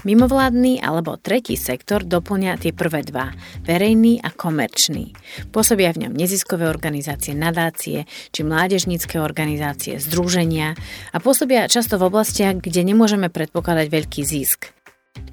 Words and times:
Mimovládny 0.00 0.80
alebo 0.80 1.20
tretí 1.20 1.60
sektor 1.60 2.00
doplňa 2.00 2.56
tie 2.56 2.72
prvé 2.72 3.04
dva, 3.04 3.36
verejný 3.68 4.24
a 4.24 4.32
komerčný. 4.32 5.12
Pôsobia 5.52 5.92
v 5.92 6.08
ňom 6.08 6.16
neziskové 6.16 6.64
organizácie, 6.72 7.36
nadácie 7.36 8.08
či 8.32 8.40
mládežnícke 8.40 9.20
organizácie, 9.20 10.00
združenia 10.00 10.72
a 11.12 11.16
pôsobia 11.20 11.68
často 11.68 12.00
v 12.00 12.08
oblastiach, 12.08 12.64
kde 12.64 12.80
nemôžeme 12.80 13.28
predpokladať 13.28 13.86
veľký 13.92 14.22
zisk. 14.24 14.72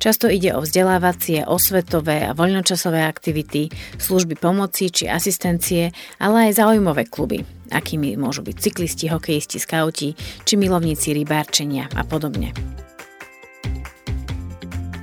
Často 0.03 0.27
ide 0.27 0.51
o 0.51 0.59
vzdelávacie, 0.59 1.47
osvetové 1.47 2.27
a 2.27 2.35
voľnočasové 2.35 3.07
aktivity, 3.07 3.71
služby 3.97 4.35
pomoci 4.35 4.91
či 4.91 5.07
asistencie, 5.07 5.95
ale 6.19 6.51
aj 6.51 6.59
zaujímavé 6.59 7.07
kluby, 7.07 7.45
akými 7.71 8.19
môžu 8.19 8.43
byť 8.43 8.55
cyklisti, 8.57 9.07
hokejisti, 9.07 9.57
skauti 9.63 10.11
či 10.43 10.53
milovníci 10.59 11.15
rybárčenia 11.15 11.87
a 11.95 12.03
podobne. 12.03 12.51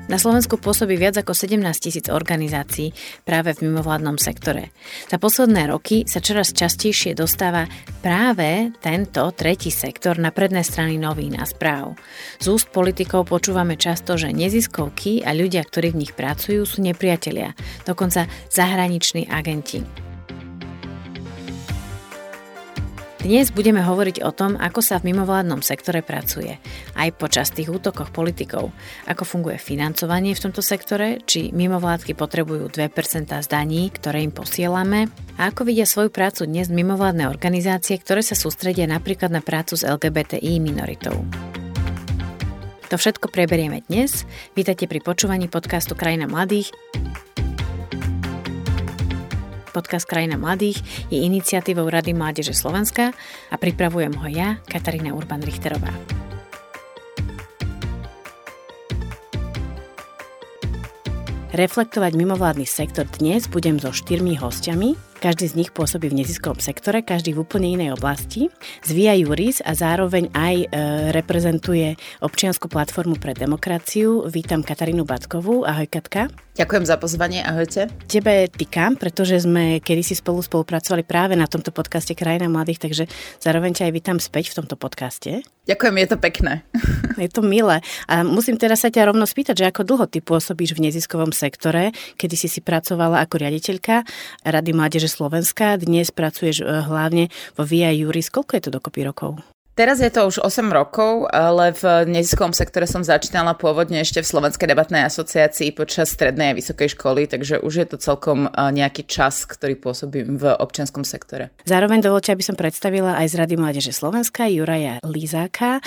Na 0.05 0.21
Slovensku 0.21 0.61
pôsobí 0.61 1.01
viac 1.01 1.17
ako 1.17 1.33
17 1.33 1.65
tisíc 1.81 2.13
organizácií 2.13 2.93
práve 3.25 3.57
v 3.57 3.73
mimovládnom 3.73 4.21
sektore. 4.21 4.69
Za 5.09 5.17
posledné 5.17 5.73
roky 5.73 6.05
sa 6.05 6.21
čoraz 6.21 6.53
častejšie 6.53 7.17
dostáva 7.17 7.65
práve 8.05 8.69
tento 8.85 9.25
tretí 9.33 9.73
sektor 9.73 10.21
na 10.21 10.29
predné 10.29 10.61
strany 10.61 11.01
novín 11.01 11.41
a 11.41 11.49
správ. 11.49 11.97
Z 12.37 12.53
úst 12.53 12.69
politikov 12.69 13.33
počúvame 13.33 13.81
často, 13.81 14.21
že 14.21 14.29
neziskovky 14.29 15.25
a 15.25 15.33
ľudia, 15.33 15.65
ktorí 15.65 15.97
v 15.97 16.05
nich 16.05 16.13
pracujú, 16.13 16.69
sú 16.69 16.85
nepriatelia, 16.85 17.57
dokonca 17.89 18.29
zahraniční 18.53 19.25
agenti. 19.33 20.14
Dnes 23.25 23.49
budeme 23.49 23.81
hovoriť 23.81 24.21
o 24.21 24.37
tom, 24.37 24.53
ako 24.61 24.85
sa 24.85 25.01
v 25.01 25.09
mimovládnom 25.09 25.65
sektore 25.65 26.05
pracuje, 26.05 26.61
aj 26.93 27.09
počas 27.17 27.49
tých 27.49 27.73
útokoch 27.73 28.13
politikov, 28.13 28.69
ako 29.09 29.25
funguje 29.25 29.57
financovanie 29.57 30.37
v 30.37 30.45
tomto 30.45 30.61
sektore, 30.61 31.25
či 31.25 31.49
mimovládky 31.49 32.13
potrebujú 32.13 32.69
2% 32.69 32.85
z 33.33 33.49
daní, 33.49 33.89
ktoré 33.89 34.21
im 34.21 34.29
posielame, 34.29 35.09
a 35.41 35.49
ako 35.49 35.65
vidia 35.65 35.89
svoju 35.89 36.13
prácu 36.13 36.45
dnes 36.45 36.69
mimovládne 36.69 37.25
organizácie, 37.25 37.97
ktoré 37.97 38.21
sa 38.21 38.37
sústredia 38.37 38.85
napríklad 38.85 39.33
na 39.33 39.41
prácu 39.41 39.81
s 39.81 39.89
LGBTI 39.89 40.61
minoritou. 40.61 41.17
To 42.93 43.01
všetko 43.01 43.33
preberieme 43.33 43.89
dnes. 43.89 44.29
Vítajte 44.53 44.85
pri 44.85 45.01
počúvaní 45.01 45.49
podcastu 45.49 45.97
Krajina 45.97 46.29
mladých. 46.29 46.77
Podcast 49.75 50.07
Krajina 50.07 50.39
mladých 50.39 50.79
je 51.11 51.19
iniciatívou 51.27 51.91
Rady 51.91 52.15
Mládeže 52.15 52.55
Slovenska 52.55 53.11
a 53.51 53.57
pripravujem 53.59 54.15
ho 54.15 54.27
ja, 54.31 54.63
Katarína 54.71 55.11
Urban-Richterová. 55.19 55.91
Reflektovať 61.55 62.13
mimovládny 62.15 62.67
sektor 62.67 63.07
dnes 63.19 63.51
budem 63.51 63.83
so 63.83 63.91
štyrmi 63.91 64.39
hostiami. 64.39 65.14
Každý 65.25 65.49
z 65.49 65.57
nich 65.57 65.73
pôsobí 65.73 66.13
v 66.13 66.21
neziskovom 66.21 66.61
sektore, 66.61 67.01
každý 67.01 67.33
v 67.33 67.49
úplne 67.49 67.73
inej 67.73 67.97
oblasti. 67.97 68.53
Zvíja 68.85 69.17
Juris 69.17 69.65
a 69.65 69.73
zároveň 69.73 70.29
aj 70.37 70.55
e, 70.61 70.67
reprezentuje 71.17 71.97
občiansku 72.21 72.69
platformu 72.69 73.17
pre 73.17 73.33
demokraciu. 73.33 74.29
Vítam 74.29 74.61
Katarínu 74.61 75.09
Batkovú. 75.09 75.65
Ahoj 75.65 75.89
Katka. 75.89 76.29
Ďakujem 76.55 76.85
za 76.85 77.01
pozvanie, 77.01 77.41
ahojte. 77.41 77.91
Tebe 78.07 78.53
týkam, 78.53 79.01
pretože 79.01 79.43
sme 79.43 79.81
kedysi 79.81 80.15
spolu 80.15 80.45
spolupracovali 80.45 81.03
práve 81.03 81.35
na 81.41 81.49
tomto 81.51 81.73
podcaste 81.75 82.15
Krajina 82.15 82.47
mladých, 82.47 82.85
takže 82.85 83.05
zároveň 83.43 83.75
ťa 83.75 83.91
aj 83.91 83.93
vítam 83.97 84.19
späť 84.23 84.55
v 84.55 84.63
tomto 84.63 84.79
podcaste. 84.79 85.43
Ďakujem, 85.65 85.95
je 86.05 86.09
to 86.13 86.19
pekné. 86.21 86.53
Je 87.25 87.31
to 87.31 87.47
milé. 87.47 87.79
A 88.11 88.27
musím 88.27 88.59
teda 88.59 88.75
sa 88.75 88.91
ťa 88.91 89.07
rovno 89.07 89.23
spýtať, 89.23 89.55
že 89.55 89.71
ako 89.71 89.87
dlho 89.87 90.07
ty 90.11 90.19
pôsobíš 90.19 90.75
v 90.75 90.91
neziskovom 90.91 91.31
sektore, 91.31 91.95
kedy 92.19 92.35
si 92.35 92.51
si 92.51 92.59
pracovala 92.59 93.23
ako 93.23 93.39
riaditeľka 93.39 94.03
Rady 94.43 94.75
Mládeže 94.75 95.14
Slovenska, 95.15 95.79
dnes 95.79 96.11
pracuješ 96.11 96.67
eh, 96.67 96.83
hlavne 96.83 97.31
vo 97.55 97.63
VIA 97.63 97.95
Juris. 97.95 98.35
Koľko 98.35 98.59
je 98.59 98.63
to 98.67 98.75
dokopy 98.75 99.07
rokov? 99.07 99.54
Teraz 99.75 99.99
je 99.99 100.07
to 100.07 100.31
už 100.31 100.39
8 100.39 100.71
rokov, 100.71 101.27
ale 101.35 101.75
v 101.75 102.07
neziskovom 102.07 102.55
sektore 102.55 102.87
som 102.87 103.03
začínala 103.03 103.59
pôvodne 103.59 104.07
ešte 104.07 104.23
v 104.23 104.31
Slovenskej 104.31 104.71
debatnej 104.71 105.03
asociácii 105.03 105.75
počas 105.75 106.15
strednej 106.15 106.55
a 106.55 106.59
vysokej 106.59 106.95
školy, 106.95 107.27
takže 107.27 107.59
už 107.59 107.83
je 107.83 107.87
to 107.91 107.99
celkom 107.99 108.47
nejaký 108.55 109.03
čas, 109.03 109.43
ktorý 109.43 109.75
pôsobím 109.75 110.39
v 110.39 110.55
občianskom 110.55 111.03
sektore. 111.03 111.51
Zároveň 111.67 112.07
dovolte, 112.07 112.31
aby 112.31 112.47
som 112.47 112.55
predstavila 112.55 113.19
aj 113.19 113.27
z 113.27 113.35
Rady 113.35 113.57
Mládeže 113.59 113.91
Slovenska 113.91 114.47
Juraja 114.47 115.03
Lízáka, 115.03 115.83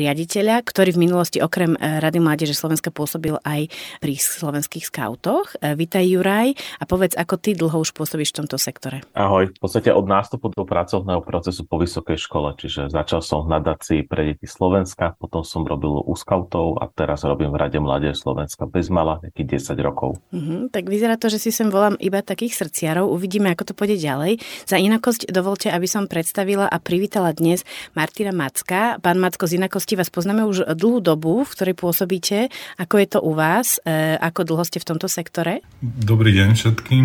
riaditeľa, 0.00 0.64
ktorý 0.64 0.96
v 0.96 1.02
minulosti 1.04 1.44
okrem 1.44 1.76
Rady 1.76 2.24
Mládeže 2.24 2.56
Slovenska 2.56 2.88
pôsobil 2.88 3.36
aj 3.44 3.68
pri 4.00 4.16
slovenských 4.16 4.88
skautoch. 4.88 5.52
Vítaj 5.60 6.08
Juraj 6.08 6.56
a 6.80 6.88
povedz, 6.88 7.12
ako 7.12 7.36
ty 7.36 7.52
dlho 7.52 7.76
už 7.76 7.92
pôsobíš 7.92 8.32
v 8.32 8.36
tomto 8.40 8.56
sektore. 8.56 9.04
Ahoj, 9.12 9.52
v 9.52 9.60
podstate 9.60 9.92
od 9.92 10.08
nástupu 10.08 10.48
do 10.48 10.64
pracovného 10.64 11.20
procesu 11.20 11.68
po 11.68 11.76
vysokej 11.76 12.16
škole, 12.16 12.56
čiže 12.56 12.88
začal 12.88 13.17
Začal 13.17 13.17
som 13.20 13.44
v 13.44 13.58
nadácii 13.58 14.06
pre 14.06 14.32
deti 14.32 14.46
Slovenska, 14.48 15.14
potom 15.18 15.44
som 15.44 15.62
robil 15.62 15.90
u 16.02 16.14
skautov 16.16 16.80
a 16.82 16.88
teraz 16.90 17.22
robím 17.22 17.52
v 17.52 17.60
Rade 17.60 17.80
Mladé 17.80 18.12
Slovenska 18.14 18.66
bez 18.66 18.88
mala 18.88 19.20
nejakých 19.22 19.74
10 19.74 19.86
rokov. 19.86 20.18
Mm-hmm, 20.32 20.60
tak 20.72 20.88
vyzerá 20.88 21.14
to, 21.20 21.30
že 21.30 21.38
si 21.38 21.50
sem 21.54 21.68
volám 21.68 21.94
iba 22.00 22.24
takých 22.24 22.56
srdciarov. 22.58 23.10
Uvidíme, 23.10 23.52
ako 23.52 23.70
to 23.70 23.76
pôjde 23.76 24.00
ďalej. 24.00 24.42
Za 24.64 24.80
inakosť 24.80 25.30
dovolte, 25.30 25.68
aby 25.70 25.86
som 25.86 26.10
predstavila 26.10 26.66
a 26.66 26.76
privítala 26.82 27.34
dnes 27.36 27.62
Martina 27.92 28.34
Macka. 28.34 28.98
Pán 28.98 29.20
Macko, 29.20 29.46
z 29.46 29.60
inakosti 29.60 29.94
vás 29.94 30.08
poznáme 30.08 30.46
už 30.48 30.72
dlhú 30.74 30.98
dobu, 31.04 31.44
v 31.44 31.52
ktorej 31.52 31.74
pôsobíte. 31.76 32.48
Ako 32.80 32.94
je 32.98 33.08
to 33.08 33.18
u 33.22 33.32
vás? 33.36 33.82
E, 33.84 34.16
ako 34.18 34.44
dlho 34.48 34.64
ste 34.64 34.80
v 34.80 34.88
tomto 34.94 35.06
sektore? 35.06 35.60
Dobrý 35.82 36.34
deň 36.34 36.56
všetkým. 36.56 37.04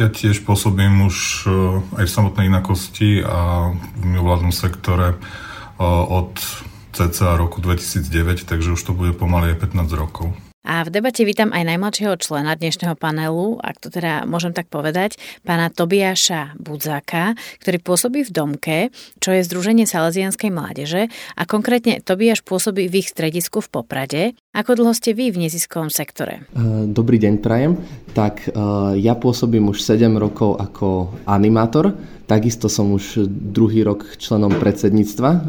Ja 0.00 0.08
tiež 0.10 0.42
pôsobím 0.46 1.06
už 1.06 1.16
e, 1.46 1.50
aj 2.02 2.04
v 2.06 2.14
samotnej 2.14 2.46
inakosti 2.48 3.24
a 3.24 3.72
v 3.74 4.02
mimovládnom 4.02 4.52
sektore 4.54 5.16
od 5.78 6.38
cca 6.94 7.34
roku 7.34 7.58
2009, 7.58 8.46
takže 8.46 8.74
už 8.74 8.80
to 8.82 8.92
bude 8.94 9.18
pomaly 9.18 9.54
15 9.58 9.90
rokov. 9.94 10.30
A 10.64 10.80
v 10.80 10.88
debate 10.88 11.28
vítam 11.28 11.52
aj 11.52 11.60
najmladšieho 11.60 12.16
člena 12.16 12.56
dnešného 12.56 12.96
panelu, 12.96 13.60
ak 13.60 13.84
to 13.84 13.92
teda 13.92 14.24
môžem 14.24 14.56
tak 14.56 14.72
povedať, 14.72 15.20
pána 15.44 15.68
Tobiaša 15.68 16.56
Budzáka, 16.56 17.36
ktorý 17.60 17.84
pôsobí 17.84 18.24
v 18.24 18.30
Domke, 18.32 18.78
čo 19.20 19.36
je 19.36 19.44
Združenie 19.44 19.84
Salesianskej 19.84 20.48
mládeže 20.48 21.12
a 21.36 21.42
konkrétne 21.44 22.00
Tobiaš 22.00 22.40
pôsobí 22.40 22.88
v 22.88 23.04
ich 23.04 23.12
stredisku 23.12 23.60
v 23.60 23.68
Poprade. 23.76 24.22
Ako 24.56 24.80
dlho 24.80 24.96
ste 24.96 25.12
vy 25.12 25.36
v 25.36 25.44
neziskovom 25.44 25.92
sektore? 25.92 26.48
Dobrý 26.88 27.20
deň, 27.20 27.44
Prajem. 27.44 27.76
Tak 28.14 28.46
ja 28.94 29.14
pôsobím 29.18 29.74
už 29.74 29.82
7 29.82 30.14
rokov 30.14 30.54
ako 30.62 31.10
animátor 31.26 31.98
Takisto 32.24 32.72
som 32.72 32.88
už 32.96 33.28
druhý 33.28 33.84
rok 33.84 34.16
členom 34.16 34.48
predsedníctva 34.56 35.30
uh, 35.30 35.40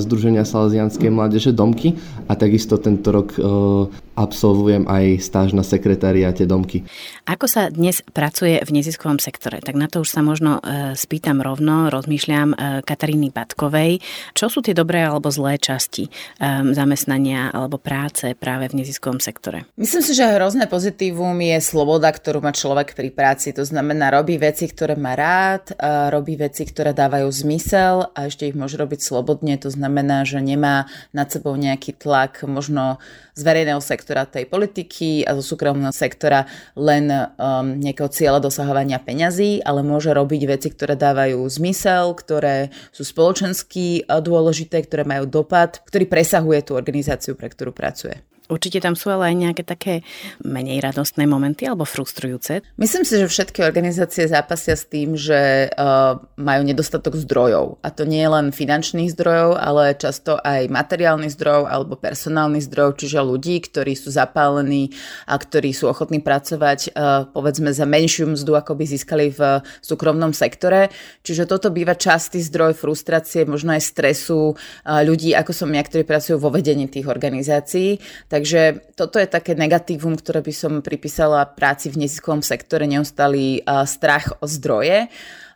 Združenia 0.00 0.48
Salesianskej 0.48 1.12
mládeže 1.12 1.52
Domky 1.52 2.00
a 2.24 2.32
takisto 2.32 2.80
tento 2.80 3.12
rok 3.12 3.36
uh, 3.36 3.84
absolvujem 4.16 4.88
aj 4.88 5.20
stáž 5.20 5.52
na 5.52 5.60
sekretariáte 5.60 6.48
Domky. 6.48 6.88
Ako 7.28 7.44
sa 7.44 7.68
dnes 7.68 8.00
pracuje 8.16 8.64
v 8.64 8.70
neziskovom 8.80 9.20
sektore? 9.20 9.60
Tak 9.60 9.76
na 9.76 9.92
to 9.92 10.00
už 10.00 10.08
sa 10.08 10.24
možno 10.24 10.56
uh, 10.64 10.96
spýtam 10.96 11.44
rovno, 11.44 11.92
rozmýšľam 11.92 12.56
uh, 12.56 12.80
Kataríny 12.80 13.28
Batkovej. 13.28 14.00
Čo 14.32 14.48
sú 14.48 14.64
tie 14.64 14.72
dobré 14.72 15.04
alebo 15.04 15.28
zlé 15.28 15.60
časti 15.60 16.08
um, 16.40 16.72
zamestnania 16.72 17.52
alebo 17.52 17.76
práce 17.76 18.32
práve 18.40 18.72
v 18.72 18.80
neziskovom 18.80 19.20
sektore? 19.20 19.68
Myslím 19.76 20.00
si, 20.00 20.16
že 20.16 20.24
hrozné 20.24 20.64
pozitívum 20.64 21.36
je 21.44 21.60
sloboda, 21.60 22.08
ktorú 22.12 22.44
má 22.44 22.52
človek 22.52 22.92
pri 22.92 23.08
práci. 23.08 23.56
To 23.56 23.64
znamená, 23.64 24.12
robí 24.12 24.36
veci, 24.36 24.68
ktoré 24.68 24.94
má 24.94 25.16
rád, 25.16 25.72
robí 26.12 26.36
veci, 26.36 26.68
ktoré 26.68 26.92
dávajú 26.92 27.32
zmysel 27.32 28.12
a 28.12 28.28
ešte 28.28 28.52
ich 28.52 28.56
môže 28.56 28.76
robiť 28.76 29.00
slobodne. 29.00 29.56
To 29.64 29.72
znamená, 29.72 30.28
že 30.28 30.44
nemá 30.44 30.86
nad 31.16 31.32
sebou 31.32 31.56
nejaký 31.56 31.96
tlak 31.96 32.44
možno 32.44 33.00
z 33.32 33.40
verejného 33.48 33.80
sektora 33.80 34.28
tej 34.28 34.44
politiky 34.44 35.24
a 35.24 35.32
zo 35.40 35.56
súkromného 35.56 35.96
sektora 35.96 36.44
len 36.76 37.08
um, 37.08 37.80
nejakého 37.80 38.12
cieľa 38.12 38.44
dosahovania 38.44 39.00
peňazí, 39.00 39.64
ale 39.64 39.80
môže 39.80 40.12
robiť 40.12 40.42
veci, 40.44 40.68
ktoré 40.68 41.00
dávajú 41.00 41.40
zmysel, 41.48 42.12
ktoré 42.12 42.68
sú 42.92 43.08
spoločensky 43.08 44.04
dôležité, 44.04 44.84
ktoré 44.84 45.08
majú 45.08 45.24
dopad, 45.24 45.80
ktorý 45.88 46.04
presahuje 46.04 46.60
tú 46.68 46.76
organizáciu, 46.76 47.32
pre 47.32 47.48
ktorú 47.48 47.72
pracuje. 47.72 48.20
Určite 48.50 48.82
tam 48.82 48.98
sú 48.98 49.08
ale 49.08 49.32
aj 49.32 49.36
nejaké 49.38 49.62
také 49.62 49.94
menej 50.42 50.82
radostné 50.82 51.24
momenty 51.24 51.64
alebo 51.64 51.86
frustrujúce. 51.86 52.60
Myslím 52.76 53.06
si, 53.06 53.16
že 53.16 53.30
všetky 53.30 53.62
organizácie 53.62 54.26
zápasia 54.28 54.74
s 54.74 54.84
tým, 54.84 55.14
že 55.14 55.72
uh, 55.72 56.18
majú 56.36 56.62
nedostatok 56.66 57.16
zdrojov. 57.16 57.80
A 57.80 57.88
to 57.94 58.02
nie 58.02 58.24
len 58.26 58.50
finančných 58.50 59.14
zdrojov, 59.14 59.56
ale 59.56 59.96
často 59.96 60.36
aj 60.42 60.68
materiálnych 60.68 61.32
zdrojov 61.32 61.64
alebo 61.70 61.94
personálnych 61.96 62.66
zdrojov, 62.66 62.98
čiže 62.98 63.18
ľudí, 63.22 63.56
ktorí 63.62 63.94
sú 63.94 64.12
zapálení 64.12 64.92
a 65.30 65.38
ktorí 65.38 65.70
sú 65.72 65.88
ochotní 65.88 66.20
pracovať 66.20 66.92
uh, 66.92 67.30
povedzme 67.30 67.70
za 67.72 67.88
menšiu 67.88 68.34
mzdu, 68.34 68.58
ako 68.58 68.76
by 68.76 68.84
získali 68.84 69.32
v 69.32 69.62
súkromnom 69.80 70.34
sektore. 70.36 70.92
Čiže 71.22 71.48
toto 71.48 71.72
býva 71.72 71.96
častý 71.96 72.42
zdroj 72.42 72.76
frustrácie, 72.76 73.48
možno 73.48 73.72
aj 73.72 73.82
stresu 73.86 74.52
uh, 74.52 75.00
ľudí, 75.00 75.32
ako 75.32 75.54
som 75.54 75.70
ja, 75.72 75.80
ktorí 75.80 76.04
pracujú 76.04 76.36
vo 76.36 76.52
vedení 76.52 76.90
tých 76.90 77.08
organizácií. 77.08 77.96
Tak 78.28 78.41
Takže 78.42 78.90
toto 78.98 79.22
je 79.22 79.30
také 79.30 79.54
negatívum, 79.54 80.18
ktoré 80.18 80.42
by 80.42 80.50
som 80.50 80.72
pripísala 80.82 81.46
práci 81.46 81.94
v 81.94 82.02
neziskovom 82.02 82.42
sektore, 82.42 82.90
neustály 82.90 83.62
strach 83.86 84.34
o 84.42 84.50
zdroje 84.50 85.06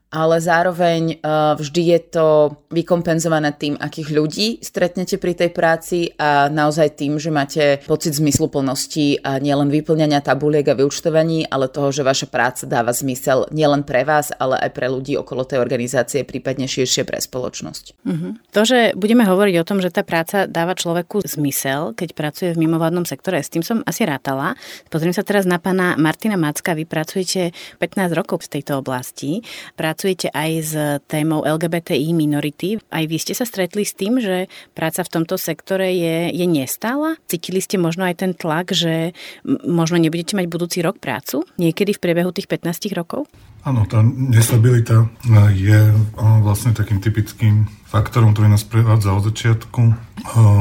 ale 0.06 0.38
zároveň 0.38 1.18
uh, 1.18 1.58
vždy 1.58 1.82
je 1.92 2.00
to 2.14 2.26
vykompenzované 2.70 3.50
tým, 3.58 3.74
akých 3.74 4.08
ľudí 4.14 4.48
stretnete 4.62 5.18
pri 5.18 5.34
tej 5.34 5.50
práci 5.50 6.14
a 6.14 6.46
naozaj 6.46 6.94
tým, 6.94 7.18
že 7.18 7.34
máte 7.34 7.82
pocit 7.90 8.14
zmysluplnosti 8.14 9.26
a 9.26 9.42
nielen 9.42 9.66
vyplňania 9.66 10.22
tabuliek 10.22 10.62
a 10.70 10.78
vyučtovaní, 10.78 11.50
ale 11.50 11.66
toho, 11.66 11.90
že 11.90 12.06
vaša 12.06 12.30
práca 12.30 12.70
dáva 12.70 12.94
zmysel 12.94 13.50
nielen 13.50 13.82
pre 13.82 14.06
vás, 14.06 14.30
ale 14.38 14.54
aj 14.62 14.70
pre 14.78 14.86
ľudí 14.86 15.18
okolo 15.18 15.42
tej 15.42 15.58
organizácie, 15.58 16.22
prípadne 16.22 16.70
širšie 16.70 17.02
pre 17.02 17.18
spoločnosť. 17.18 17.84
Uh-huh. 18.06 18.38
To, 18.54 18.62
že 18.62 18.94
budeme 18.94 19.26
hovoriť 19.26 19.54
o 19.58 19.66
tom, 19.66 19.82
že 19.82 19.90
tá 19.90 20.06
práca 20.06 20.46
dáva 20.46 20.78
človeku 20.78 21.26
zmysel, 21.26 21.98
keď 21.98 22.14
pracuje 22.14 22.50
v 22.54 22.62
mimovládnom 22.62 23.04
sektore, 23.04 23.42
s 23.42 23.50
tým 23.50 23.66
som 23.66 23.82
asi 23.82 24.06
rátala. 24.06 24.54
Pozriem 24.86 25.12
sa 25.12 25.26
teraz 25.26 25.50
na 25.50 25.58
pána 25.58 25.98
Martina 25.98 26.38
Macka. 26.38 26.78
Vy 26.78 26.86
pracujete 26.86 27.50
15 27.82 28.14
rokov 28.14 28.46
v 28.46 28.58
tejto 28.58 28.78
oblasti. 28.78 29.42
Pracujete 29.74 29.95
pracujete 29.96 30.28
aj 30.28 30.50
s 30.60 30.76
témou 31.08 31.40
LGBTI 31.40 32.12
minority. 32.12 32.76
Aj 32.92 33.08
vy 33.08 33.16
ste 33.16 33.32
sa 33.32 33.48
stretli 33.48 33.80
s 33.80 33.96
tým, 33.96 34.20
že 34.20 34.44
práca 34.76 35.00
v 35.00 35.08
tomto 35.08 35.40
sektore 35.40 35.88
je, 35.88 36.36
je 36.36 36.44
nestála? 36.44 37.16
Cítili 37.24 37.64
ste 37.64 37.80
možno 37.80 38.04
aj 38.04 38.20
ten 38.20 38.36
tlak, 38.36 38.76
že 38.76 39.16
možno 39.64 39.96
nebudete 39.96 40.36
mať 40.36 40.52
budúci 40.52 40.84
rok 40.84 41.00
prácu? 41.00 41.48
Niekedy 41.56 41.96
v 41.96 42.02
priebehu 42.04 42.28
tých 42.28 42.44
15 42.44 42.92
rokov? 42.92 43.24
Áno, 43.64 43.88
tá 43.88 44.04
nestabilita 44.04 45.08
je 45.56 45.96
vlastne 46.44 46.76
takým 46.76 47.00
typickým 47.00 47.64
faktorom, 47.88 48.36
ktorý 48.36 48.52
nás 48.52 48.68
prevádza 48.68 49.16
od 49.16 49.32
začiatku. 49.32 49.80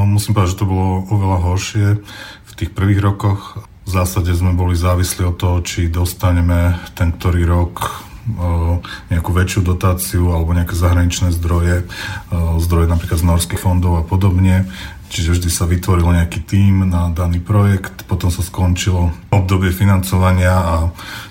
Musím 0.07 0.31
povedať, 0.31 0.55
že 0.55 0.59
to 0.63 0.71
bolo 0.71 1.03
oveľa 1.11 1.37
horšie 1.43 1.85
v 2.39 2.51
tých 2.55 2.71
prvých 2.71 3.03
rokoch. 3.03 3.59
V 3.83 3.91
zásade 3.91 4.31
sme 4.31 4.55
boli 4.55 4.79
závislí 4.79 5.27
od 5.27 5.35
toho, 5.35 5.59
či 5.59 5.91
dostaneme 5.91 6.79
ten 6.95 7.11
ktorý 7.11 7.43
rok 7.43 7.83
nejakú 9.13 9.29
väčšiu 9.29 9.61
dotáciu 9.61 10.33
alebo 10.33 10.57
nejaké 10.57 10.73
zahraničné 10.73 11.29
zdroje, 11.37 11.85
zdroje 12.57 12.87
napríklad 12.89 13.21
z 13.21 13.27
norských 13.29 13.61
fondov 13.61 14.01
a 14.01 14.03
podobne. 14.03 14.65
Čiže 15.05 15.37
vždy 15.37 15.49
sa 15.53 15.69
vytvoril 15.69 16.09
nejaký 16.17 16.41
tím 16.43 16.89
na 16.89 17.13
daný 17.13 17.37
projekt, 17.37 18.09
potom 18.09 18.33
sa 18.33 18.41
skončilo 18.41 19.13
obdobie 19.29 19.69
financovania 19.69 20.57
a 20.57 20.75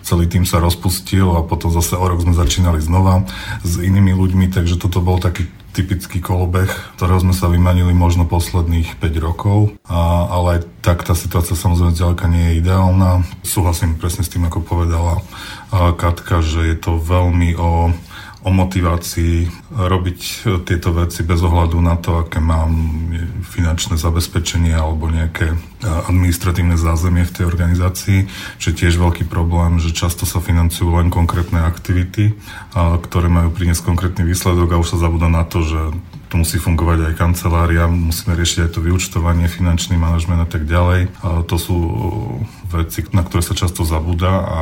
celý 0.07 0.31
tým 0.31 0.47
sa 0.47 0.63
rozpustil 0.63 1.27
a 1.35 1.43
potom 1.43 1.75
zase 1.75 1.99
o 1.99 2.07
rok 2.07 2.23
sme 2.23 2.39
začínali 2.39 2.79
znova 2.79 3.27
s 3.67 3.83
inými 3.83 4.15
ľuďmi, 4.15 4.55
takže 4.55 4.79
toto 4.79 5.03
bol 5.03 5.19
taký 5.19 5.51
typický 5.75 6.23
kolobeh, 6.23 6.71
ktorého 6.95 7.19
sme 7.19 7.35
sa 7.35 7.51
vymanili 7.51 7.91
možno 7.91 8.25
posledných 8.31 9.03
5 9.03 9.19
rokov, 9.19 9.75
a, 9.91 10.31
ale 10.31 10.47
aj 10.57 10.61
tak 10.87 11.03
tá 11.03 11.19
situácia 11.19 11.59
samozrejme 11.59 11.99
ďaleka 11.99 12.31
nie 12.31 12.45
je 12.55 12.59
ideálna. 12.63 13.27
Súhlasím 13.43 13.99
presne 13.99 14.23
s 14.23 14.31
tým, 14.31 14.47
ako 14.47 14.63
povedala 14.63 15.19
Katka, 15.75 16.39
že 16.39 16.71
je 16.71 16.77
to 16.79 17.03
veľmi 17.03 17.59
o 17.59 17.91
o 18.45 18.51
motivácii 18.53 19.49
robiť 19.73 20.21
tieto 20.69 20.93
veci 20.93 21.25
bez 21.25 21.41
ohľadu 21.41 21.81
na 21.81 21.97
to, 21.97 22.21
aké 22.21 22.45
mám 22.45 22.77
finančné 23.41 23.97
zabezpečenie 23.97 24.77
alebo 24.77 25.09
nejaké 25.09 25.57
administratívne 25.81 26.77
zázemie 26.77 27.25
v 27.25 27.35
tej 27.41 27.45
organizácii, 27.49 28.29
čo 28.61 28.67
je 28.69 28.79
tiež 28.85 29.01
veľký 29.01 29.25
problém, 29.25 29.81
že 29.81 29.97
často 29.97 30.29
sa 30.29 30.45
financujú 30.45 30.93
len 30.93 31.09
konkrétne 31.09 31.65
aktivity, 31.65 32.37
ktoré 32.77 33.33
majú 33.33 33.49
priniesť 33.49 33.81
konkrétny 33.81 34.29
výsledok 34.29 34.77
a 34.77 34.81
už 34.81 34.93
sa 34.93 35.01
zabúda 35.01 35.33
na 35.33 35.49
to, 35.49 35.65
že 35.65 35.81
tu 36.29 36.41
musí 36.43 36.59
fungovať 36.59 37.15
aj 37.15 37.19
kancelária, 37.21 37.87
musíme 37.87 38.35
riešiť 38.35 38.67
aj 38.67 38.71
to 38.75 38.81
vyučtovanie, 38.83 39.47
finančný 39.47 39.95
manažment 39.95 40.43
a 40.43 40.49
tak 40.51 40.67
ďalej. 40.67 41.15
To 41.23 41.57
sú 41.57 41.79
veci, 42.75 43.07
na 43.15 43.23
ktoré 43.23 43.43
sa 43.47 43.55
často 43.55 43.87
zabúda 43.87 44.33
a 44.43 44.61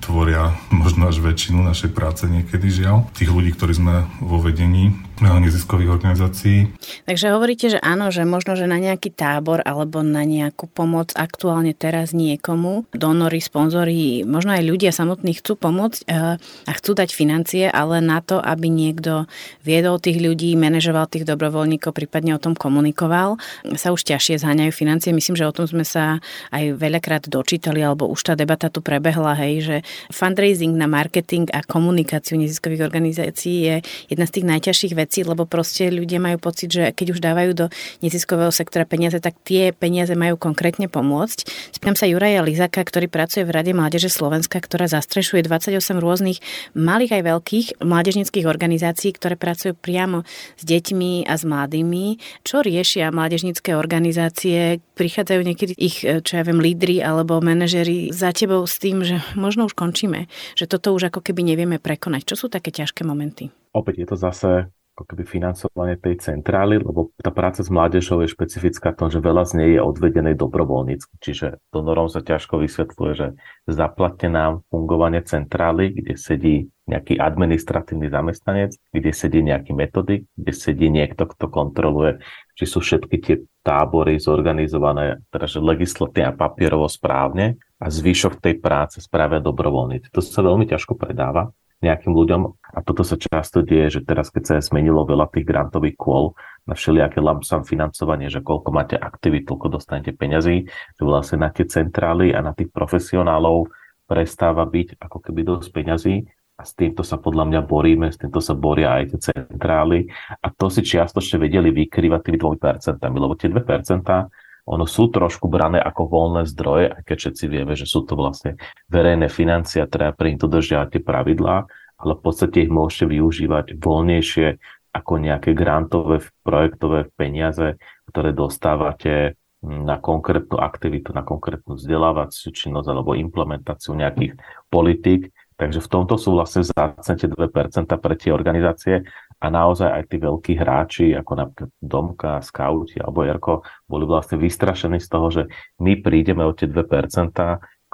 tvoria 0.00 0.56
možno 0.72 1.12
až 1.12 1.20
väčšinu 1.20 1.60
našej 1.60 1.92
práce 1.92 2.24
niekedy 2.24 2.72
žiaľ. 2.72 3.04
Tých 3.12 3.28
ľudí, 3.28 3.52
ktorí 3.52 3.76
sme 3.76 4.08
vo 4.24 4.40
vedení 4.40 4.96
neziskových 5.22 5.94
organizácií. 5.94 6.74
Takže 7.06 7.30
hovoríte, 7.30 7.70
že 7.70 7.78
áno, 7.78 8.10
že 8.10 8.26
možno, 8.26 8.58
že 8.58 8.66
na 8.66 8.82
nejaký 8.82 9.14
tábor 9.14 9.62
alebo 9.62 10.02
na 10.02 10.26
nejakú 10.26 10.66
pomoc 10.66 11.14
aktuálne 11.14 11.70
teraz 11.70 12.10
niekomu, 12.10 12.88
donory, 12.90 13.38
sponzory, 13.38 14.26
možno 14.26 14.58
aj 14.58 14.62
ľudia 14.66 14.90
samotní 14.90 15.38
chcú 15.38 15.54
pomôcť 15.54 16.00
eh, 16.10 16.36
a 16.40 16.72
chcú 16.74 16.98
dať 16.98 17.14
financie, 17.14 17.70
ale 17.70 18.02
na 18.02 18.18
to, 18.18 18.42
aby 18.42 18.66
niekto 18.66 19.30
viedol 19.62 20.02
tých 20.02 20.18
ľudí, 20.18 20.58
manažoval 20.58 21.06
tých 21.06 21.28
dobrovoľníkov, 21.28 21.94
prípadne 21.94 22.34
o 22.34 22.42
tom 22.42 22.58
komunikoval, 22.58 23.38
sa 23.78 23.94
už 23.94 24.02
ťažšie 24.02 24.42
zháňajú 24.42 24.72
financie. 24.74 25.14
Myslím, 25.14 25.38
že 25.38 25.46
o 25.46 25.54
tom 25.54 25.70
sme 25.70 25.86
sa 25.86 26.18
aj 26.50 26.74
veľakrát 26.74 27.30
dočítali, 27.34 27.82
alebo 27.82 28.06
už 28.06 28.30
tá 28.30 28.38
debata 28.38 28.70
tu 28.70 28.78
prebehla, 28.78 29.34
hej, 29.42 29.54
že 29.66 29.76
fundraising 30.14 30.78
na 30.78 30.86
marketing 30.86 31.50
a 31.50 31.66
komunikáciu 31.66 32.38
neziskových 32.38 32.86
organizácií 32.86 33.56
je 33.66 33.76
jedna 34.06 34.24
z 34.30 34.38
tých 34.38 34.46
najťažších 34.46 34.94
vecí, 34.94 35.26
lebo 35.26 35.42
proste 35.50 35.90
ľudia 35.90 36.22
majú 36.22 36.38
pocit, 36.38 36.70
že 36.70 36.94
keď 36.94 37.06
už 37.16 37.18
dávajú 37.18 37.50
do 37.58 37.66
neziskového 38.06 38.54
sektora 38.54 38.86
peniaze, 38.86 39.18
tak 39.18 39.34
tie 39.42 39.74
peniaze 39.74 40.14
majú 40.14 40.38
konkrétne 40.38 40.86
pomôcť. 40.86 41.50
Spýtam 41.74 41.98
sa 41.98 42.06
Juraja 42.06 42.46
Lizaka, 42.46 42.86
ktorý 42.86 43.10
pracuje 43.10 43.42
v 43.42 43.50
Rade 43.50 43.72
Mládeže 43.74 44.12
Slovenska, 44.12 44.62
ktorá 44.62 44.86
zastrešuje 44.86 45.42
28 45.42 45.98
rôznych 45.98 46.38
malých 46.76 47.18
aj 47.18 47.22
veľkých 47.26 47.66
mládežnických 47.82 48.46
organizácií, 48.46 49.10
ktoré 49.16 49.34
pracujú 49.34 49.74
priamo 49.74 50.22
s 50.60 50.62
deťmi 50.62 51.26
a 51.26 51.34
s 51.34 51.42
mladými. 51.42 52.20
Čo 52.46 52.62
riešia 52.62 53.10
mládežnické 53.10 53.74
organizácie? 53.74 54.84
Prichádzajú 54.94 55.40
niekedy 55.42 55.74
ich, 55.74 56.06
čo 56.06 56.32
ja 56.38 56.42
viem, 56.46 56.62
lídry 56.62 57.02
alebo 57.02 57.42
manažery 57.42 58.14
za 58.14 58.30
tebou 58.30 58.62
s 58.62 58.78
tým, 58.78 59.02
že 59.02 59.18
možno 59.34 59.66
už 59.66 59.74
končíme, 59.74 60.30
že 60.54 60.70
toto 60.70 60.94
už 60.94 61.10
ako 61.10 61.18
keby 61.18 61.42
nevieme 61.42 61.82
prekonať. 61.82 62.30
Čo 62.30 62.34
sú 62.34 62.46
také 62.46 62.70
ťažké 62.70 63.02
momenty? 63.02 63.50
Opäť 63.74 63.94
je 64.02 64.06
to 64.06 64.16
zase 64.16 64.50
ako 64.94 65.10
keby 65.10 65.26
financovanie 65.26 65.98
tej 65.98 66.22
centrály, 66.22 66.78
lebo 66.78 67.10
tá 67.18 67.34
práca 67.34 67.66
s 67.66 67.68
mládežou 67.68 68.22
je 68.22 68.30
špecifická 68.30 68.94
v 68.94 68.98
tom, 69.02 69.08
že 69.10 69.18
veľa 69.18 69.42
z 69.42 69.52
nej 69.58 69.70
je 69.74 69.82
odvedenej 69.82 70.38
dobrovoľnícky. 70.38 71.18
Čiže 71.18 71.58
donorom 71.74 72.06
sa 72.06 72.22
ťažko 72.22 72.62
vysvetľuje, 72.62 73.12
že 73.18 73.26
zaplatte 73.66 74.30
nám 74.30 74.62
fungovanie 74.70 75.26
centrály, 75.26 75.90
kde 75.90 76.14
sedí 76.14 76.70
nejaký 76.86 77.18
administratívny 77.18 78.06
zamestnanec, 78.06 78.78
kde 78.94 79.10
sedí 79.10 79.42
nejaký 79.42 79.74
metodik, 79.74 80.30
kde 80.38 80.52
sedí 80.54 80.86
niekto, 80.94 81.26
kto 81.26 81.50
kontroluje, 81.50 82.22
či 82.54 82.64
sú 82.68 82.78
všetky 82.78 83.16
tie 83.18 83.36
tábory 83.66 84.22
zorganizované, 84.22 85.24
teda 85.32 85.48
že 85.48 85.58
legislatívne 85.64 86.30
a 86.30 86.36
papierovo 86.36 86.86
správne 86.86 87.58
a 87.82 87.90
zvyšok 87.90 88.38
tej 88.38 88.60
práce 88.62 89.00
spravia 89.02 89.42
dobrovoľníci. 89.42 90.12
To 90.12 90.20
sa 90.22 90.44
veľmi 90.44 90.68
ťažko 90.70 90.94
predáva 90.94 91.50
nejakým 91.84 92.16
ľuďom. 92.16 92.42
A 92.74 92.78
toto 92.80 93.04
sa 93.04 93.20
často 93.20 93.60
deje, 93.60 94.00
že 94.00 94.00
teraz, 94.02 94.32
keď 94.32 94.42
sa 94.44 94.54
zmenilo 94.64 95.04
veľa 95.04 95.30
tých 95.30 95.46
grantových 95.46 95.94
kôl 95.94 96.34
na 96.64 96.72
všelijaké 96.72 97.20
lampsam 97.20 97.62
financovanie, 97.62 98.32
že 98.32 98.40
koľko 98.40 98.72
máte 98.72 98.96
aktivít, 98.96 99.44
toľko 99.46 99.78
dostanete 99.78 100.16
peňazí, 100.16 100.64
že 100.68 101.02
vlastne 101.04 101.44
na 101.44 101.52
tie 101.52 101.68
centrály 101.68 102.32
a 102.32 102.40
na 102.40 102.56
tých 102.56 102.72
profesionálov 102.72 103.68
prestáva 104.08 104.64
byť 104.64 104.96
ako 105.00 105.18
keby 105.20 105.40
dosť 105.44 105.68
peňazí 105.70 106.14
a 106.54 106.62
s 106.62 106.72
týmto 106.72 107.02
sa 107.02 107.18
podľa 107.18 107.50
mňa 107.50 107.60
boríme, 107.66 108.06
s 108.08 108.20
týmto 108.20 108.38
sa 108.38 108.54
boria 108.54 109.02
aj 109.02 109.16
tie 109.16 109.34
centrály 109.34 110.06
a 110.38 110.46
to 110.54 110.70
si 110.70 110.86
čiastočne 110.86 111.42
vedeli 111.42 111.74
vykrývať 111.74 112.20
tými 112.30 112.38
2%, 112.38 113.00
lebo 113.00 113.34
tie 113.34 113.50
2% 113.50 114.43
ono 114.64 114.88
sú 114.88 115.12
trošku 115.12 115.44
brané 115.46 115.76
ako 115.76 116.08
voľné 116.08 116.48
zdroje, 116.48 116.88
aj 116.88 117.02
keď 117.04 117.16
všetci 117.20 117.44
vieme, 117.52 117.76
že 117.76 117.84
sú 117.84 118.04
to 118.08 118.16
vlastne 118.16 118.56
verejné 118.88 119.28
financie 119.28 119.84
a 119.84 119.90
treba 119.90 120.16
pre 120.16 120.32
nich 120.32 120.40
dodržiavať 120.40 120.88
tie 120.96 121.02
pravidlá, 121.04 121.56
ale 122.00 122.12
v 122.16 122.22
podstate 122.24 122.64
ich 122.64 122.72
môžete 122.72 123.12
využívať 123.12 123.76
voľnejšie 123.76 124.46
ako 124.94 125.12
nejaké 125.20 125.52
grantové, 125.52 126.24
projektové 126.46 127.10
peniaze, 127.12 127.76
ktoré 128.08 128.30
dostávate 128.30 129.36
na 129.64 129.96
konkrétnu 129.96 130.60
aktivitu, 130.60 131.16
na 131.16 131.24
konkrétnu 131.24 131.76
vzdelávaciu 131.80 132.52
činnosť 132.52 132.88
alebo 132.88 133.16
implementáciu 133.16 133.96
nejakých 133.96 134.36
politík. 134.68 135.32
Takže 135.54 135.80
v 135.80 135.88
tomto 135.88 136.18
sú 136.18 136.34
vlastne 136.34 136.66
zácne 136.66 137.14
tie 137.14 137.30
2% 137.30 137.86
pre 137.86 138.14
tie 138.18 138.30
organizácie 138.34 139.06
a 139.40 139.46
naozaj 139.50 139.90
aj 139.90 140.04
tí 140.08 140.16
veľkí 140.22 140.52
hráči, 140.56 141.06
ako 141.14 141.32
napríklad 141.34 141.70
Domka, 141.80 142.32
Scouti 142.40 143.00
alebo 143.02 143.26
Jarko, 143.26 143.54
boli 143.84 144.04
vlastne 144.06 144.38
vystrašení 144.38 144.98
z 145.02 145.08
toho, 145.08 145.26
že 145.30 145.42
my 145.80 146.00
prídeme 146.00 146.46
o 146.46 146.52
tie 146.54 146.70
2%, 146.70 146.84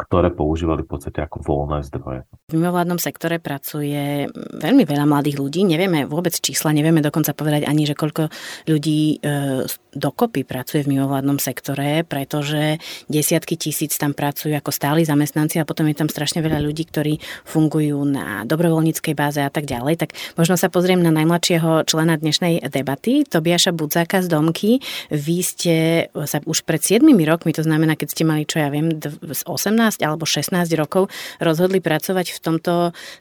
ktoré 0.01 0.33
používali 0.33 0.83
v 0.87 0.91
podstate 0.97 1.21
ako 1.21 1.45
voľné 1.45 1.85
zdroje. 1.85 2.25
V 2.51 2.57
mimovládnom 2.57 2.97
sektore 2.97 3.37
pracuje 3.39 4.27
veľmi 4.57 4.89
veľa 4.89 5.07
mladých 5.07 5.37
ľudí, 5.37 5.61
nevieme 5.69 6.09
vôbec 6.09 6.33
čísla, 6.33 6.73
nevieme 6.75 7.05
dokonca 7.05 7.37
povedať 7.37 7.69
ani, 7.69 7.85
že 7.85 7.95
koľko 7.95 8.33
ľudí 8.67 9.21
e, 9.21 9.67
dokopy 9.95 10.47
pracuje 10.47 10.87
v 10.87 10.97
mimovládnom 10.97 11.39
sektore, 11.39 12.03
pretože 12.07 12.79
desiatky 13.11 13.59
tisíc 13.59 13.99
tam 13.99 14.15
pracujú 14.15 14.55
ako 14.55 14.71
stáli 14.71 15.03
zamestnanci 15.05 15.59
a 15.59 15.69
potom 15.69 15.87
je 15.91 15.99
tam 15.99 16.09
strašne 16.09 16.41
veľa 16.41 16.63
ľudí, 16.63 16.87
ktorí 16.89 17.19
fungujú 17.45 18.03
na 18.07 18.43
dobrovoľníckej 18.47 19.15
báze 19.15 19.43
a 19.43 19.51
tak 19.51 19.67
ďalej. 19.67 20.07
Tak 20.07 20.11
možno 20.39 20.55
sa 20.55 20.71
pozriem 20.71 21.03
na 21.03 21.11
najmladšieho 21.11 21.85
člena 21.87 22.17
dnešnej 22.17 22.63
debaty, 22.71 23.27
Tobiaša 23.27 23.75
Budzáka 23.75 24.23
z 24.23 24.31
Domky. 24.31 24.79
Vy 25.11 25.37
ste 25.43 25.75
sa 26.15 26.39
už 26.43 26.63
pred 26.63 26.83
7 26.83 27.03
rokmi, 27.27 27.51
to 27.51 27.67
znamená, 27.67 27.99
keď 27.99 28.09
ste 28.15 28.23
mali, 28.23 28.47
čo 28.47 28.63
ja 28.63 28.71
viem, 28.71 28.95
z 29.03 29.43
18 29.45 29.90
alebo 29.99 30.23
16 30.29 30.55
rokov 30.79 31.11
rozhodli 31.43 31.83
pracovať 31.83 32.31
v 32.31 32.39
tomto 32.39 32.75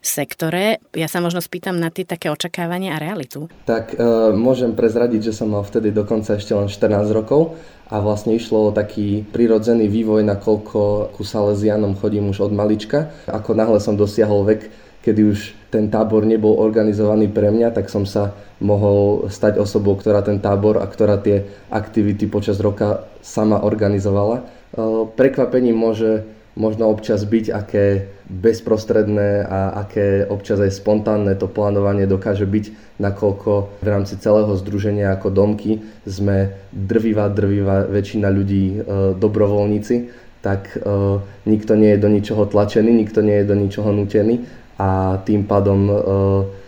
sektore. 0.06 0.78
Ja 0.94 1.10
sa 1.10 1.24
možno 1.24 1.42
spýtam 1.42 1.82
na 1.82 1.90
tie 1.90 2.06
také 2.06 2.30
očakávania 2.30 2.98
a 2.98 3.02
realitu. 3.02 3.50
Tak 3.66 3.98
e, 3.98 4.36
môžem 4.38 4.78
prezradiť, 4.78 5.34
že 5.34 5.34
som 5.34 5.50
mal 5.50 5.66
vtedy 5.66 5.90
dokonca 5.90 6.38
ešte 6.38 6.54
len 6.54 6.70
14 6.70 7.10
rokov 7.16 7.58
a 7.90 7.98
vlastne 7.98 8.38
išlo 8.38 8.70
o 8.70 8.76
taký 8.76 9.26
prirodzený 9.34 9.90
vývoj, 9.90 10.22
nakoľko 10.22 11.12
ku 11.18 11.22
Salesianom 11.26 11.98
chodím 11.98 12.30
už 12.30 12.46
od 12.46 12.54
malička. 12.54 13.10
Ako 13.26 13.58
náhle 13.58 13.82
som 13.82 13.98
dosiahol 13.98 14.46
vek, 14.46 14.62
kedy 15.02 15.22
už 15.26 15.40
ten 15.74 15.90
tábor 15.90 16.22
nebol 16.26 16.58
organizovaný 16.62 17.30
pre 17.30 17.50
mňa, 17.50 17.74
tak 17.74 17.90
som 17.90 18.06
sa 18.06 18.34
mohol 18.62 19.30
stať 19.32 19.58
osobou, 19.58 19.98
ktorá 19.98 20.22
ten 20.22 20.38
tábor 20.38 20.78
a 20.78 20.86
ktorá 20.86 21.18
tie 21.18 21.50
aktivity 21.74 22.30
počas 22.30 22.62
roka 22.62 23.10
sama 23.26 23.62
organizovala. 23.66 24.38
E, 24.38 24.44
prekvapením 25.18 25.78
môže 25.78 26.30
možno 26.60 26.92
občas 26.92 27.24
byť, 27.24 27.46
aké 27.56 28.12
bezprostredné 28.28 29.48
a 29.48 29.80
aké 29.88 30.28
občas 30.28 30.60
aj 30.60 30.76
spontánne 30.76 31.32
to 31.40 31.48
plánovanie 31.48 32.04
dokáže 32.04 32.44
byť, 32.44 33.00
nakoľko 33.00 33.80
v 33.80 33.88
rámci 33.88 34.20
celého 34.20 34.52
združenia 34.60 35.16
ako 35.16 35.32
domky 35.32 35.80
sme 36.04 36.52
drvivá, 36.76 37.32
drvivá 37.32 37.88
väčšina 37.88 38.28
ľudí 38.28 38.64
e, 38.76 38.78
dobrovoľníci, 39.16 39.96
tak 40.44 40.76
e, 40.76 40.78
nikto 41.48 41.80
nie 41.80 41.96
je 41.96 42.04
do 42.04 42.12
ničoho 42.12 42.44
tlačený, 42.52 42.92
nikto 42.92 43.24
nie 43.24 43.40
je 43.40 43.48
do 43.48 43.56
ničoho 43.56 43.96
nutený 43.96 44.44
a 44.76 45.20
tým 45.24 45.48
pádom 45.48 45.80
e, 45.88 45.94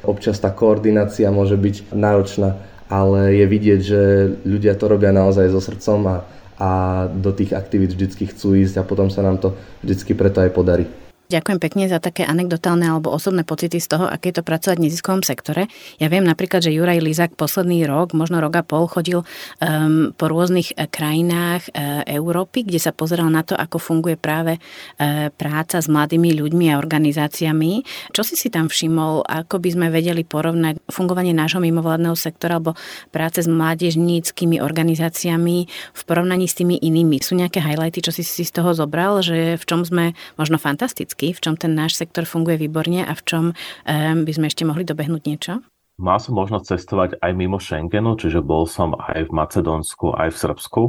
občas 0.08 0.40
tá 0.40 0.56
koordinácia 0.56 1.28
môže 1.36 1.60
byť 1.60 1.92
náročná, 1.92 2.56
ale 2.88 3.36
je 3.36 3.46
vidieť, 3.46 3.80
že 3.84 4.02
ľudia 4.48 4.80
to 4.80 4.88
robia 4.88 5.12
naozaj 5.12 5.52
so 5.52 5.60
srdcom 5.60 6.00
a 6.08 6.16
a 6.62 6.70
do 7.10 7.34
tých 7.34 7.58
aktivít 7.58 7.98
vždycky 7.98 8.30
chcú 8.30 8.54
ísť 8.54 8.78
a 8.78 8.86
potom 8.86 9.10
sa 9.10 9.26
nám 9.26 9.42
to 9.42 9.58
vždycky 9.82 10.14
preto 10.14 10.46
aj 10.46 10.54
podarí. 10.54 10.86
Ďakujem 11.32 11.60
pekne 11.64 11.88
za 11.88 12.04
také 12.04 12.28
anekdotálne 12.28 12.92
alebo 12.92 13.08
osobné 13.08 13.48
pocity 13.48 13.80
z 13.80 13.88
toho, 13.88 14.04
aké 14.04 14.36
je 14.36 14.44
to 14.44 14.44
pracovať 14.44 14.76
v 14.76 14.86
neziskovom 14.92 15.24
sektore. 15.24 15.72
Ja 15.96 16.12
viem 16.12 16.28
napríklad, 16.28 16.60
že 16.60 16.76
Juraj 16.76 17.00
Lizak 17.00 17.40
posledný 17.40 17.88
rok, 17.88 18.12
možno 18.12 18.44
rok 18.44 18.60
a 18.60 18.64
pol, 18.68 18.92
chodil 18.92 19.24
um, 19.24 20.12
po 20.12 20.28
rôznych 20.28 20.76
uh, 20.76 20.92
krajinách 20.92 21.72
uh, 21.72 22.04
Európy, 22.04 22.68
kde 22.68 22.84
sa 22.84 22.92
pozeral 22.92 23.32
na 23.32 23.48
to, 23.48 23.56
ako 23.56 23.80
funguje 23.80 24.20
práve 24.20 24.60
uh, 24.60 25.32
práca 25.32 25.80
s 25.80 25.88
mladými 25.88 26.36
ľuďmi 26.36 26.68
a 26.68 26.76
organizáciami. 26.76 27.88
Čo 28.12 28.28
si 28.28 28.36
si 28.36 28.52
tam 28.52 28.68
všimol? 28.68 29.24
Ako 29.24 29.64
by 29.64 29.70
sme 29.72 29.88
vedeli 29.88 30.28
porovnať 30.28 30.84
fungovanie 30.92 31.32
nášho 31.32 31.64
mimovládneho 31.64 32.18
sektora 32.20 32.60
alebo 32.60 32.76
práce 33.16 33.40
s 33.40 33.48
mládežníckými 33.48 34.60
organizáciami 34.60 35.58
v 35.96 36.02
porovnaní 36.04 36.52
s 36.52 36.60
tými 36.60 36.76
inými? 36.76 37.24
Sú 37.24 37.40
nejaké 37.40 37.64
highlighty, 37.64 38.04
čo 38.04 38.12
si 38.12 38.28
si 38.28 38.44
z 38.44 38.52
toho 38.52 38.76
zobral, 38.76 39.24
že 39.24 39.56
v 39.56 39.64
čom 39.64 39.88
sme 39.88 40.12
možno 40.36 40.60
fantastickí? 40.60 41.21
Otázky, 41.22 41.38
v 41.38 41.44
čom 41.46 41.56
ten 41.58 41.78
náš 41.78 42.02
sektor 42.02 42.26
funguje 42.26 42.58
výborne 42.58 43.06
a 43.06 43.14
v 43.14 43.22
čom 43.22 43.46
by 44.26 44.32
sme 44.34 44.50
ešte 44.50 44.66
mohli 44.66 44.82
dobehnúť 44.82 45.22
niečo? 45.30 45.54
Mal 46.02 46.18
som 46.18 46.34
možnosť 46.34 46.66
cestovať 46.66 47.10
aj 47.22 47.32
mimo 47.38 47.62
Schengenu, 47.62 48.18
čiže 48.18 48.42
bol 48.42 48.66
som 48.66 48.98
aj 48.98 49.30
v 49.30 49.32
Macedónsku, 49.32 50.18
aj 50.18 50.34
v 50.34 50.38
Srbsku. 50.42 50.82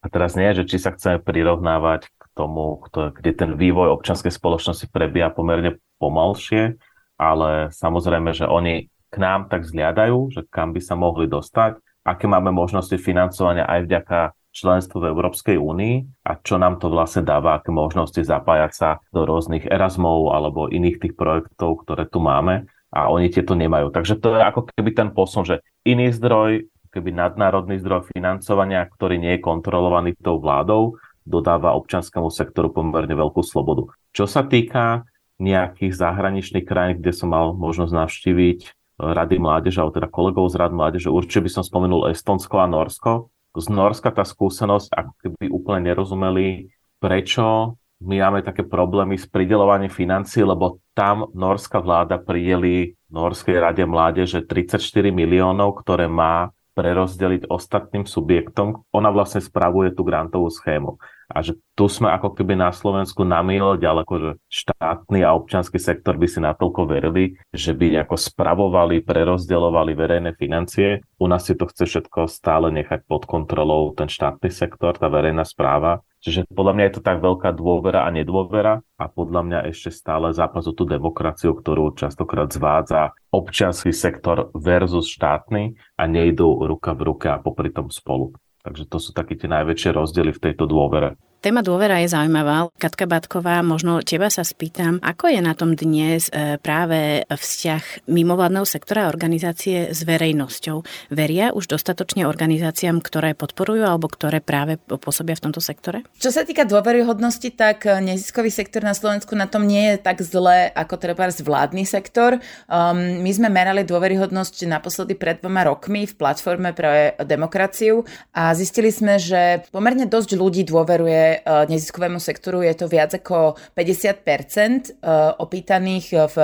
A 0.00 0.06
teraz 0.06 0.38
nie, 0.38 0.46
že 0.54 0.62
či 0.62 0.78
sa 0.78 0.94
chceme 0.94 1.18
prirovnávať 1.18 2.06
k 2.06 2.24
tomu, 2.38 2.78
kde 2.94 3.30
ten 3.34 3.58
vývoj 3.58 3.98
občianskej 3.98 4.30
spoločnosti 4.30 4.86
prebieha 4.94 5.34
pomerne 5.34 5.82
pomalšie, 5.98 6.78
ale 7.18 7.74
samozrejme, 7.74 8.30
že 8.30 8.46
oni 8.46 8.86
k 9.10 9.16
nám 9.18 9.50
tak 9.50 9.66
zliadajú, 9.66 10.30
že 10.30 10.46
kam 10.46 10.70
by 10.70 10.80
sa 10.80 10.94
mohli 10.94 11.26
dostať, 11.26 11.82
aké 12.06 12.30
máme 12.30 12.54
možnosti 12.54 12.94
financovania 12.94 13.66
aj 13.66 13.80
vďaka 13.90 14.18
členstvo 14.60 15.00
v 15.00 15.08
Európskej 15.08 15.56
únii 15.56 16.24
a 16.28 16.36
čo 16.36 16.60
nám 16.60 16.76
to 16.76 16.92
vlastne 16.92 17.24
dáva, 17.24 17.56
aké 17.56 17.72
možnosti 17.72 18.20
zapájať 18.20 18.72
sa 18.76 18.88
do 19.08 19.24
rôznych 19.24 19.64
Erasmov 19.64 20.36
alebo 20.36 20.68
iných 20.68 21.00
tých 21.00 21.14
projektov, 21.16 21.88
ktoré 21.88 22.04
tu 22.04 22.20
máme 22.20 22.68
a 22.92 23.08
oni 23.08 23.32
tieto 23.32 23.56
nemajú. 23.56 23.88
Takže 23.88 24.20
to 24.20 24.36
je 24.36 24.42
ako 24.44 24.68
keby 24.68 24.90
ten 24.92 25.08
posun, 25.16 25.48
že 25.48 25.64
iný 25.88 26.12
zdroj, 26.12 26.68
keby 26.92 27.14
nadnárodný 27.14 27.80
zdroj 27.80 28.10
financovania, 28.12 28.84
ktorý 28.84 29.16
nie 29.16 29.38
je 29.38 29.46
kontrolovaný 29.46 30.18
tou 30.20 30.42
vládou, 30.42 31.00
dodáva 31.22 31.78
občanskému 31.78 32.28
sektoru 32.28 32.74
pomerne 32.74 33.14
veľkú 33.14 33.40
slobodu. 33.46 33.94
Čo 34.10 34.26
sa 34.26 34.42
týka 34.42 35.06
nejakých 35.40 35.96
zahraničných 35.96 36.66
krajín, 36.66 37.00
kde 37.00 37.16
som 37.16 37.32
mal 37.32 37.56
možnosť 37.56 37.92
navštíviť 37.94 38.60
rady 39.00 39.36
mládeže, 39.40 39.80
alebo 39.80 39.96
teda 39.96 40.08
kolegov 40.12 40.52
z 40.52 40.60
rad 40.60 40.76
mládeže, 40.76 41.08
určite 41.08 41.48
by 41.48 41.50
som 41.50 41.64
spomenul 41.64 42.12
Estonsko 42.12 42.60
a 42.60 42.68
Norsko, 42.68 43.32
z 43.56 43.66
Norska 43.70 44.14
tá 44.14 44.22
skúsenosť, 44.22 44.94
ako 44.94 45.12
keby 45.18 45.44
úplne 45.50 45.90
nerozumeli, 45.90 46.70
prečo 47.02 47.76
my 48.00 48.16
máme 48.16 48.40
také 48.40 48.64
problémy 48.64 49.20
s 49.20 49.28
pridelovaním 49.28 49.92
financií, 49.92 50.40
lebo 50.40 50.80
tam 50.96 51.28
norská 51.36 51.84
vláda 51.84 52.16
prideli 52.16 52.96
Norskej 53.12 53.60
rade 53.60 53.84
mládeže 53.84 54.48
34 54.48 54.80
miliónov, 55.12 55.84
ktoré 55.84 56.08
má 56.08 56.48
prerozdeliť 56.72 57.50
ostatným 57.52 58.08
subjektom. 58.08 58.88
Ona 58.96 59.12
vlastne 59.12 59.44
spravuje 59.44 59.92
tú 59.92 60.06
grantovú 60.06 60.48
schému. 60.48 60.96
A 61.30 61.46
že 61.46 61.54
tu 61.78 61.86
sme 61.86 62.10
ako 62.10 62.34
keby 62.34 62.58
na 62.58 62.74
Slovensku 62.74 63.22
na 63.22 63.38
milo 63.46 63.78
ďaleko, 63.78 64.12
že 64.18 64.30
štátny 64.50 65.22
a 65.22 65.30
občanský 65.32 65.78
sektor 65.78 66.18
by 66.18 66.26
si 66.26 66.42
natoľko 66.42 66.90
verili, 66.90 67.38
že 67.54 67.70
by 67.70 67.94
nejako 67.94 68.18
spravovali, 68.18 69.06
prerozdeľovali 69.06 69.94
verejné 69.94 70.30
financie. 70.34 71.06
U 71.22 71.30
nás 71.30 71.46
si 71.46 71.54
to 71.54 71.70
chce 71.70 71.86
všetko 71.86 72.26
stále 72.26 72.74
nechať 72.74 73.06
pod 73.06 73.30
kontrolou 73.30 73.94
ten 73.94 74.10
štátny 74.10 74.50
sektor, 74.50 74.98
tá 74.98 75.06
verejná 75.06 75.46
správa. 75.46 76.02
Čiže 76.20 76.44
podľa 76.52 76.72
mňa 76.76 76.84
je 76.84 76.94
to 77.00 77.02
tak 77.06 77.24
veľká 77.24 77.56
dôvera 77.56 78.04
a 78.04 78.12
nedôvera 78.12 78.84
a 79.00 79.04
podľa 79.08 79.40
mňa 79.40 79.58
ešte 79.72 79.88
stále 79.88 80.36
zápas 80.36 80.68
o 80.68 80.76
tú 80.76 80.84
demokraciu, 80.84 81.56
ktorú 81.56 81.96
častokrát 81.96 82.52
zvádza 82.52 83.16
občianský 83.32 83.88
sektor 83.88 84.52
versus 84.52 85.08
štátny 85.08 85.80
a 85.96 86.04
nejdú 86.04 86.68
ruka 86.68 86.92
v 86.92 87.00
ruke 87.08 87.26
a 87.32 87.40
popri 87.40 87.72
tom 87.72 87.88
spolu. 87.88 88.36
Takže 88.60 88.84
to 88.88 88.98
sú 89.00 89.10
také 89.16 89.40
tie 89.40 89.48
najväčšie 89.48 89.90
rozdiely 89.96 90.36
v 90.36 90.42
tejto 90.50 90.68
dôvere. 90.68 91.16
Téma 91.40 91.64
dôvera 91.64 92.04
je 92.04 92.12
zaujímavá. 92.12 92.68
Katka 92.76 93.08
Batková, 93.08 93.64
možno 93.64 94.04
teba 94.04 94.28
sa 94.28 94.44
spýtam, 94.44 95.00
ako 95.00 95.32
je 95.32 95.40
na 95.40 95.56
tom 95.56 95.72
dnes 95.72 96.28
e, 96.28 96.60
práve 96.60 97.24
vzťah 97.32 98.04
mimovládneho 98.12 98.68
sektora 98.68 99.08
organizácie 99.08 99.88
s 99.88 100.04
verejnosťou? 100.04 100.84
Veria 101.08 101.56
už 101.56 101.72
dostatočne 101.72 102.28
organizáciám, 102.28 103.00
ktoré 103.00 103.32
podporujú 103.32 103.88
alebo 103.88 104.12
ktoré 104.12 104.44
práve 104.44 104.76
pôsobia 104.84 105.32
v 105.32 105.48
tomto 105.48 105.64
sektore? 105.64 106.04
Čo 106.20 106.28
sa 106.28 106.44
týka 106.44 106.68
dôveryhodnosti, 106.68 107.56
tak 107.56 107.88
e, 107.88 108.04
neziskový 108.04 108.52
sektor 108.52 108.84
na 108.84 108.92
Slovensku 108.92 109.32
na 109.32 109.48
tom 109.48 109.64
nie 109.64 109.96
je 109.96 110.04
tak 110.04 110.20
zle 110.20 110.68
ako 110.76 111.00
treba 111.00 111.24
vládny 111.32 111.88
sektor. 111.88 112.36
Um, 112.68 113.24
my 113.24 113.32
sme 113.32 113.48
merali 113.48 113.88
dôveryhodnosť 113.88 114.68
naposledy 114.68 115.16
pred 115.16 115.40
dvoma 115.40 115.64
rokmi 115.64 116.04
v 116.04 116.12
platforme 116.20 116.76
pre 116.76 117.16
demokraciu 117.24 118.04
a 118.36 118.52
zistili 118.52 118.92
sme, 118.92 119.16
že 119.16 119.64
pomerne 119.72 120.04
dosť 120.04 120.36
ľudí 120.36 120.68
dôveruje 120.68 121.29
Eh, 121.38 121.64
neziskovému 121.70 122.18
sektoru 122.18 122.66
je 122.66 122.74
to 122.74 122.86
viac 122.90 123.14
ako 123.14 123.54
50 123.78 124.26
eh, 124.26 125.14
opýtaných 125.38 126.06
v 126.34 126.36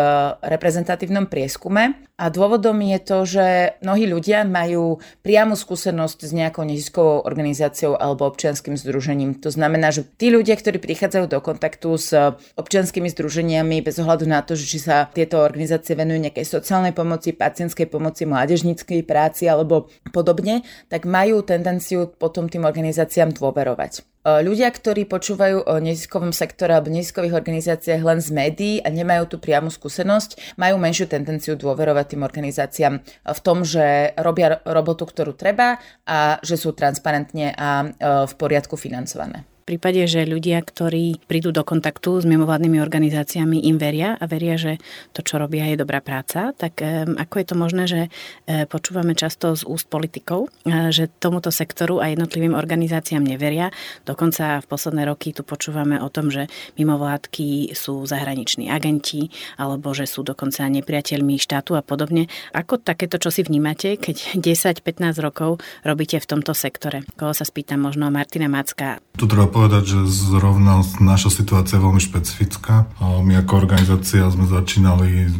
reprezentatívnom 0.42 1.26
prieskume. 1.26 2.06
A 2.16 2.32
dôvodom 2.32 2.80
je 2.80 2.98
to, 3.04 3.18
že 3.28 3.46
mnohí 3.84 4.08
ľudia 4.08 4.48
majú 4.48 5.04
priamu 5.20 5.52
skúsenosť 5.52 6.18
s 6.24 6.32
nejakou 6.32 6.64
neziskovou 6.64 7.28
organizáciou 7.28 7.92
alebo 7.92 8.24
občianským 8.24 8.72
združením. 8.72 9.36
To 9.44 9.52
znamená, 9.52 9.92
že 9.92 10.08
tí 10.16 10.32
ľudia, 10.32 10.56
ktorí 10.56 10.80
prichádzajú 10.80 11.28
do 11.28 11.44
kontaktu 11.44 11.90
s 12.00 12.16
občianskými 12.56 13.12
združeniami 13.12 13.84
bez 13.84 14.00
ohľadu 14.00 14.24
na 14.24 14.40
to, 14.40 14.56
že 14.56 14.64
či 14.64 14.78
sa 14.80 15.12
tieto 15.12 15.44
organizácie 15.44 15.92
venujú 15.92 16.24
nejakej 16.24 16.48
sociálnej 16.48 16.96
pomoci, 16.96 17.36
pacientskej 17.36 17.84
pomoci, 17.84 18.24
mládežníckej 18.24 19.04
práci 19.04 19.44
alebo 19.44 19.92
podobne, 20.08 20.64
tak 20.88 21.04
majú 21.04 21.44
tendenciu 21.44 22.08
potom 22.08 22.48
tým 22.48 22.64
organizáciám 22.64 23.36
dôverovať. 23.36 24.15
E, 24.26 24.42
ľudia, 24.42 24.66
ktorí 24.74 25.06
počúvajú 25.06 25.70
o 25.70 25.74
neziskovom 25.78 26.34
sektore 26.34 26.74
alebo 26.74 26.90
neziskových 26.90 27.38
organizáciách 27.38 28.02
len 28.02 28.18
z 28.18 28.30
médií 28.34 28.74
a 28.82 28.90
nemajú 28.90 29.30
tú 29.30 29.36
priamu 29.38 29.70
skúsenosť, 29.70 30.58
majú 30.58 30.82
menšiu 30.82 31.06
tendenciu 31.06 31.54
dôverovať 31.54 32.18
tým 32.18 32.26
organizáciám 32.26 32.94
v 33.06 33.40
tom, 33.46 33.62
že 33.62 34.10
robia 34.18 34.58
robotu, 34.66 35.06
ktorú 35.06 35.38
treba 35.38 35.78
a 36.02 36.42
že 36.42 36.58
sú 36.58 36.74
transparentne 36.74 37.54
a 37.54 37.86
e, 37.86 37.88
v 38.26 38.32
poriadku 38.34 38.74
financované. 38.74 39.55
Prípade, 39.66 40.06
že 40.06 40.22
ľudia, 40.22 40.62
ktorí 40.62 41.26
prídu 41.26 41.50
do 41.50 41.66
kontaktu 41.66 42.22
s 42.22 42.24
mimovládnymi 42.24 42.78
organizáciami, 42.78 43.66
im 43.66 43.76
veria 43.82 44.14
a 44.14 44.24
veria, 44.30 44.54
že 44.54 44.78
to, 45.10 45.26
čo 45.26 45.42
robia, 45.42 45.66
je 45.66 45.82
dobrá 45.82 45.98
práca, 45.98 46.54
tak 46.54 46.78
ako 47.18 47.34
je 47.42 47.46
to 47.50 47.54
možné, 47.58 47.84
že 47.90 48.00
e, 48.46 48.64
počúvame 48.70 49.18
často 49.18 49.58
z 49.58 49.66
úst 49.66 49.90
politikov, 49.90 50.54
e, 50.62 50.94
že 50.94 51.10
tomuto 51.18 51.50
sektoru 51.50 51.98
a 51.98 52.14
jednotlivým 52.14 52.54
organizáciám 52.54 53.26
neveria. 53.26 53.74
Dokonca 54.06 54.62
v 54.62 54.66
posledné 54.70 55.02
roky 55.02 55.34
tu 55.34 55.42
počúvame 55.42 55.98
o 55.98 56.06
tom, 56.14 56.30
že 56.30 56.46
mimovládky 56.78 57.74
sú 57.74 58.06
zahraniční 58.06 58.70
agenti 58.70 59.34
alebo 59.58 59.90
že 59.90 60.06
sú 60.06 60.22
dokonca 60.22 60.62
nepriateľmi 60.70 61.42
štátu 61.42 61.74
a 61.74 61.82
podobne. 61.82 62.30
Ako 62.54 62.78
takéto, 62.78 63.18
čo 63.18 63.34
si 63.34 63.42
vnímate, 63.42 63.98
keď 63.98 64.38
10-15 64.78 65.18
rokov 65.18 65.58
robíte 65.82 66.22
v 66.22 66.26
tomto 66.30 66.54
sektore? 66.54 67.02
Koho 67.18 67.34
sa 67.34 67.42
spýtam, 67.42 67.82
možno 67.82 68.14
Martina 68.14 68.46
Macka. 68.46 69.02
Tu 69.18 69.24
treba 69.26 69.55
povedať, 69.56 69.96
že 69.96 70.00
zrovna 70.36 70.84
naša 71.00 71.32
situácia 71.32 71.80
je 71.80 71.84
veľmi 71.88 72.02
špecifická. 72.04 72.92
My 73.00 73.40
ako 73.40 73.56
organizácia 73.56 74.28
sme 74.28 74.44
začínali 74.44 75.32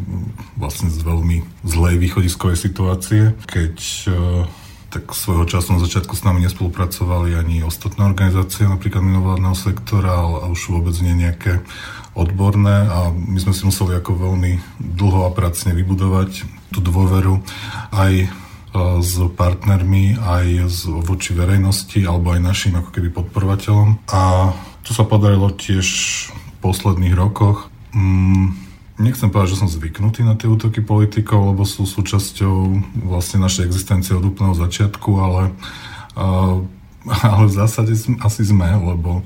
vlastne 0.56 0.88
z 0.88 1.04
veľmi 1.04 1.44
zlej 1.68 2.00
východiskovej 2.00 2.56
situácie, 2.56 3.37
keď 3.44 3.76
e, 3.76 4.08
tak 4.88 5.12
svojho 5.12 5.44
času 5.44 5.76
na 5.76 5.85
začiatku 5.85 6.16
s 6.16 6.25
nami 6.25 6.40
nespolupracovali 6.49 7.37
ani 7.37 7.61
ostatné 7.61 8.08
organizácie, 8.08 8.64
napríklad 8.64 9.04
mimovládneho 9.04 9.52
sektora, 9.52 10.16
ale 10.16 10.49
už 10.49 10.73
vôbec 10.73 10.96
nie 11.04 11.12
nejaké 11.12 11.61
odborné 12.16 12.88
a 12.88 13.12
my 13.12 13.37
sme 13.37 13.52
si 13.52 13.68
museli 13.68 14.00
ako 14.00 14.16
veľmi 14.16 14.80
dlho 14.80 15.28
a 15.28 15.30
pracne 15.37 15.76
vybudovať 15.76 16.49
tú 16.73 16.80
dôveru 16.80 17.44
aj 17.92 18.32
s 19.00 19.18
partnermi, 19.37 20.16
aj 20.21 20.47
z, 20.68 20.78
voči 21.04 21.33
verejnosti 21.33 22.00
alebo 22.04 22.37
aj 22.37 22.40
našim 22.40 22.75
ako 22.78 22.90
keby 22.92 23.09
podporovateľom. 23.12 24.04
A 24.12 24.52
to 24.87 24.90
sa 24.95 25.02
podarilo 25.02 25.50
tiež 25.50 25.87
v 26.33 26.50
posledných 26.61 27.14
rokoch. 27.16 27.73
Mm, 27.97 28.66
Nechcem 28.97 29.28
povedať, 29.28 29.52
že 29.52 29.61
som 29.61 29.68
zvyknutý 29.68 30.25
na 30.25 30.40
tie 30.40 30.49
útoky 30.49 30.80
politikov, 30.80 31.52
lebo 31.52 31.68
sú 31.68 31.85
súčasťou 31.85 32.56
vlastne 33.04 33.45
našej 33.45 33.68
existencie 33.68 34.16
od 34.16 34.25
úplného 34.25 34.56
začiatku, 34.56 35.11
ale, 35.21 35.52
ale 36.16 37.45
v 37.45 37.52
zásade 37.52 37.92
asi 38.25 38.42
sme, 38.49 38.73
lebo 38.73 39.21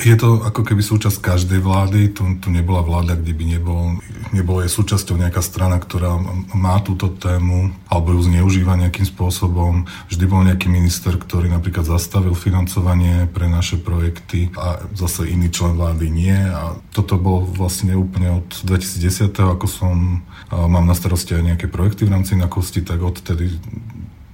je 0.00 0.16
to 0.16 0.44
ako 0.44 0.62
keby 0.62 0.82
súčasť 0.84 1.18
každej 1.18 1.60
vlády. 1.64 2.12
Tu, 2.12 2.22
tu 2.42 2.48
nebola 2.52 2.84
vláda, 2.84 3.16
kde 3.16 3.32
by 3.32 3.44
nebol, 3.56 3.82
nebol 4.30 4.60
je 4.60 4.68
súčasťou 4.68 5.16
nejaká 5.16 5.40
strana, 5.40 5.80
ktorá 5.80 6.20
má 6.52 6.78
túto 6.84 7.08
tému 7.08 7.72
alebo 7.88 8.12
ju 8.12 8.28
zneužíva 8.28 8.76
nejakým 8.76 9.08
spôsobom. 9.08 9.88
Vždy 10.12 10.24
bol 10.28 10.44
nejaký 10.44 10.68
minister, 10.68 11.16
ktorý 11.16 11.48
napríklad 11.48 11.88
zastavil 11.88 12.36
financovanie 12.36 13.24
pre 13.30 13.48
naše 13.48 13.80
projekty 13.80 14.52
a 14.58 14.84
zase 14.92 15.28
iný 15.32 15.48
člen 15.48 15.78
vlády 15.80 16.12
nie. 16.12 16.36
A 16.36 16.76
toto 16.92 17.16
bol 17.16 17.48
vlastne 17.48 17.96
úplne 17.96 18.44
od 18.44 18.48
2010. 18.68 19.32
ako 19.32 19.66
som 19.66 20.20
mám 20.52 20.84
na 20.84 20.94
starosti 20.94 21.34
aj 21.34 21.56
nejaké 21.56 21.66
projekty 21.72 22.04
v 22.04 22.14
rámci 22.14 22.36
inakosti, 22.36 22.84
tak 22.84 23.00
odtedy 23.00 23.56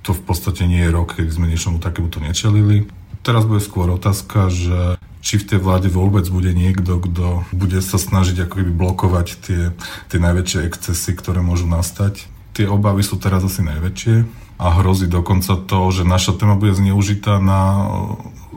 to 0.02 0.10
v 0.10 0.22
podstate 0.26 0.66
nie 0.66 0.82
je 0.82 0.90
rok, 0.90 1.14
kedy 1.14 1.30
sme 1.30 1.46
niečomu 1.46 1.78
takémuto 1.78 2.18
nečelili. 2.18 2.90
Teraz 3.22 3.46
bude 3.46 3.62
skôr 3.62 3.86
otázka, 3.94 4.50
že 4.50 4.98
či 5.22 5.38
v 5.38 5.46
tej 5.54 5.58
vláde 5.62 5.86
vôbec 5.86 6.26
bude 6.26 6.50
niekto, 6.50 6.98
kto 6.98 7.46
bude 7.54 7.78
sa 7.78 7.96
snažiť 7.96 8.44
ako 8.44 8.54
keby 8.58 8.72
blokovať 8.74 9.26
tie, 9.38 9.62
tie 10.10 10.18
najväčšie 10.18 10.66
excesy, 10.66 11.14
ktoré 11.14 11.40
môžu 11.40 11.70
nastať. 11.70 12.26
Tie 12.52 12.66
obavy 12.68 13.06
sú 13.06 13.16
teraz 13.16 13.40
asi 13.46 13.62
najväčšie 13.62 14.14
a 14.60 14.66
hrozí 14.82 15.08
dokonca 15.08 15.56
to, 15.64 15.78
že 15.94 16.02
naša 16.04 16.36
téma 16.36 16.58
bude 16.58 16.76
zneužitá 16.76 17.40
na 17.40 17.88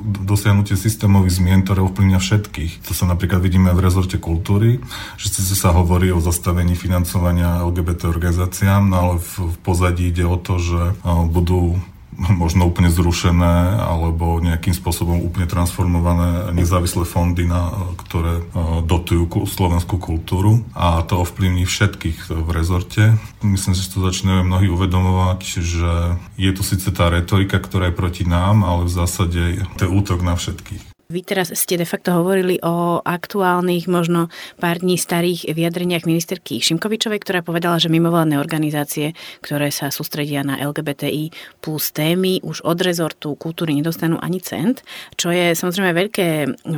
dosiahnutie 0.05 0.77
systémových 0.77 1.39
zmien, 1.41 1.65
ktoré 1.65 1.81
ovplyvňa 1.81 2.19
všetkých. 2.21 2.85
To 2.85 2.91
sa 2.93 3.09
napríklad 3.09 3.41
vidíme 3.41 3.73
v 3.73 3.81
rezorte 3.81 4.21
kultúry, 4.21 4.83
že 5.17 5.33
sa 5.33 5.73
hovorí 5.73 6.13
o 6.13 6.21
zastavení 6.21 6.77
financovania 6.77 7.65
LGBT 7.65 8.11
organizáciám, 8.11 8.85
no 8.85 8.95
ale 8.99 9.13
v, 9.17 9.55
pozadí 9.65 10.13
ide 10.13 10.27
o 10.27 10.37
to, 10.37 10.61
že 10.61 10.93
budú 11.31 11.81
možno 12.15 12.65
úplne 12.65 12.87
zrušené 12.87 13.79
alebo 13.83 14.39
nejakým 14.39 14.71
spôsobom 14.71 15.21
úplne 15.21 15.45
transformované 15.45 16.55
nezávislé 16.55 17.03
fondy, 17.03 17.45
na, 17.45 17.71
ktoré 17.99 18.39
e, 18.39 18.43
dotujú 18.87 19.45
slovenskú 19.45 19.99
kultúru 19.99 20.63
a 20.73 21.03
to 21.03 21.21
ovplyvní 21.21 21.67
všetkých 21.67 22.31
v 22.31 22.49
rezorte. 22.49 23.19
Myslím 23.43 23.75
že 23.75 23.91
to 23.91 24.07
začínajú 24.07 24.47
mnohí 24.47 24.71
uvedomovať, 24.71 25.41
že 25.59 25.91
je 26.39 26.51
tu 26.55 26.63
síce 26.63 26.87
tá 26.95 27.11
retorika, 27.11 27.59
ktorá 27.59 27.91
je 27.91 27.99
proti 27.99 28.23
nám, 28.23 28.63
ale 28.63 28.87
v 28.87 28.95
zásade 28.95 29.41
to 29.75 29.81
je 29.85 29.91
útok 29.91 30.23
na 30.23 30.39
všetkých. 30.39 30.94
Vy 31.05 31.21
teraz 31.21 31.53
ste 31.53 31.77
de 31.77 31.85
facto 31.85 32.17
hovorili 32.17 32.57
o 32.65 32.97
aktuálnych, 33.05 33.85
možno 33.85 34.33
pár 34.57 34.81
dní 34.81 34.97
starých 34.97 35.53
vyjadreniach 35.53 36.09
ministerky 36.09 36.57
Šimkovičovej, 36.57 37.21
ktorá 37.21 37.39
povedala, 37.45 37.77
že 37.77 37.93
mimovládne 37.93 38.41
organizácie, 38.41 39.13
ktoré 39.45 39.69
sa 39.69 39.93
sústredia 39.93 40.41
na 40.41 40.57
LGBTI 40.57 41.29
plus 41.61 41.93
témy, 41.93 42.41
už 42.41 42.65
od 42.65 42.81
rezortu 42.81 43.37
kultúry 43.37 43.77
nedostanú 43.77 44.17
ani 44.17 44.41
cent, 44.41 44.81
čo 45.13 45.29
je 45.29 45.53
samozrejme 45.53 45.93
veľké 45.93 46.27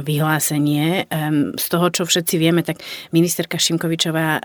vyhlásenie. 0.03 1.07
Z 1.55 1.65
toho, 1.71 1.87
čo 1.95 2.03
všetci 2.03 2.35
vieme, 2.35 2.67
tak 2.67 2.83
ministerka 3.15 3.55
Šimkovičová 3.55 4.43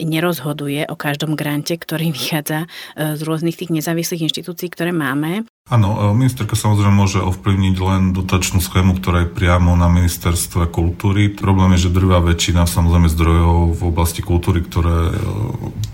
nerozhoduje 0.00 0.88
o 0.88 0.96
každom 0.96 1.36
grante, 1.36 1.76
ktorý 1.76 2.08
vychádza 2.14 2.64
e, 2.64 3.18
z 3.18 3.20
rôznych 3.26 3.58
tých 3.58 3.74
nezávislých 3.74 4.30
inštitúcií, 4.30 4.72
ktoré 4.72 4.94
máme. 4.94 5.44
Áno, 5.64 5.96
e, 5.96 6.12
ministerka 6.12 6.60
samozrejme 6.60 6.92
môže 6.92 7.24
ovplyvniť 7.24 7.76
len 7.80 8.12
dotačnú 8.12 8.60
schému, 8.60 9.00
ktorá 9.00 9.24
je 9.24 9.32
priamo 9.32 9.72
na 9.80 9.88
ministerstve 9.88 10.68
kultúry. 10.68 11.32
Problém 11.32 11.72
je, 11.72 11.88
že 11.88 11.96
drvá 11.96 12.20
väčšina 12.20 12.68
samozrejme 12.68 13.08
zdrojov 13.08 13.72
v 13.72 13.82
oblasti 13.88 14.20
kultúry, 14.20 14.60
ktoré 14.60 15.08
e, 15.08 15.12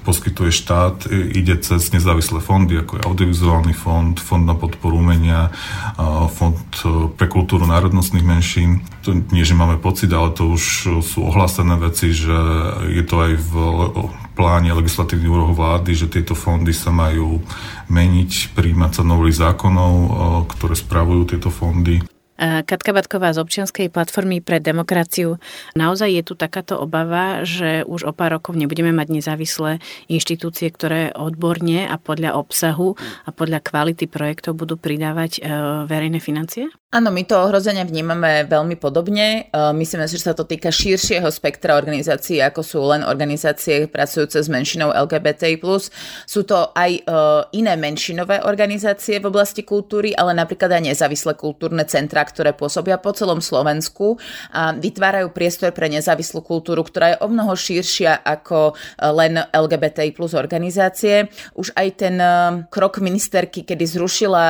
poskytuje 0.03 0.51
štát, 0.51 1.07
ide 1.15 1.55
cez 1.63 1.87
nezávislé 1.95 2.43
fondy, 2.43 2.83
ako 2.83 2.99
je 2.99 3.07
audiovizuálny 3.07 3.71
fond, 3.71 4.19
fond 4.19 4.43
na 4.43 4.59
podporu 4.59 4.99
umenia, 4.99 5.55
fond 6.35 6.59
e, 6.83 7.07
pre 7.15 7.31
kultúru 7.31 7.63
národnostných 7.63 8.27
menšín. 8.27 8.83
To 9.07 9.15
nie, 9.31 9.47
že 9.47 9.55
máme 9.55 9.79
pocit, 9.79 10.11
ale 10.11 10.35
to 10.35 10.51
už 10.51 10.99
sú 10.99 11.19
ohlásené 11.23 11.79
veci, 11.79 12.11
že 12.11 12.35
je 12.91 13.07
to 13.07 13.23
aj 13.23 13.33
v 13.39 13.53
pláne 14.41 14.73
legislatívnych 14.73 15.29
úrohov 15.29 15.61
vlády, 15.61 15.93
že 15.93 16.09
tieto 16.09 16.33
fondy 16.33 16.73
sa 16.73 16.89
majú 16.89 17.45
meniť, 17.93 18.57
príjmať 18.57 18.91
sa 18.97 19.03
nových 19.05 19.37
zákonov, 19.37 19.93
ktoré 20.49 20.73
spravujú 20.73 21.37
tieto 21.37 21.53
fondy. 21.53 22.01
Katka 22.41 22.97
Batková 22.97 23.37
z 23.37 23.45
občianskej 23.45 23.93
platformy 23.93 24.41
pre 24.41 24.65
demokraciu. 24.65 25.37
Naozaj 25.77 26.09
je 26.09 26.23
tu 26.25 26.33
takáto 26.33 26.81
obava, 26.81 27.45
že 27.45 27.85
už 27.85 28.09
o 28.09 28.13
pár 28.17 28.41
rokov 28.41 28.57
nebudeme 28.57 28.97
mať 28.97 29.13
nezávislé 29.13 29.77
inštitúcie, 30.09 30.73
ktoré 30.73 31.13
odborne 31.13 31.85
a 31.85 32.01
podľa 32.01 32.41
obsahu 32.41 32.97
a 33.29 33.31
podľa 33.31 33.61
kvality 33.61 34.09
projektov 34.09 34.57
budú 34.57 34.81
pridávať 34.81 35.39
e, 35.39 35.41
verejné 35.85 36.17
financie? 36.17 36.73
Áno, 36.91 37.15
my 37.15 37.23
to 37.23 37.39
ohrozenie 37.39 37.87
vnímame 37.87 38.49
veľmi 38.49 38.75
podobne. 38.81 39.47
E, 39.47 39.61
myslíme 39.77 40.09
si, 40.09 40.17
že 40.19 40.33
sa 40.33 40.35
to 40.35 40.49
týka 40.49 40.73
širšieho 40.73 41.29
spektra 41.29 41.77
organizácií, 41.77 42.41
ako 42.41 42.61
sú 42.65 42.81
len 42.89 43.05
organizácie 43.05 43.87
pracujúce 43.87 44.43
s 44.43 44.49
menšinou 44.49 44.91
LGBT+. 44.91 45.61
Sú 46.27 46.43
to 46.43 46.73
aj 46.73 46.91
e, 46.91 47.01
iné 47.55 47.77
menšinové 47.77 48.43
organizácie 48.43 49.21
v 49.21 49.29
oblasti 49.29 49.63
kultúry, 49.63 50.17
ale 50.17 50.35
napríklad 50.35 50.73
aj 50.81 50.91
nezávislé 50.91 51.37
kultúrne 51.39 51.85
centra, 51.85 52.27
ktoré 52.31 52.55
pôsobia 52.55 52.97
po 52.97 53.11
celom 53.11 53.43
Slovensku 53.43 54.17
a 54.55 54.73
vytvárajú 54.73 55.35
priestor 55.35 55.75
pre 55.75 55.91
nezávislú 55.91 56.41
kultúru, 56.41 56.87
ktorá 56.87 57.15
je 57.15 57.21
o 57.21 57.29
mnoho 57.29 57.53
širšia 57.59 58.23
ako 58.23 58.73
e, 58.73 59.05
len 59.11 59.43
LGBT 59.51 60.09
plus 60.15 60.33
organizácie. 60.33 61.29
Už 61.59 61.75
aj 61.75 61.89
ten 61.99 62.17
krok 62.71 63.03
ministerky, 63.03 63.67
kedy 63.67 63.85
zrušila 63.85 64.45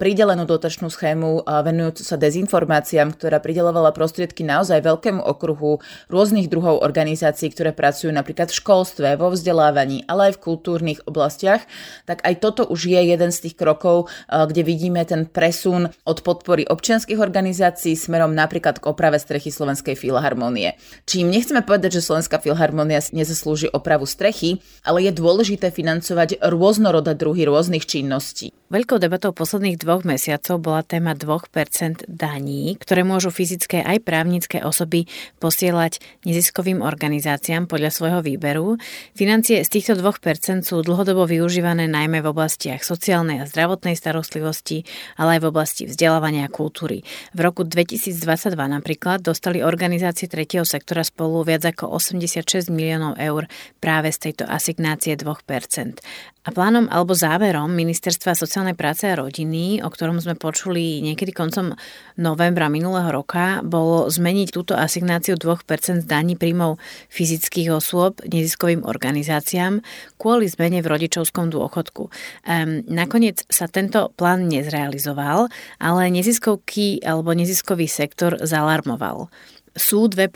pridelenú 0.00 0.48
dotačnú 0.48 0.88
schému 0.88 1.44
venujúcu 1.44 2.02
sa 2.02 2.16
dezinformáciám, 2.16 3.14
ktorá 3.14 3.38
pridelovala 3.42 3.92
prostriedky 3.92 4.42
naozaj 4.42 4.82
veľkému 4.82 5.20
okruhu 5.20 5.82
rôznych 6.08 6.48
druhov 6.48 6.80
organizácií, 6.82 7.52
ktoré 7.52 7.76
pracujú 7.76 8.10
napríklad 8.14 8.50
v 8.50 8.58
školstve, 8.62 9.08
vo 9.20 9.34
vzdelávaní, 9.34 10.06
ale 10.08 10.32
aj 10.32 10.40
v 10.40 10.42
kultúrnych 10.42 11.00
oblastiach, 11.04 11.64
tak 12.08 12.22
aj 12.22 12.34
toto 12.40 12.62
už 12.66 12.88
je 12.88 13.00
jeden 13.00 13.30
z 13.34 13.38
tých 13.48 13.56
krokov, 13.58 14.08
kde 14.30 14.62
vidíme 14.62 15.02
ten 15.04 15.26
presun 15.26 15.90
od 16.06 16.18
podpory 16.22 16.64
občianských 16.66 17.18
organizácií 17.26 17.98
smerom 17.98 18.30
napríklad 18.38 18.78
k 18.78 18.86
oprave 18.86 19.18
strechy 19.18 19.50
Slovenskej 19.50 19.98
filharmonie. 19.98 20.78
Čím 21.10 21.34
nechceme 21.34 21.66
povedať, 21.66 21.98
že 21.98 22.06
Slovenská 22.06 22.38
filharmonia 22.38 23.02
nezaslúži 23.10 23.66
opravu 23.66 24.06
strechy, 24.06 24.62
ale 24.86 25.02
je 25.02 25.10
dôležité 25.10 25.74
financovať 25.74 26.38
rôznorodé 26.38 27.18
druhy 27.18 27.42
rôznych 27.42 27.82
činností. 27.82 28.54
Veľkou 28.66 28.98
debatou 28.98 29.30
posledných 29.30 29.78
dvoch 29.78 30.02
mesiacov 30.02 30.58
bola 30.58 30.82
téma 30.82 31.14
2% 31.14 32.02
daní, 32.10 32.74
ktoré 32.82 33.06
môžu 33.06 33.30
fyzické 33.30 33.78
aj 33.78 34.02
právnické 34.02 34.58
osoby 34.58 35.06
posielať 35.38 36.02
neziskovým 36.26 36.82
organizáciám 36.82 37.70
podľa 37.70 37.94
svojho 37.94 38.20
výberu. 38.26 38.74
Financie 39.14 39.62
z 39.62 39.70
týchto 39.70 39.94
2% 39.94 40.66
sú 40.66 40.82
dlhodobo 40.82 41.30
využívané 41.30 41.86
najmä 41.86 42.18
v 42.18 42.34
oblastiach 42.34 42.82
sociálnej 42.82 43.38
a 43.38 43.46
zdravotnej 43.46 43.94
starostlivosti, 43.94 44.82
ale 45.14 45.38
aj 45.38 45.46
v 45.46 45.48
oblasti 45.54 45.82
vzdelávania 45.86 46.50
a 46.50 46.52
kultúry. 46.52 47.05
V 47.34 47.38
roku 47.40 47.62
2022 47.64 48.54
napríklad 48.56 49.22
dostali 49.22 49.62
organizácie 49.62 50.26
tretieho 50.26 50.66
sektora 50.66 51.06
spolu 51.06 51.46
viac 51.46 51.66
ako 51.66 51.96
86 51.96 52.68
miliónov 52.68 53.16
eur 53.16 53.48
práve 53.78 54.10
z 54.12 54.30
tejto 54.30 54.44
asignácie 54.46 55.14
2%. 55.16 56.00
A 56.46 56.54
plánom 56.54 56.86
alebo 56.86 57.10
záverom 57.10 57.74
Ministerstva 57.74 58.38
sociálnej 58.38 58.78
práce 58.78 59.10
a 59.10 59.18
rodiny, 59.18 59.82
o 59.82 59.90
ktorom 59.90 60.22
sme 60.22 60.38
počuli 60.38 61.02
niekedy 61.02 61.34
koncom 61.34 61.74
novembra 62.14 62.70
minulého 62.70 63.10
roka, 63.10 63.66
bolo 63.66 64.06
zmeniť 64.06 64.54
túto 64.54 64.78
asignáciu 64.78 65.34
2% 65.34 66.06
daní 66.06 66.38
príjmov 66.38 66.78
fyzických 67.10 67.74
osôb 67.74 68.22
neziskovým 68.22 68.86
organizáciám 68.86 69.82
kvôli 70.22 70.46
zmene 70.46 70.86
v 70.86 70.90
rodičovskom 70.94 71.50
dôchodku. 71.50 72.14
Um, 72.46 72.86
nakoniec 72.86 73.42
sa 73.50 73.66
tento 73.66 74.14
plán 74.14 74.46
nezrealizoval, 74.46 75.50
ale 75.82 76.02
neziskovky 76.14 77.02
alebo 77.02 77.34
neziskový 77.34 77.90
sektor 77.90 78.38
zalarmoval 78.38 79.34
sú 79.76 80.08
2% 80.08 80.32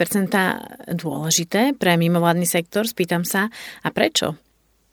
dôležité 0.91 1.73
pre 1.79 1.97
mimovládny 1.97 2.45
sektor? 2.45 2.85
Spýtam 2.85 3.25
sa. 3.25 3.49
A 3.81 3.89
prečo? 3.89 4.50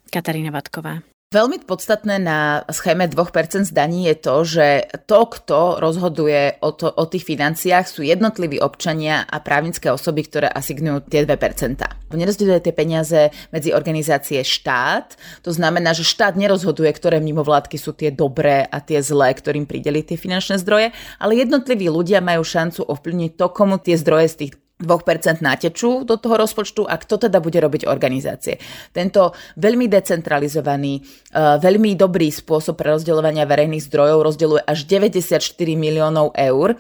Katarína 0.10 0.50
Vatková. 0.50 1.04
Veľmi 1.28 1.60
podstatné 1.68 2.24
na 2.24 2.64
schéme 2.72 3.04
2% 3.04 3.68
zdaní 3.68 4.08
je 4.08 4.16
to, 4.16 4.36
že 4.48 4.68
to, 5.12 5.28
kto 5.28 5.76
rozhoduje 5.76 6.56
o, 6.64 6.72
to, 6.72 6.88
o 6.88 7.04
tých 7.04 7.28
financiách, 7.28 7.84
sú 7.84 8.00
jednotliví 8.00 8.64
občania 8.64 9.28
a 9.28 9.44
právnické 9.44 9.92
osoby, 9.92 10.24
ktoré 10.24 10.48
asignujú 10.48 11.04
tie 11.12 11.28
2%. 11.28 11.84
Nerozdeľuje 12.16 12.60
tie 12.64 12.72
peniaze 12.72 13.20
medzi 13.52 13.76
organizácie 13.76 14.40
štát, 14.40 15.20
to 15.44 15.52
znamená, 15.52 15.92
že 15.92 16.08
štát 16.08 16.40
nerozhoduje, 16.40 16.88
ktoré 16.96 17.20
mimovládky 17.20 17.76
sú 17.76 17.92
tie 17.92 18.08
dobré 18.08 18.64
a 18.64 18.80
tie 18.80 19.04
zlé, 19.04 19.36
ktorým 19.36 19.68
prideli 19.68 20.08
tie 20.08 20.16
finančné 20.16 20.64
zdroje, 20.64 20.96
ale 21.20 21.44
jednotliví 21.44 21.92
ľudia 21.92 22.24
majú 22.24 22.48
šancu 22.48 22.88
ovplyvniť 22.88 23.36
to, 23.36 23.52
komu 23.52 23.76
tie 23.84 24.00
zdroje 24.00 24.32
z 24.32 24.36
tých 24.48 24.54
2% 24.78 25.42
natečú 25.42 26.06
do 26.06 26.22
toho 26.22 26.38
rozpočtu 26.38 26.86
a 26.86 27.02
kto 27.02 27.18
teda 27.26 27.42
bude 27.42 27.58
robiť 27.58 27.90
organizácie. 27.90 28.62
Tento 28.94 29.34
veľmi 29.58 29.90
decentralizovaný, 29.90 31.02
e, 31.02 31.02
veľmi 31.58 31.98
dobrý 31.98 32.30
spôsob 32.30 32.78
pre 32.78 32.94
rozdeľovania 32.94 33.50
verejných 33.50 33.86
zdrojov 33.90 34.22
rozdeľuje 34.22 34.62
až 34.70 34.80
94 34.86 35.74
miliónov 35.74 36.38
eur 36.38 36.78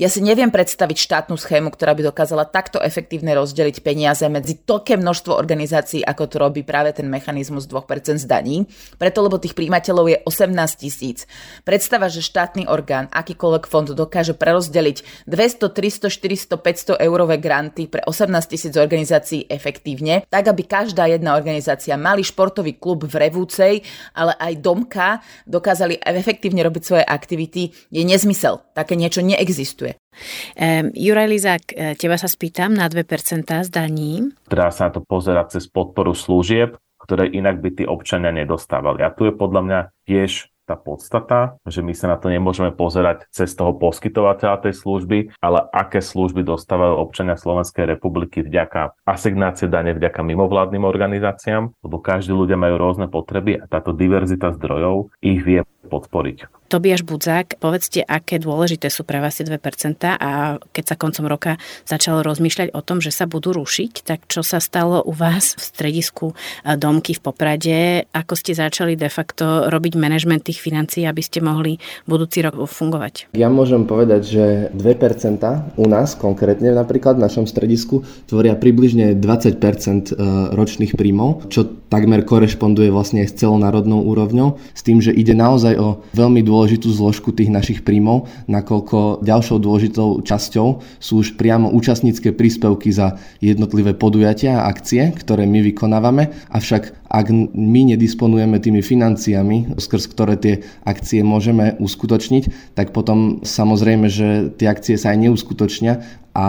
ja 0.00 0.08
si 0.08 0.24
neviem 0.24 0.48
predstaviť 0.48 0.96
štátnu 0.96 1.36
schému, 1.36 1.68
ktorá 1.68 1.92
by 1.92 2.08
dokázala 2.08 2.48
takto 2.48 2.80
efektívne 2.80 3.36
rozdeliť 3.36 3.84
peniaze 3.84 4.24
medzi 4.32 4.56
toľké 4.56 4.96
množstvo 4.96 5.36
organizácií, 5.36 6.00
ako 6.00 6.24
to 6.24 6.36
robí 6.40 6.64
práve 6.64 6.96
ten 6.96 7.04
mechanizmus 7.04 7.68
2% 7.68 8.16
zdaní. 8.16 8.64
Preto, 8.96 9.20
lebo 9.20 9.36
tých 9.36 9.52
príjimateľov 9.52 10.08
je 10.08 10.18
18 10.24 10.56
tisíc. 10.80 11.28
Predstava, 11.68 12.08
že 12.08 12.24
štátny 12.24 12.64
orgán, 12.64 13.12
akýkoľvek 13.12 13.68
fond 13.68 13.92
dokáže 13.92 14.32
prerozdeliť 14.32 15.28
200, 15.28 15.68
300, 15.68 16.08
400, 16.08 16.96
500 16.96 17.04
eurové 17.04 17.36
granty 17.36 17.84
pre 17.84 18.00
18 18.00 18.32
tisíc 18.48 18.72
organizácií 18.80 19.52
efektívne, 19.52 20.24
tak 20.32 20.48
aby 20.48 20.64
každá 20.64 21.12
jedna 21.12 21.36
organizácia, 21.36 22.00
malý 22.00 22.24
športový 22.24 22.80
klub 22.80 23.04
v 23.04 23.28
Revúcej, 23.28 23.84
ale 24.16 24.32
aj 24.40 24.64
Domka 24.64 25.20
dokázali 25.44 26.00
efektívne 26.00 26.64
robiť 26.64 26.82
svoje 26.88 27.04
aktivity, 27.04 27.68
je 27.92 28.00
nezmysel. 28.00 28.64
Také 28.72 28.96
niečo 28.96 29.20
neexistuje. 29.20 29.89
Um, 29.92 30.92
Juraj 30.92 31.28
Lizák, 31.30 31.64
e, 31.72 31.94
teba 31.96 32.20
sa 32.20 32.28
spýtam 32.28 32.76
na 32.76 32.90
2% 32.90 33.64
zdaní. 33.64 34.34
Treba 34.50 34.74
sa 34.74 34.88
na 34.88 34.98
to 34.98 35.00
pozerať 35.00 35.58
cez 35.58 35.64
podporu 35.70 36.12
služieb, 36.12 36.76
ktoré 37.00 37.30
inak 37.32 37.64
by 37.64 37.70
tí 37.80 37.84
občania 37.88 38.30
nedostávali. 38.30 39.00
A 39.02 39.14
tu 39.14 39.24
je 39.26 39.32
podľa 39.32 39.60
mňa 39.64 39.80
tiež 40.04 40.50
tá 40.70 40.78
podstata, 40.78 41.58
že 41.66 41.82
my 41.82 41.90
sa 41.90 42.14
na 42.14 42.16
to 42.20 42.30
nemôžeme 42.30 42.70
pozerať 42.70 43.26
cez 43.34 43.50
toho 43.58 43.74
poskytovateľa 43.74 44.70
tej 44.70 44.78
služby, 44.78 45.34
ale 45.42 45.66
aké 45.74 45.98
služby 45.98 46.46
dostávajú 46.46 46.94
občania 46.94 47.34
Slovenskej 47.34 47.90
republiky 47.90 48.46
vďaka 48.46 48.94
asignácie 49.02 49.66
dane, 49.66 49.90
vďaka 49.98 50.22
mimovládnym 50.22 50.86
organizáciám, 50.86 51.74
lebo 51.82 51.98
každý 51.98 52.30
ľudia 52.30 52.54
majú 52.54 52.78
rôzne 52.78 53.10
potreby 53.10 53.58
a 53.58 53.66
táto 53.66 53.90
diverzita 53.90 54.54
zdrojov 54.54 55.10
ich 55.18 55.42
vie 55.42 55.66
podporiť. 55.90 56.59
Tobiaš 56.70 57.02
Budzák, 57.02 57.58
povedzte, 57.58 58.06
aké 58.06 58.38
dôležité 58.38 58.94
sú 58.94 59.02
pre 59.02 59.18
vás 59.18 59.34
tie 59.34 59.42
2% 59.42 59.58
a 60.06 60.54
keď 60.70 60.84
sa 60.86 60.94
koncom 60.94 61.26
roka 61.26 61.58
začalo 61.82 62.22
rozmýšľať 62.22 62.78
o 62.78 62.80
tom, 62.86 63.02
že 63.02 63.10
sa 63.10 63.26
budú 63.26 63.50
rušiť, 63.50 64.06
tak 64.06 64.30
čo 64.30 64.46
sa 64.46 64.62
stalo 64.62 65.02
u 65.02 65.10
vás 65.10 65.58
v 65.58 65.62
stredisku 65.66 66.26
Domky 66.62 67.18
v 67.18 67.20
Poprade? 67.26 67.78
Ako 68.14 68.38
ste 68.38 68.54
začali 68.54 68.94
de 68.94 69.10
facto 69.10 69.66
robiť 69.66 69.98
manažment 69.98 70.46
tých 70.46 70.62
financií, 70.62 71.10
aby 71.10 71.18
ste 71.18 71.42
mohli 71.42 71.82
budúci 72.06 72.38
rok 72.38 72.54
fungovať? 72.54 73.34
Ja 73.34 73.50
môžem 73.50 73.90
povedať, 73.90 74.22
že 74.30 74.44
2% 74.70 75.74
u 75.74 75.86
nás 75.90 76.14
konkrétne 76.14 76.70
napríklad 76.70 77.18
v 77.18 77.26
našom 77.26 77.50
stredisku 77.50 78.06
tvoria 78.30 78.54
približne 78.54 79.18
20% 79.18 79.58
eh, 79.58 80.22
ročných 80.54 80.94
príjmov, 80.94 81.50
čo 81.50 81.66
takmer 81.90 82.22
korešponduje 82.22 82.94
vlastne 82.94 83.26
s 83.26 83.34
celonárodnou 83.34 84.06
úrovňou, 84.06 84.62
s 84.70 84.86
tým, 84.86 85.02
že 85.02 85.10
ide 85.10 85.34
naozaj 85.34 85.74
o 85.74 86.06
veľmi 86.14 86.46
dôležité 86.46 86.59
dôležitú 86.60 86.92
zložku 86.92 87.32
tých 87.32 87.48
našich 87.48 87.80
príjmov, 87.80 88.28
nakoľko 88.44 89.24
ďalšou 89.24 89.64
dôležitou 89.64 90.20
časťou 90.20 90.84
sú 91.00 91.24
už 91.24 91.40
priamo 91.40 91.72
účastnícke 91.72 92.36
príspevky 92.36 92.92
za 92.92 93.16
jednotlivé 93.40 93.96
podujatia 93.96 94.60
a 94.60 94.68
akcie, 94.68 95.08
ktoré 95.16 95.48
my 95.48 95.64
vykonávame, 95.72 96.28
avšak 96.52 97.00
ak 97.08 97.32
my 97.56 97.96
nedisponujeme 97.96 98.60
tými 98.60 98.84
financiami, 98.84 99.80
skrz 99.80 100.04
ktoré 100.12 100.36
tie 100.36 100.54
akcie 100.84 101.24
môžeme 101.24 101.80
uskutočniť, 101.80 102.76
tak 102.76 102.92
potom 102.92 103.40
samozrejme, 103.40 104.12
že 104.12 104.52
tie 104.60 104.68
akcie 104.68 105.00
sa 105.00 105.16
aj 105.16 105.32
neuskutočnia 105.32 106.04
a 106.40 106.46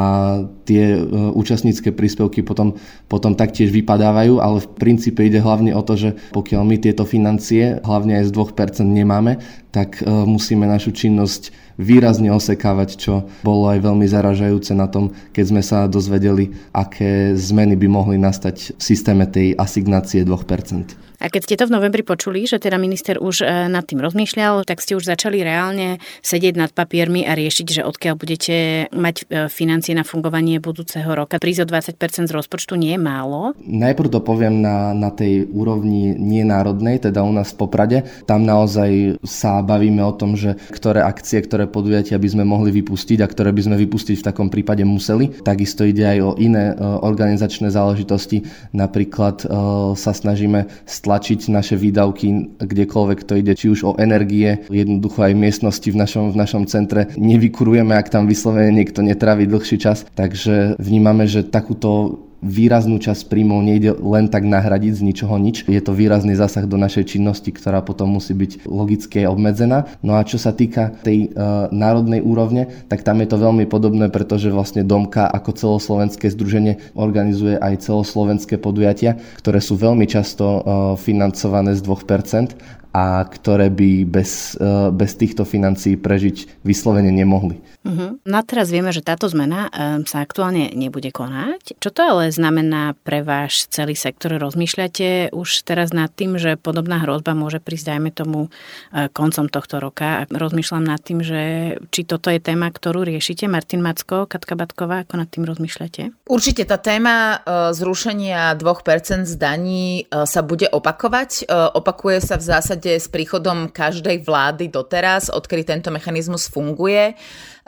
tie 0.64 0.96
e, 0.96 1.00
účastnícke 1.36 1.92
príspevky 1.92 2.48
potom, 2.48 2.80
potom 3.12 3.36
taktiež 3.36 3.76
vypadávajú, 3.76 4.40
ale 4.40 4.64
v 4.64 4.72
princípe 4.80 5.20
ide 5.20 5.44
hlavne 5.44 5.76
o 5.76 5.84
to, 5.84 6.00
že 6.00 6.10
pokiaľ 6.32 6.64
my 6.64 6.80
tieto 6.80 7.04
financie, 7.04 7.84
hlavne 7.84 8.24
aj 8.24 8.32
z 8.32 8.32
2% 8.32 8.88
nemáme, 8.88 9.44
tak 9.76 10.00
e, 10.00 10.08
musíme 10.08 10.64
našu 10.64 10.96
činnosť 10.96 11.52
výrazne 11.76 12.32
osekávať, 12.32 12.90
čo 12.96 13.28
bolo 13.44 13.68
aj 13.68 13.84
veľmi 13.84 14.08
zaražajúce 14.08 14.72
na 14.72 14.88
tom, 14.88 15.12
keď 15.36 15.46
sme 15.52 15.62
sa 15.66 15.92
dozvedeli, 15.92 16.56
aké 16.72 17.36
zmeny 17.36 17.76
by 17.76 17.88
mohli 17.92 18.16
nastať 18.16 18.80
v 18.80 18.82
systéme 18.82 19.28
tej 19.28 19.60
asignácie 19.60 20.24
2%. 20.24 21.11
A 21.22 21.30
keď 21.30 21.42
ste 21.46 21.56
to 21.62 21.70
v 21.70 21.78
novembri 21.78 22.02
počuli, 22.02 22.50
že 22.50 22.58
teda 22.58 22.82
minister 22.82 23.22
už 23.22 23.46
e, 23.46 23.70
nad 23.70 23.86
tým 23.86 24.02
rozmýšľal, 24.02 24.66
tak 24.66 24.82
ste 24.82 24.98
už 24.98 25.06
začali 25.06 25.46
reálne 25.46 26.02
sedieť 26.26 26.58
nad 26.58 26.74
papiermi 26.74 27.30
a 27.30 27.38
riešiť, 27.38 27.68
že 27.70 27.82
odkiaľ 27.86 28.18
budete 28.18 28.90
mať 28.90 29.16
e, 29.30 29.46
financie 29.46 29.94
na 29.94 30.02
fungovanie 30.02 30.58
budúceho 30.58 31.14
roka. 31.14 31.38
Prísť 31.38 31.62
o 31.62 31.70
20% 31.70 32.26
z 32.26 32.34
rozpočtu 32.34 32.74
nie 32.74 32.98
je 32.98 33.02
málo. 33.02 33.54
Najprv 33.62 34.18
to 34.18 34.20
poviem 34.26 34.66
na, 34.66 34.98
na 34.98 35.14
tej 35.14 35.46
úrovni 35.54 36.18
nie 36.18 36.42
národnej, 36.42 36.98
teda 36.98 37.22
u 37.22 37.30
nás 37.30 37.54
v 37.54 37.70
Poprade. 37.70 37.98
Tam 38.26 38.42
naozaj 38.42 39.22
sa 39.22 39.62
bavíme 39.62 40.02
o 40.02 40.18
tom, 40.18 40.34
že 40.34 40.58
ktoré 40.74 41.06
akcie, 41.06 41.38
ktoré 41.46 41.70
podujatia 41.70 42.18
by 42.18 42.34
sme 42.34 42.50
mohli 42.50 42.74
vypustiť 42.82 43.22
a 43.22 43.30
ktoré 43.30 43.54
by 43.54 43.62
sme 43.70 43.76
vypustiť 43.78 44.18
v 44.18 44.26
takom 44.26 44.50
prípade 44.50 44.82
museli. 44.82 45.30
Takisto 45.46 45.86
ide 45.86 46.02
aj 46.02 46.20
o 46.26 46.32
iné 46.42 46.74
e, 46.74 46.76
organizačné 46.82 47.70
záležitosti. 47.70 48.42
Napríklad 48.74 49.46
sa 49.94 50.12
snažíme 50.16 50.66
stlačiť 50.86 51.11
tlačiť 51.12 51.52
naše 51.52 51.76
výdavky 51.76 52.56
kdekoľvek 52.64 53.20
to 53.28 53.36
ide, 53.36 53.52
či 53.52 53.68
už 53.68 53.80
o 53.84 53.92
energie, 54.00 54.64
jednoducho 54.72 55.28
aj 55.28 55.36
miestnosti 55.36 55.84
v 55.92 56.00
našom, 56.00 56.32
v 56.32 56.40
našom 56.40 56.64
centre 56.72 57.12
nevykurujeme, 57.20 57.92
ak 57.92 58.08
tam 58.08 58.32
vyslovene 58.32 58.72
niekto 58.72 59.04
netraví 59.04 59.44
dlhší 59.44 59.76
čas. 59.76 60.08
Takže 60.16 60.80
vnímame, 60.80 61.28
že 61.28 61.44
takúto 61.44 62.24
výraznú 62.42 62.98
časť 62.98 63.30
príjmov 63.30 63.62
nejde 63.62 63.96
len 64.02 64.28
tak 64.28 64.44
nahradiť 64.44 64.98
z 64.98 65.06
ničoho 65.06 65.38
nič. 65.38 65.70
Je 65.70 65.82
to 65.82 65.94
výrazný 65.94 66.34
zásah 66.34 66.66
do 66.66 66.76
našej 66.76 67.16
činnosti, 67.16 67.54
ktorá 67.54 67.86
potom 67.86 68.18
musí 68.18 68.34
byť 68.34 68.66
logicky 68.66 69.24
obmedzená. 69.30 69.88
No 70.02 70.18
a 70.18 70.26
čo 70.26 70.42
sa 70.42 70.52
týka 70.52 70.92
tej 71.06 71.30
e, 71.30 71.38
národnej 71.70 72.20
úrovne, 72.20 72.68
tak 72.90 73.06
tam 73.06 73.22
je 73.22 73.30
to 73.30 73.38
veľmi 73.38 73.70
podobné, 73.70 74.10
pretože 74.10 74.50
vlastne 74.50 74.82
Domka 74.82 75.30
ako 75.30 75.54
celoslovenské 75.54 76.34
združenie 76.34 76.82
organizuje 76.98 77.56
aj 77.62 77.86
celoslovenské 77.86 78.58
podujatia, 78.58 79.22
ktoré 79.40 79.62
sú 79.62 79.78
veľmi 79.78 80.10
často 80.10 80.46
e, 80.46 80.60
financované 80.98 81.78
z 81.78 81.82
2% 81.86 82.82
a 82.92 83.24
ktoré 83.24 83.72
by 83.72 84.04
bez, 84.04 84.60
e, 84.60 84.92
bez 84.92 85.16
týchto 85.16 85.48
financií 85.48 85.96
prežiť 85.96 86.64
vyslovene 86.68 87.08
nemohli. 87.08 87.56
Uh-huh. 87.82 88.22
No 88.30 88.36
a 88.38 88.46
teraz 88.46 88.70
vieme, 88.70 88.94
že 88.94 89.02
táto 89.02 89.26
zmena 89.26 89.66
um, 89.66 90.06
sa 90.06 90.22
aktuálne 90.22 90.70
nebude 90.78 91.10
konať. 91.10 91.82
Čo 91.82 91.90
to 91.90 92.02
ale 92.06 92.30
znamená 92.30 92.94
pre 93.02 93.26
váš 93.26 93.66
celý 93.74 93.98
sektor? 93.98 94.38
Rozmýšľate 94.38 95.34
už 95.34 95.66
teraz 95.66 95.90
nad 95.90 96.14
tým, 96.14 96.38
že 96.38 96.62
podobná 96.62 97.02
hrozba 97.02 97.34
môže 97.34 97.58
prísť, 97.58 97.98
dajme 97.98 98.14
tomu, 98.14 98.40
uh, 98.48 99.10
koncom 99.10 99.50
tohto 99.50 99.82
roka. 99.82 100.30
Rozmýšľam 100.30 100.86
nad 100.86 101.02
tým, 101.02 101.26
že 101.26 101.42
či 101.90 102.06
toto 102.06 102.30
je 102.30 102.38
téma, 102.38 102.70
ktorú 102.70 103.02
riešite. 103.02 103.50
Martin 103.50 103.82
Macko, 103.82 104.30
Katka 104.30 104.54
Batková, 104.54 105.02
ako 105.02 105.18
nad 105.18 105.30
tým 105.34 105.50
rozmýšľate? 105.50 106.30
Určite 106.30 106.70
tá 106.70 106.78
téma 106.78 107.42
uh, 107.42 107.74
zrušenia 107.74 108.54
2% 108.62 109.26
zdaní 109.26 110.06
uh, 110.06 110.30
sa 110.30 110.46
bude 110.46 110.70
opakovať. 110.70 111.50
Opakuje 111.50 112.22
sa 112.22 112.38
v 112.38 112.46
zásade 112.46 112.92
s 112.94 113.10
príchodom 113.10 113.74
každej 113.74 114.22
vlády 114.22 114.70
doteraz, 114.70 115.34
odkedy 115.34 115.66
tento 115.66 115.90
mechanizmus 115.90 116.46
funguje, 116.46 117.18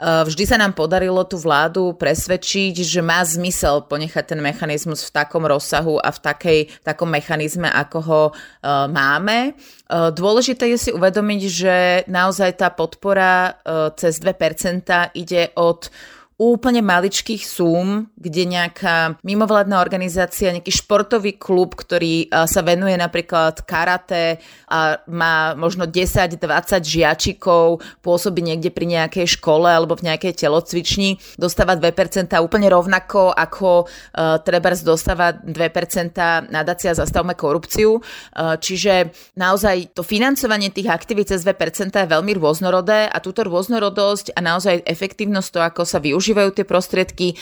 Vždy 0.00 0.44
sa 0.44 0.58
nám 0.58 0.74
podarilo 0.74 1.22
tú 1.22 1.38
vládu 1.38 1.94
presvedčiť, 1.94 2.82
že 2.82 2.98
má 2.98 3.22
zmysel 3.22 3.86
ponechať 3.86 4.34
ten 4.34 4.40
mechanizmus 4.42 5.06
v 5.06 5.14
takom 5.14 5.46
rozsahu 5.46 6.02
a 6.02 6.10
v, 6.10 6.18
takej, 6.18 6.58
takom 6.82 7.06
mechanizme, 7.06 7.70
ako 7.70 7.98
ho 8.02 8.22
máme. 8.90 9.54
Dôležité 9.90 10.66
je 10.74 10.78
si 10.78 10.90
uvedomiť, 10.90 11.40
že 11.46 11.76
naozaj 12.10 12.58
tá 12.58 12.74
podpora 12.74 13.54
cez 13.94 14.18
2% 14.18 15.14
ide 15.14 15.54
od 15.54 15.86
úplne 16.34 16.82
maličkých 16.82 17.46
súm, 17.46 18.10
kde 18.18 18.42
nejaká 18.50 19.22
mimovládna 19.22 19.78
organizácia, 19.78 20.50
nejaký 20.50 20.74
športový 20.74 21.38
klub, 21.38 21.78
ktorý 21.78 22.26
sa 22.26 22.60
venuje 22.66 22.98
napríklad 22.98 23.62
karate 23.62 24.42
a 24.66 24.98
má 25.06 25.54
možno 25.54 25.86
10-20 25.86 26.34
žiačikov, 26.82 27.78
pôsobí 28.02 28.42
niekde 28.42 28.74
pri 28.74 28.90
nejakej 28.90 29.38
škole 29.38 29.70
alebo 29.70 29.94
v 29.94 30.10
nejakej 30.10 30.42
telocvični, 30.42 31.22
dostáva 31.38 31.78
2% 31.78 32.34
úplne 32.42 32.66
rovnako 32.66 33.30
ako 33.30 33.86
uh, 33.86 34.42
Trebers 34.42 34.82
dostáva 34.82 35.30
2% 35.32 36.50
nadácia 36.50 36.98
Zastavme 36.98 37.38
korupciu. 37.38 38.02
Uh, 38.02 38.58
čiže 38.58 39.14
naozaj 39.38 39.94
to 39.94 40.02
financovanie 40.02 40.74
tých 40.74 40.90
aktivít 40.90 41.30
cez 41.30 41.46
2% 41.46 41.94
je 41.94 42.10
veľmi 42.10 42.32
rôznorodé 42.36 43.06
a 43.06 43.22
túto 43.22 43.46
rôznorodosť 43.46 44.34
a 44.34 44.40
naozaj 44.42 44.82
efektívnosť 44.82 45.48
to, 45.54 45.60
ako 45.62 45.82
sa 45.86 46.02
využíva 46.02 46.23
využívajú 46.24 46.56
tie 46.56 46.64
prostriedky, 46.64 47.36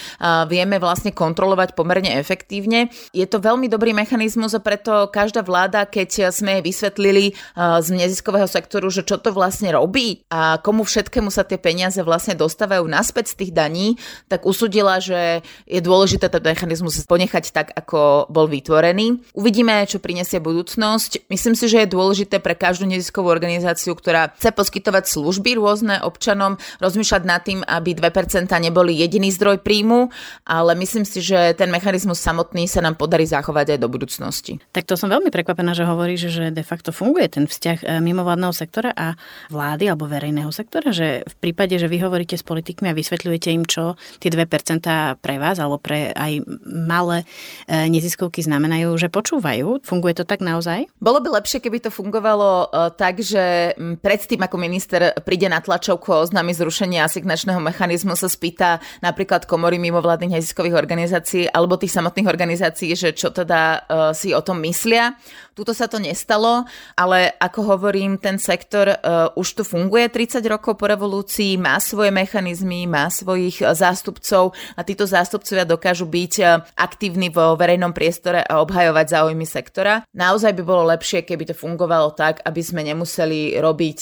vieme 0.50 0.82
vlastne 0.82 1.14
kontrolovať 1.14 1.78
pomerne 1.78 2.18
efektívne. 2.18 2.90
Je 3.14 3.22
to 3.30 3.38
veľmi 3.38 3.70
dobrý 3.70 3.94
mechanizmus 3.94 4.58
a 4.58 4.60
preto 4.60 5.06
každá 5.06 5.46
vláda, 5.46 5.86
keď 5.86 6.34
sme 6.34 6.58
jej 6.58 6.62
vysvetlili 6.66 7.24
z 7.54 7.88
neziskového 7.94 8.50
sektoru, 8.50 8.90
že 8.90 9.06
čo 9.06 9.22
to 9.22 9.30
vlastne 9.30 9.70
robí 9.70 10.26
a 10.34 10.58
komu 10.58 10.82
všetkému 10.82 11.30
sa 11.30 11.46
tie 11.46 11.62
peniaze 11.62 12.02
vlastne 12.02 12.34
dostávajú 12.34 12.82
naspäť 12.90 13.38
z 13.38 13.46
tých 13.46 13.52
daní, 13.54 14.02
tak 14.26 14.42
usudila, 14.50 14.98
že 14.98 15.46
je 15.70 15.78
dôležité 15.78 16.26
ten 16.26 16.42
mechanizmus 16.42 16.98
ponechať 17.06 17.54
tak, 17.54 17.70
ako 17.70 18.26
bol 18.34 18.50
vytvorený. 18.50 19.22
Uvidíme, 19.38 19.86
čo 19.86 20.02
prinesie 20.02 20.42
budúcnosť. 20.42 21.30
Myslím 21.30 21.54
si, 21.54 21.70
že 21.70 21.86
je 21.86 21.94
dôležité 21.94 22.42
pre 22.42 22.58
každú 22.58 22.90
neziskovú 22.90 23.30
organizáciu, 23.30 23.94
ktorá 23.94 24.34
chce 24.34 24.50
poskytovať 24.50 25.06
služby 25.06 25.54
rôzne 25.54 26.02
občanom, 26.02 26.58
rozmýšľať 26.82 27.22
nad 27.22 27.40
tým, 27.46 27.60
aby 27.62 27.94
2% 27.94 28.48
neboli 28.72 28.96
jediný 28.96 29.28
zdroj 29.28 29.60
príjmu, 29.60 30.08
ale 30.48 30.72
myslím 30.80 31.04
si, 31.04 31.20
že 31.20 31.52
ten 31.52 31.68
mechanizmus 31.68 32.16
samotný 32.24 32.64
sa 32.64 32.80
nám 32.80 32.96
podarí 32.96 33.28
zachovať 33.28 33.76
aj 33.76 33.78
do 33.84 33.88
budúcnosti. 33.92 34.56
Tak 34.72 34.88
to 34.88 34.96
som 34.96 35.12
veľmi 35.12 35.28
prekvapená, 35.28 35.76
že 35.76 35.84
hovoríš, 35.84 36.32
že 36.32 36.48
de 36.48 36.64
facto 36.64 36.88
funguje 36.88 37.28
ten 37.28 37.44
vzťah 37.44 37.78
e, 37.84 38.00
mimovládneho 38.00 38.56
sektora 38.56 38.96
a 38.96 39.12
vlády 39.52 39.92
alebo 39.92 40.08
verejného 40.08 40.48
sektora, 40.48 40.88
že 40.88 41.20
v 41.28 41.34
prípade, 41.44 41.76
že 41.76 41.92
vy 41.92 42.00
hovoríte 42.00 42.40
s 42.40 42.40
politikmi 42.40 42.88
a 42.88 42.96
vysvetľujete 42.96 43.48
im, 43.52 43.68
čo 43.68 44.00
tie 44.24 44.32
2% 44.32 45.20
pre 45.20 45.36
vás 45.36 45.60
alebo 45.60 45.76
pre 45.76 46.16
aj 46.16 46.40
malé 46.64 47.28
e, 47.68 47.92
neziskovky 47.92 48.40
znamenajú, 48.40 48.96
že 48.96 49.12
počúvajú. 49.12 49.84
Funguje 49.84 50.16
to 50.16 50.24
tak 50.24 50.40
naozaj? 50.40 50.88
Bolo 50.96 51.20
by 51.20 51.44
lepšie, 51.44 51.60
keby 51.60 51.84
to 51.84 51.90
fungovalo 51.92 52.72
e, 52.72 52.96
tak, 52.96 53.20
že 53.20 53.76
predtým, 54.00 54.40
ako 54.40 54.56
minister 54.56 55.12
príde 55.20 55.52
na 55.52 55.60
tlačovku 55.60 56.08
a 56.08 56.24
oznámi 56.24 56.56
zrušenie 56.56 57.04
asignačného 57.04 57.60
mechanizmu, 57.60 58.14
sa 58.22 58.30
spýta, 58.30 58.61
pýta 58.62 58.78
napríklad 59.02 59.42
komory 59.50 59.82
mimovládnych 59.82 60.38
neziskových 60.38 60.78
organizácií 60.78 61.50
alebo 61.50 61.74
tých 61.74 61.98
samotných 61.98 62.30
organizácií, 62.30 62.94
že 62.94 63.10
čo 63.10 63.34
teda 63.34 63.82
uh, 63.90 64.14
si 64.14 64.30
o 64.30 64.38
tom 64.38 64.62
myslia. 64.62 65.18
Tuto 65.52 65.76
sa 65.76 65.84
to 65.84 66.00
nestalo, 66.00 66.64
ale 66.96 67.36
ako 67.36 67.76
hovorím, 67.76 68.16
ten 68.16 68.40
sektor 68.40 68.88
uh, 68.88 69.28
už 69.36 69.60
tu 69.60 69.62
funguje 69.68 70.08
30 70.08 70.40
rokov 70.48 70.80
po 70.80 70.88
revolúcii, 70.88 71.60
má 71.60 71.76
svoje 71.76 72.08
mechanizmy, 72.08 72.88
má 72.88 73.12
svojich 73.12 73.60
uh, 73.60 73.76
zástupcov 73.76 74.56
a 74.72 74.80
títo 74.80 75.04
zástupcovia 75.04 75.68
dokážu 75.68 76.08
byť 76.08 76.34
uh, 76.40 76.64
aktívni 76.80 77.28
vo 77.28 77.52
verejnom 77.52 77.92
priestore 77.92 78.40
a 78.40 78.64
obhajovať 78.64 79.06
záujmy 79.12 79.44
sektora. 79.44 80.00
Naozaj 80.16 80.56
by 80.56 80.62
bolo 80.64 80.88
lepšie, 80.88 81.28
keby 81.28 81.52
to 81.52 81.54
fungovalo 81.54 82.16
tak, 82.16 82.40
aby 82.48 82.64
sme 82.64 82.80
nemuseli 82.88 83.60
robiť 83.60 84.00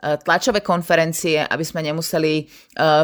tlačové 0.00 0.64
konferencie, 0.64 1.44
aby 1.44 1.64
sme 1.64 1.84
nemuseli 1.84 2.48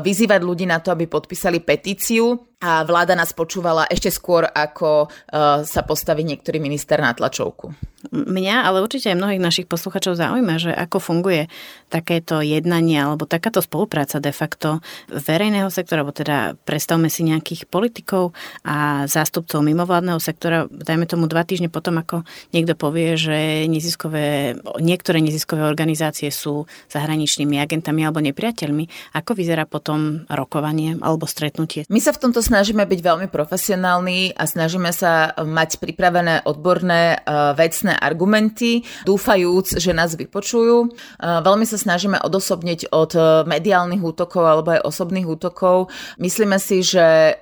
vyzývať 0.00 0.40
ľudí 0.40 0.64
na 0.64 0.80
to, 0.80 0.96
aby 0.96 1.04
podpísali 1.04 1.60
petíciu 1.60 2.56
a 2.57 2.88
vláda 2.88 3.12
nás 3.12 3.37
počúvala 3.37 3.85
ešte 3.85 4.09
skôr, 4.09 4.49
ako 4.49 5.12
uh, 5.12 5.61
sa 5.61 5.85
postaví 5.85 6.25
niektorý 6.25 6.57
minister 6.57 6.97
na 6.97 7.12
tlačovku. 7.12 7.77
Mňa, 8.09 8.64
ale 8.64 8.81
určite 8.81 9.12
aj 9.12 9.19
mnohých 9.19 9.42
našich 9.42 9.66
posluchačov 9.69 10.16
zaujíma, 10.16 10.57
že 10.57 10.73
ako 10.73 10.97
funguje 10.97 11.53
takéto 11.87 12.42
jednanie 12.42 12.99
alebo 12.99 13.25
takáto 13.25 13.62
spolupráca 13.62 14.18
de 14.18 14.35
facto 14.35 14.83
verejného 15.11 15.70
sektora, 15.70 16.03
alebo 16.03 16.14
teda 16.14 16.59
predstavme 16.66 17.07
si 17.07 17.22
nejakých 17.22 17.70
politikov 17.70 18.35
a 18.66 19.07
zástupcov 19.07 19.62
mimovládneho 19.62 20.18
sektora, 20.18 20.66
dajme 20.70 21.07
tomu 21.07 21.31
dva 21.31 21.46
týždne 21.46 21.70
potom, 21.70 22.03
ako 22.03 22.27
niekto 22.51 22.75
povie, 22.75 23.14
že 23.14 23.70
neziskové, 23.70 24.59
niektoré 24.83 25.22
neziskové 25.22 25.64
organizácie 25.64 26.29
sú 26.35 26.66
zahraničnými 26.90 27.59
agentami 27.62 28.03
alebo 28.03 28.18
nepriateľmi. 28.22 29.14
Ako 29.14 29.38
vyzerá 29.38 29.64
potom 29.64 30.27
rokovanie 30.27 30.99
alebo 30.99 31.25
stretnutie? 31.31 31.87
My 31.87 32.03
sa 32.03 32.11
v 32.11 32.29
tomto 32.29 32.42
snažíme 32.42 32.83
byť 32.83 33.01
veľmi 33.01 33.29
profesionálni 33.31 34.35
a 34.35 34.44
snažíme 34.44 34.90
sa 34.90 35.33
mať 35.38 35.79
pripravené 35.79 36.42
odborné, 36.44 37.22
e, 37.22 37.37
vecné 37.55 37.94
argumenty, 37.94 38.83
dúfajúc, 39.07 39.79
že 39.79 39.94
nás 39.94 40.18
vypočujú. 40.18 40.77
E, 40.87 40.88
veľmi 41.20 41.64
sa 41.68 41.77
snažíme 41.87 42.18
odosobniť 42.18 42.90
od 42.90 43.14
e, 43.14 43.20
mediálnych 43.46 44.03
útokov 44.03 44.42
alebo 44.42 44.75
aj 44.75 44.83
osobných 44.83 45.31
útokov. 45.31 45.94
Myslíme 46.18 46.59
si, 46.59 46.83
že 46.83 47.38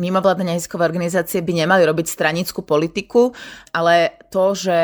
mimovládne 0.00 0.56
neziskové 0.56 0.88
organizácie 0.88 1.44
by 1.44 1.52
nemali 1.64 1.84
robiť 1.84 2.06
stranickú 2.08 2.64
politiku, 2.64 3.36
ale 3.76 4.16
to, 4.32 4.56
že 4.56 4.78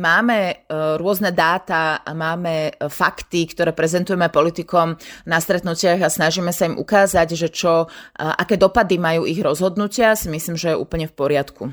máme 0.00 0.64
rôzne 0.96 1.34
dáta 1.34 2.00
a 2.00 2.10
máme 2.16 2.78
fakty, 2.88 3.50
ktoré 3.52 3.76
prezentujeme 3.76 4.32
politikom 4.32 4.96
na 5.28 5.38
stretnutiach 5.38 6.00
a 6.00 6.08
snažíme 6.08 6.54
sa 6.54 6.70
im 6.70 6.80
ukázať, 6.80 7.28
že 7.36 7.48
čo, 7.52 7.90
aké 8.16 8.56
dopady 8.56 8.96
majú 8.96 9.28
ich 9.28 9.40
rozhodnutia, 9.44 10.16
si 10.16 10.32
myslím, 10.32 10.56
že 10.56 10.72
je 10.72 10.80
úplne 10.80 11.04
v 11.10 11.14
poriadku. 11.14 11.64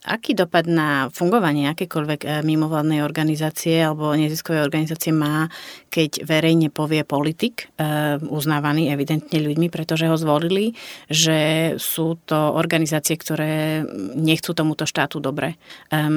Aký 0.00 0.32
dopad 0.32 0.64
na 0.64 1.12
fungovanie 1.12 1.68
akékoľvek 1.76 2.40
mimovládnej 2.40 3.04
organizácie 3.04 3.84
alebo 3.84 4.16
neziskovej 4.16 4.64
organizácie 4.64 5.12
má, 5.12 5.52
keď 5.90 6.22
verejne 6.22 6.70
povie 6.70 7.02
politik, 7.02 7.68
eh, 7.76 8.16
uznávaný 8.22 8.94
evidentne 8.94 9.42
ľuďmi, 9.42 9.68
pretože 9.68 10.06
ho 10.06 10.16
zvolili, 10.16 10.78
že 11.10 11.74
sú 11.76 12.16
to 12.24 12.54
organizácie, 12.54 13.18
ktoré 13.18 13.82
nechcú 14.14 14.54
tomuto 14.54 14.86
štátu 14.86 15.18
dobre. 15.18 15.58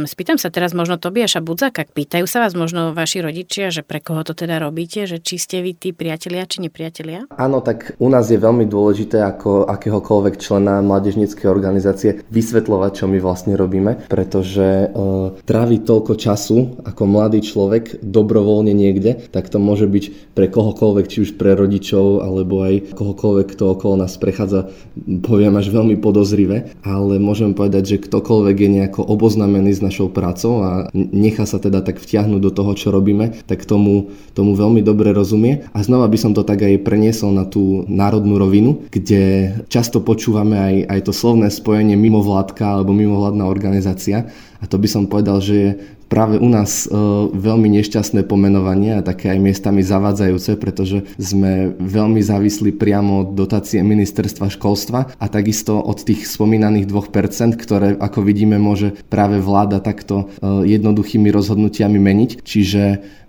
Spýtam 0.06 0.38
sa 0.38 0.54
teraz 0.54 0.72
možno 0.78 1.02
Tobiaša 1.02 1.42
Budzaka, 1.42 1.90
pýtajú 1.90 2.30
sa 2.30 2.46
vás 2.46 2.54
možno 2.54 2.94
vaši 2.94 3.26
rodičia, 3.26 3.74
že 3.74 3.82
pre 3.82 4.00
koho 4.00 4.22
to 4.22 4.38
teda 4.38 4.62
robíte, 4.62 5.10
že 5.10 5.18
či 5.18 5.42
ste 5.42 5.66
vy 5.66 5.74
tí 5.74 5.90
priatelia 5.92 6.46
či 6.46 6.62
nepriatelia? 6.62 7.26
Áno, 7.34 7.66
tak 7.66 7.98
u 7.98 8.08
nás 8.08 8.30
je 8.30 8.38
veľmi 8.38 8.70
dôležité 8.70 9.24
ako 9.26 9.66
akéhokoľvek 9.68 10.36
člena 10.38 10.86
mládežníckej 10.86 11.48
organizácie 11.50 12.22
vysvetľovať, 12.30 12.92
čo 12.94 13.06
my 13.10 13.18
vlastne 13.18 13.58
robíme 13.58 14.04
pretože 14.14 14.94
uh, 14.94 15.34
tráviť 15.42 15.82
toľko 15.82 16.14
času 16.14 16.58
ako 16.86 17.02
mladý 17.08 17.42
človek 17.42 18.04
dobrovoľne 18.04 18.74
niekde, 18.76 19.30
tak 19.32 19.50
to 19.50 19.58
môže 19.64 19.88
byť 19.88 20.36
pre 20.36 20.52
kohokoľvek, 20.52 21.06
či 21.08 21.18
už 21.24 21.40
pre 21.40 21.56
rodičov, 21.56 22.22
alebo 22.22 22.62
aj 22.62 22.94
kohokoľvek, 22.94 23.48
kto 23.56 23.64
okolo 23.74 24.04
nás 24.04 24.20
prechádza, 24.20 24.70
poviem 25.24 25.56
až 25.56 25.72
veľmi 25.72 25.98
podozrivé, 26.04 26.76
ale 26.84 27.18
môžem 27.18 27.56
povedať, 27.56 27.96
že 27.96 28.04
ktokoľvek 28.04 28.56
je 28.60 28.70
nejako 28.70 29.02
oboznamený 29.08 29.72
s 29.72 29.80
našou 29.80 30.12
prácou 30.12 30.62
a 30.62 30.72
nechá 30.94 31.48
sa 31.48 31.58
teda 31.58 31.80
tak 31.80 32.04
vtiahnuť 32.04 32.42
do 32.44 32.52
toho, 32.52 32.76
čo 32.76 32.92
robíme, 32.92 33.40
tak 33.48 33.64
tomu, 33.64 34.12
tomu 34.36 34.54
veľmi 34.54 34.84
dobre 34.84 35.16
rozumie. 35.16 35.66
A 35.72 35.80
znova 35.82 36.12
by 36.12 36.18
som 36.20 36.36
to 36.36 36.44
tak 36.44 36.62
aj 36.62 36.84
preniesol 36.84 37.32
na 37.32 37.48
tú 37.48 37.88
národnú 37.88 38.36
rovinu, 38.36 38.84
kde 38.92 39.56
často 39.72 40.04
počúvame 40.04 40.60
aj, 40.60 40.76
aj 40.92 41.00
to 41.08 41.14
slovné 41.16 41.48
spojenie 41.48 41.96
mimovládka 41.96 42.68
alebo 42.68 42.92
mimovládna 42.92 43.48
organizácia 43.48 44.28
a 44.64 44.66
to 44.66 44.80
by 44.80 44.88
som 44.88 45.12
povedal, 45.12 45.44
že 45.44 45.56
je 45.60 45.70
práve 46.14 46.38
u 46.38 46.46
nás 46.46 46.86
e, 46.86 46.94
veľmi 47.34 47.74
nešťastné 47.82 48.30
pomenovanie 48.30 49.02
a 49.02 49.02
také 49.02 49.34
aj 49.34 49.42
miestami 49.42 49.82
zavádzajúce, 49.82 50.62
pretože 50.62 51.10
sme 51.18 51.74
veľmi 51.82 52.22
závislí 52.22 52.78
priamo 52.78 53.26
od 53.26 53.30
dotácie 53.34 53.82
ministerstva 53.82 54.54
školstva 54.54 55.18
a 55.18 55.26
takisto 55.26 55.82
od 55.82 56.06
tých 56.06 56.30
spomínaných 56.30 56.86
2%, 56.86 57.58
ktoré 57.58 57.98
ako 57.98 58.22
vidíme 58.22 58.62
môže 58.62 58.94
práve 59.10 59.42
vláda 59.42 59.82
takto 59.82 60.30
e, 60.38 60.70
jednoduchými 60.78 61.34
rozhodnutiami 61.34 61.98
meniť. 61.98 62.46
Čiže 62.46 62.84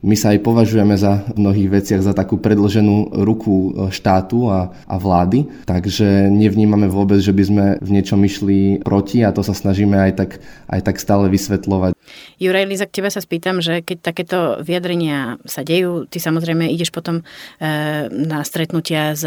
my 0.05 0.17
sa 0.21 0.37
aj 0.37 0.45
považujeme 0.45 1.01
za 1.01 1.25
v 1.33 1.41
mnohých 1.41 1.69
veciach 1.81 2.05
za 2.05 2.13
takú 2.13 2.37
predloženú 2.37 3.25
ruku 3.25 3.89
štátu 3.89 4.53
a, 4.53 4.69
a 4.85 4.97
vlády, 5.01 5.49
takže 5.65 6.29
nevnímame 6.29 6.93
vôbec, 6.93 7.25
že 7.25 7.33
by 7.33 7.45
sme 7.45 7.65
v 7.81 7.89
niečom 7.89 8.21
išli 8.21 8.85
proti 8.85 9.25
a 9.25 9.33
to 9.33 9.41
sa 9.41 9.57
snažíme 9.57 9.97
aj 9.97 10.13
tak, 10.21 10.31
aj 10.69 10.81
tak 10.85 11.01
stále 11.01 11.33
vysvetľovať. 11.33 11.97
Juraj 12.37 12.69
Liza, 12.69 12.85
k 12.85 13.01
tebe 13.01 13.09
sa 13.09 13.25
spýtam, 13.25 13.65
že 13.65 13.81
keď 13.81 13.99
takéto 14.05 14.39
vyjadrenia 14.61 15.41
sa 15.49 15.65
dejú, 15.65 16.05
ty 16.05 16.21
samozrejme 16.21 16.69
ideš 16.69 16.93
potom 16.93 17.23
e, 17.23 17.73
na 18.13 18.45
stretnutia 18.45 19.17
z, 19.17 19.25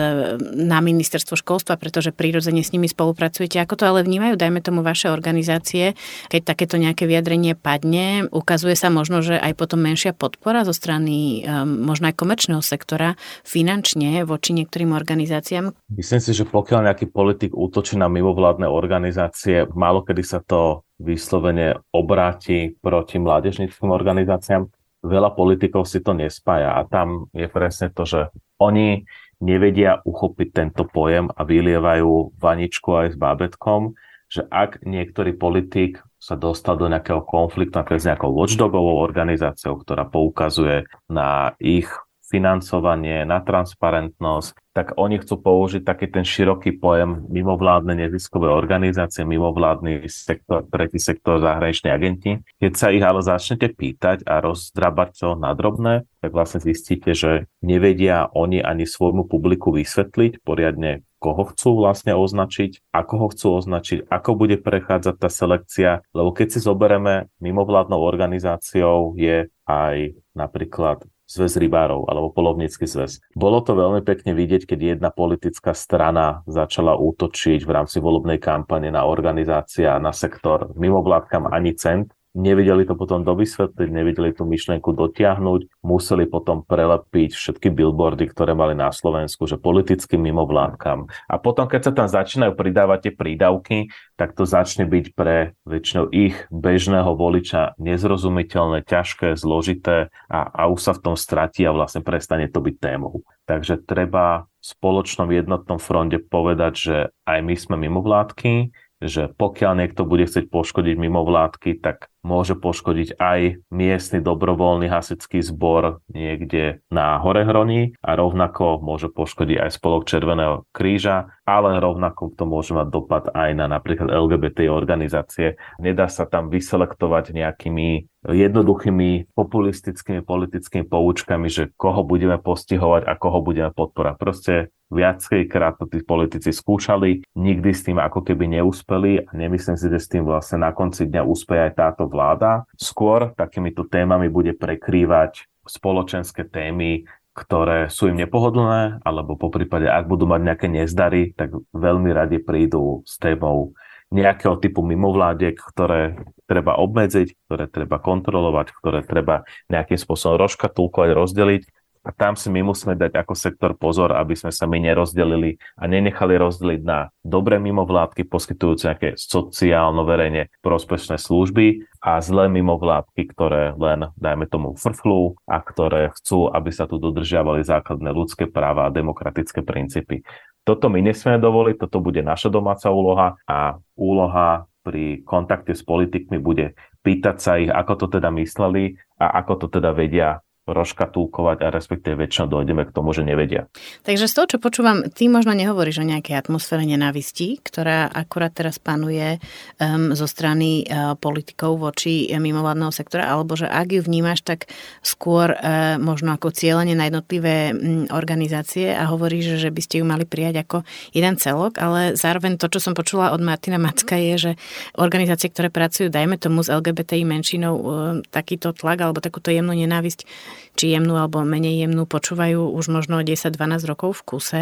na 0.54 0.78
ministerstvo 0.84 1.40
školstva, 1.40 1.82
pretože 1.82 2.14
prirodzene 2.14 2.62
s 2.62 2.70
nimi 2.76 2.86
spolupracujete. 2.86 3.58
Ako 3.58 3.80
to 3.80 3.90
ale 3.90 4.06
vnímajú, 4.06 4.38
dajme 4.38 4.62
tomu 4.62 4.86
vaše 4.86 5.10
organizácie, 5.10 5.98
keď 6.30 6.54
takéto 6.54 6.78
nejaké 6.78 7.10
vyjadrenie 7.10 7.58
padne, 7.58 8.30
ukazuje 8.30 8.78
sa 8.78 8.94
možno, 8.94 9.26
že 9.26 9.42
aj 9.42 9.58
potom 9.58 9.82
menšia 9.82 10.14
podpora 10.14 10.67
zo 10.68 10.76
strany 10.76 11.42
e, 11.42 11.64
možno 11.64 12.12
aj 12.12 12.20
komerčného 12.20 12.60
sektora 12.60 13.16
finančne 13.48 14.28
voči 14.28 14.52
niektorým 14.52 14.92
organizáciám? 14.92 15.72
Myslím 15.96 16.20
si, 16.20 16.32
že 16.36 16.44
pokiaľ 16.44 16.92
nejaký 16.92 17.08
politik 17.08 17.56
útočí 17.56 17.96
na 17.96 18.12
mimovládne 18.12 18.68
organizácie, 18.68 19.64
málo 19.72 20.04
kedy 20.04 20.24
sa 20.28 20.44
to 20.44 20.84
vyslovene 21.00 21.80
obráti 21.96 22.76
proti 22.82 23.22
mládežnickým 23.22 23.88
organizáciám. 23.88 24.68
Veľa 25.06 25.38
politikov 25.38 25.86
si 25.86 26.02
to 26.02 26.12
nespája 26.12 26.74
a 26.76 26.84
tam 26.84 27.30
je 27.32 27.48
presne 27.48 27.94
to, 27.94 28.04
že 28.04 28.34
oni 28.58 29.06
nevedia 29.38 30.02
uchopiť 30.02 30.48
tento 30.50 30.90
pojem 30.90 31.30
a 31.30 31.46
vylievajú 31.46 32.34
vaničku 32.42 32.90
aj 32.98 33.08
s 33.14 33.18
bábetkom, 33.22 33.94
že 34.28 34.44
ak 34.48 34.84
niektorý 34.84 35.36
politik 35.36 36.04
sa 36.18 36.36
dostal 36.36 36.76
do 36.76 36.90
nejakého 36.92 37.24
konfliktu 37.24 37.78
napríklad 37.78 38.04
s 38.04 38.10
nejakou 38.10 38.32
watchdogovou 38.34 39.00
organizáciou, 39.00 39.80
ktorá 39.80 40.10
poukazuje 40.10 40.90
na 41.08 41.56
ich 41.62 41.88
financovanie, 42.28 43.24
na 43.24 43.40
transparentnosť, 43.40 44.60
tak 44.76 44.94
oni 44.94 45.18
chcú 45.24 45.42
použiť 45.42 45.82
taký 45.82 46.12
ten 46.12 46.22
široký 46.22 46.78
pojem 46.78 47.26
mimovládne 47.34 47.98
neziskové 47.98 48.52
organizácie, 48.52 49.26
mimovládny 49.26 50.06
sektor, 50.06 50.68
tretí 50.70 51.02
sektor, 51.02 51.42
zahraniční 51.42 51.90
agenti. 51.90 52.32
Keď 52.62 52.72
sa 52.78 52.94
ich 52.94 53.02
ale 53.02 53.26
začnete 53.26 53.74
pýtať 53.74 54.28
a 54.30 54.44
rozdrabať 54.44 55.10
to 55.18 55.30
na 55.34 55.58
drobné, 55.58 56.06
tak 56.22 56.30
vlastne 56.30 56.62
zistíte, 56.62 57.16
že 57.18 57.50
nevedia 57.66 58.30
oni 58.36 58.62
ani 58.62 58.86
svojmu 58.86 59.26
publiku 59.26 59.74
vysvetliť 59.74 60.46
poriadne, 60.46 61.02
koho 61.18 61.50
chcú 61.50 61.82
vlastne 61.82 62.14
označiť, 62.14 62.94
ako 62.94 63.14
ho 63.18 63.28
chcú 63.34 63.48
označiť, 63.58 64.06
ako 64.06 64.30
bude 64.38 64.62
prechádzať 64.62 65.16
tá 65.18 65.30
selekcia, 65.32 65.92
lebo 66.14 66.30
keď 66.30 66.54
si 66.54 66.60
zoberieme 66.62 67.34
mimovládnou 67.42 67.98
organizáciou 67.98 69.18
je 69.18 69.50
aj 69.66 70.14
napríklad 70.38 71.02
zväz 71.28 71.60
rybárov 71.60 72.08
alebo 72.08 72.32
polovnícky 72.32 72.88
zväz. 72.88 73.20
Bolo 73.36 73.60
to 73.62 73.76
veľmi 73.76 74.02
pekne 74.02 74.32
vidieť, 74.34 74.64
keď 74.64 74.80
jedna 74.98 75.10
politická 75.12 75.76
strana 75.76 76.42
začala 76.48 76.96
útočiť 76.96 77.68
v 77.68 77.72
rámci 77.72 78.00
volebnej 78.00 78.40
kampane 78.40 78.90
na 78.90 79.04
organizácia, 79.06 80.00
na 80.00 80.16
sektor 80.16 80.72
mimovládkam 80.74 81.52
ani 81.52 81.76
cent 81.76 82.17
nevedeli 82.38 82.86
to 82.86 82.94
potom 82.94 83.26
dovysvetliť, 83.26 83.90
nevedeli 83.90 84.30
tú 84.38 84.46
myšlienku 84.46 84.94
dotiahnuť, 84.94 85.82
museli 85.82 86.30
potom 86.30 86.62
prelepiť 86.62 87.34
všetky 87.34 87.74
billboardy, 87.74 88.30
ktoré 88.30 88.54
mali 88.54 88.78
na 88.78 88.94
Slovensku, 88.94 89.50
že 89.50 89.58
politickým 89.58 90.22
mimovládkam. 90.22 91.10
A 91.26 91.36
potom, 91.42 91.66
keď 91.66 91.90
sa 91.90 91.92
tam 91.98 92.08
začínajú 92.08 92.54
pridávať 92.54 93.10
tie 93.10 93.14
prídavky, 93.18 93.78
tak 94.14 94.38
to 94.38 94.46
začne 94.46 94.86
byť 94.86 95.06
pre 95.18 95.58
väčšinou 95.66 96.14
ich 96.14 96.38
bežného 96.54 97.18
voliča 97.18 97.74
nezrozumiteľné, 97.82 98.86
ťažké, 98.86 99.34
zložité 99.34 100.14
a, 100.30 100.40
a 100.46 100.70
už 100.70 100.80
sa 100.80 100.94
v 100.94 101.02
tom 101.02 101.16
stratí 101.18 101.66
a 101.66 101.74
vlastne 101.74 102.06
prestane 102.06 102.46
to 102.46 102.62
byť 102.62 102.76
témou. 102.78 103.26
Takže 103.50 103.82
treba 103.82 104.46
v 104.60 104.64
spoločnom 104.66 105.32
jednotnom 105.32 105.80
fronte 105.80 106.20
povedať, 106.22 106.74
že 106.76 106.98
aj 107.24 107.40
my 107.42 107.56
sme 107.56 107.76
mimovládky, 107.88 108.76
že 108.98 109.30
pokiaľ 109.30 109.74
niekto 109.78 110.10
bude 110.10 110.26
chcieť 110.26 110.50
poškodiť 110.50 110.98
mimovládky, 110.98 111.78
tak 111.78 112.10
môže 112.28 112.60
poškodiť 112.60 113.16
aj 113.16 113.64
miestny 113.72 114.20
dobrovoľný 114.20 114.92
hasický 114.92 115.40
zbor 115.40 116.04
niekde 116.12 116.84
na 116.92 117.16
Horehroní 117.24 117.96
a 118.04 118.20
rovnako 118.20 118.84
môže 118.84 119.08
poškodiť 119.08 119.64
aj 119.64 119.70
spolok 119.72 120.04
Červeného 120.04 120.68
kríža, 120.76 121.32
ale 121.48 121.80
rovnako 121.80 122.36
to 122.36 122.44
môže 122.44 122.76
mať 122.76 122.88
dopad 122.92 123.32
aj 123.32 123.56
na 123.56 123.72
napríklad 123.72 124.12
LGBT 124.12 124.68
organizácie. 124.68 125.56
Nedá 125.80 126.12
sa 126.12 126.28
tam 126.28 126.52
vyselektovať 126.52 127.32
nejakými 127.32 128.12
jednoduchými 128.28 129.32
populistickými 129.32 130.20
politickými 130.20 130.84
poučkami, 130.84 131.48
že 131.48 131.72
koho 131.80 132.04
budeme 132.04 132.36
postihovať 132.36 133.08
a 133.08 133.14
koho 133.16 133.40
budeme 133.40 133.72
podporať. 133.72 134.16
Proste 134.20 134.54
viackrát 134.92 135.76
to 135.80 135.88
tí 135.88 136.04
politici 136.04 136.52
skúšali, 136.52 137.24
nikdy 137.36 137.70
s 137.76 137.84
tým 137.88 138.00
ako 138.00 138.24
keby 138.24 138.60
neúspeli 138.60 139.28
a 139.28 139.32
nemyslím 139.36 139.76
si, 139.76 139.88
že 139.92 140.00
s 140.00 140.12
tým 140.12 140.24
vlastne 140.24 140.64
na 140.64 140.72
konci 140.72 141.08
dňa 141.08 141.24
úspeje 141.28 141.72
aj 141.72 141.74
táto 141.76 142.08
vláda. 142.18 142.66
Skôr 142.74 143.38
takýmito 143.38 143.86
témami 143.86 144.34
bude 144.34 144.58
prekrývať 144.58 145.46
spoločenské 145.70 146.50
témy, 146.50 147.06
ktoré 147.38 147.94
sú 147.94 148.10
im 148.10 148.18
nepohodlné, 148.18 149.06
alebo 149.06 149.38
po 149.38 149.54
prípade, 149.54 149.86
ak 149.86 150.10
budú 150.10 150.26
mať 150.26 150.42
nejaké 150.42 150.68
nezdary, 150.74 151.38
tak 151.38 151.54
veľmi 151.70 152.10
radi 152.10 152.42
prídu 152.42 153.06
s 153.06 153.22
témou 153.22 153.78
nejakého 154.10 154.58
typu 154.58 154.82
mimovládiek, 154.82 155.54
ktoré 155.54 156.18
treba 156.48 156.80
obmedziť, 156.80 157.46
ktoré 157.46 157.70
treba 157.70 158.00
kontrolovať, 158.00 158.68
ktoré 158.80 159.00
treba 159.04 159.44
nejakým 159.70 160.00
spôsobom 160.00 160.40
rozkatulkovať, 160.48 161.10
rozdeliť 161.14 161.64
a 162.08 162.16
tam 162.16 162.40
si 162.40 162.48
my 162.48 162.64
musíme 162.64 162.96
dať 162.96 163.20
ako 163.20 163.36
sektor 163.36 163.76
pozor, 163.76 164.16
aby 164.16 164.32
sme 164.32 164.48
sa 164.48 164.64
my 164.64 164.80
nerozdelili 164.80 165.60
a 165.76 165.92
nenechali 165.92 166.40
rozdeliť 166.40 166.82
na 166.88 167.12
dobré 167.20 167.60
mimovládky 167.60 168.24
poskytujúce 168.32 168.88
nejaké 168.88 169.20
sociálno 169.20 170.08
verejne 170.08 170.48
prospešné 170.64 171.20
služby 171.20 171.84
a 172.00 172.24
zlé 172.24 172.48
mimovládky, 172.48 173.28
ktoré 173.36 173.76
len, 173.76 174.08
dajme 174.16 174.48
tomu, 174.48 174.80
frflú 174.80 175.36
a 175.44 175.60
ktoré 175.60 176.16
chcú, 176.16 176.48
aby 176.48 176.72
sa 176.72 176.88
tu 176.88 176.96
dodržiavali 176.96 177.68
základné 177.68 178.16
ľudské 178.16 178.48
práva 178.48 178.88
a 178.88 178.94
demokratické 178.96 179.60
princípy. 179.60 180.24
Toto 180.64 180.88
my 180.88 181.04
nesmieme 181.04 181.44
dovoliť, 181.44 181.76
toto 181.76 182.00
bude 182.00 182.24
naša 182.24 182.48
domáca 182.48 182.88
úloha 182.88 183.36
a 183.44 183.76
úloha 184.00 184.64
pri 184.88 185.28
kontakte 185.28 185.76
s 185.76 185.84
politikmi 185.84 186.40
bude 186.40 186.72
pýtať 187.04 187.36
sa 187.40 187.60
ich, 187.60 187.68
ako 187.68 188.08
to 188.08 188.20
teda 188.20 188.32
mysleli 188.36 188.96
a 189.20 189.44
ako 189.44 189.68
to 189.68 189.80
teda 189.80 189.92
vedia 189.92 190.40
rozkatúkovať 190.68 191.64
a 191.64 191.68
respektíve 191.72 192.28
väčšinou 192.28 192.52
dojdeme 192.52 192.84
k 192.84 192.92
tomu, 192.92 193.16
že 193.16 193.24
nevedia. 193.24 193.72
Takže 194.04 194.28
z 194.28 194.34
toho, 194.36 194.48
čo 194.52 194.58
počúvam, 194.60 195.08
ty 195.08 195.32
možno 195.32 195.56
nehovoríš 195.56 196.04
o 196.04 196.10
nejakej 196.10 196.36
atmosfére 196.36 196.84
nenávistí, 196.84 197.64
ktorá 197.64 198.12
akurát 198.12 198.52
teraz 198.52 198.76
panuje 198.76 199.40
um, 199.80 200.12
zo 200.12 200.28
strany 200.28 200.84
uh, 200.84 201.16
politikov 201.16 201.80
voči 201.80 202.28
mimovládneho 202.36 202.92
sektora, 202.92 203.32
alebo 203.32 203.56
že 203.56 203.66
ak 203.66 203.88
ju 203.96 204.02
vnímaš, 204.04 204.44
tak 204.44 204.68
skôr 205.00 205.56
uh, 205.56 205.96
možno 205.98 206.36
ako 206.36 206.52
cieľenie 206.52 206.94
na 207.00 207.08
jednotlivé 207.08 207.72
um, 207.72 208.04
organizácie 208.12 208.92
a 208.92 209.08
hovoríš, 209.08 209.64
že 209.64 209.72
by 209.72 209.82
ste 209.82 209.96
ju 210.04 210.06
mali 210.06 210.28
prijať 210.28 210.68
ako 210.68 210.78
jeden 211.16 211.40
celok, 211.40 211.80
ale 211.80 212.20
zároveň 212.20 212.60
to, 212.60 212.68
čo 212.68 212.84
som 212.84 212.94
počula 212.94 213.32
od 213.32 213.40
Martina 213.40 213.80
Macka 213.80 214.20
je, 214.20 214.36
že 214.36 214.52
organizácie, 215.00 215.48
ktoré 215.48 215.72
pracujú, 215.72 216.12
dajme 216.12 216.36
tomu 216.36 216.60
s 216.60 216.68
LGBTI 216.68 217.24
menšinou, 217.24 217.76
uh, 217.80 217.88
takýto 218.28 218.76
tlak 218.76 219.00
alebo 219.00 219.24
takúto 219.24 219.48
jemnú 219.48 219.72
nenávisť 219.72 220.28
či 220.76 220.94
jemnú 220.94 221.18
alebo 221.18 221.42
menej 221.46 221.88
jemnú, 221.88 222.06
počúvajú 222.06 222.74
už 222.76 222.86
možno 222.92 223.22
10-12 223.24 223.88
rokov 223.88 224.20
v 224.20 224.26
kuse. 224.26 224.62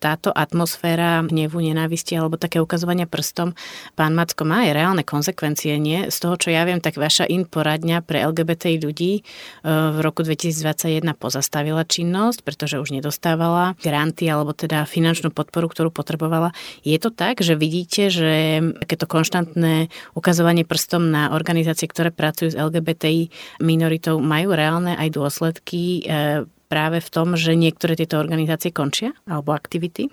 Táto 0.00 0.34
atmosféra 0.34 1.24
hnevu, 1.24 1.60
nenávisti 1.60 2.16
alebo 2.18 2.40
také 2.40 2.58
ukazovania 2.58 3.08
prstom, 3.08 3.56
pán 3.94 4.12
Macko, 4.16 4.42
má 4.44 4.66
aj 4.66 4.72
reálne 4.74 5.02
konsekvencie, 5.04 5.76
nie? 5.78 6.08
Z 6.10 6.16
toho, 6.24 6.34
čo 6.40 6.48
ja 6.50 6.64
viem, 6.64 6.80
tak 6.80 6.96
vaša 6.96 7.28
in 7.28 7.44
poradňa 7.44 8.02
pre 8.02 8.24
LGBT 8.24 8.76
ľudí 8.80 9.20
e, 9.20 9.22
v 9.68 9.98
roku 10.00 10.24
2021 10.24 11.04
pozastavila 11.16 11.84
činnosť, 11.84 12.42
pretože 12.42 12.80
už 12.80 12.96
nedostávala 12.96 13.78
granty 13.80 14.26
alebo 14.26 14.56
teda 14.56 14.88
finančnú 14.88 15.30
podporu, 15.30 15.68
ktorú 15.70 15.90
potrebovala. 15.94 16.50
Je 16.82 16.96
to 16.98 17.12
tak, 17.12 17.44
že 17.44 17.54
vidíte, 17.54 18.08
že 18.08 18.60
takéto 18.82 19.04
konštantné 19.04 19.92
ukazovanie 20.16 20.64
prstom 20.66 21.10
na 21.10 21.32
organizácie, 21.34 21.86
ktoré 21.90 22.10
pracujú 22.14 22.54
s 22.54 22.58
LGBTI 22.58 23.28
minoritou, 23.60 24.18
majú 24.18 24.54
reálne 24.54 24.96
aj 24.96 25.08
dôsledky 25.12 25.33
e, 25.40 26.44
práve 26.68 26.98
v 26.98 27.08
tom, 27.10 27.34
že 27.34 27.54
niektoré 27.58 27.94
tieto 27.94 28.18
organizácie 28.18 28.74
končia 28.74 29.14
alebo 29.26 29.54
aktivity? 29.54 30.10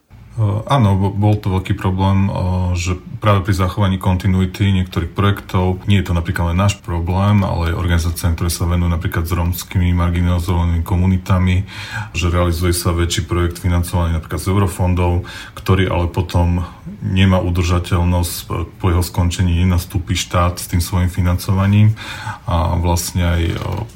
Áno, 0.72 0.96
bol 1.12 1.36
to 1.44 1.52
veľký 1.52 1.76
problém, 1.76 2.32
že 2.72 2.96
práve 3.20 3.44
pri 3.44 3.52
zachovaní 3.52 4.00
kontinuity 4.00 4.64
niektorých 4.72 5.12
projektov, 5.12 5.84
nie 5.92 6.00
je 6.00 6.08
to 6.08 6.16
napríklad 6.16 6.56
len 6.56 6.62
náš 6.64 6.80
problém, 6.80 7.44
ale 7.44 7.76
aj 7.76 7.80
organizácie, 7.84 8.32
ktoré 8.32 8.48
sa 8.48 8.64
venujú 8.64 8.96
napríklad 8.96 9.28
s 9.28 9.36
romskými 9.36 9.92
marginalizovanými 9.92 10.88
komunitami, 10.88 11.68
že 12.16 12.32
realizuje 12.32 12.72
sa 12.72 12.96
väčší 12.96 13.28
projekt 13.28 13.60
financovaný 13.60 14.16
napríklad 14.16 14.40
z 14.40 14.48
eurofondov, 14.56 15.28
ktorý 15.52 15.92
ale 15.92 16.08
potom 16.08 16.64
nemá 17.02 17.42
udržateľnosť, 17.42 18.34
po 18.78 18.86
jeho 18.94 19.02
skončení 19.02 19.58
nenastúpi 19.66 20.14
štát 20.14 20.62
s 20.62 20.70
tým 20.70 20.80
svojim 20.80 21.10
financovaním 21.10 21.98
a 22.46 22.78
vlastne 22.78 23.26
aj 23.26 23.42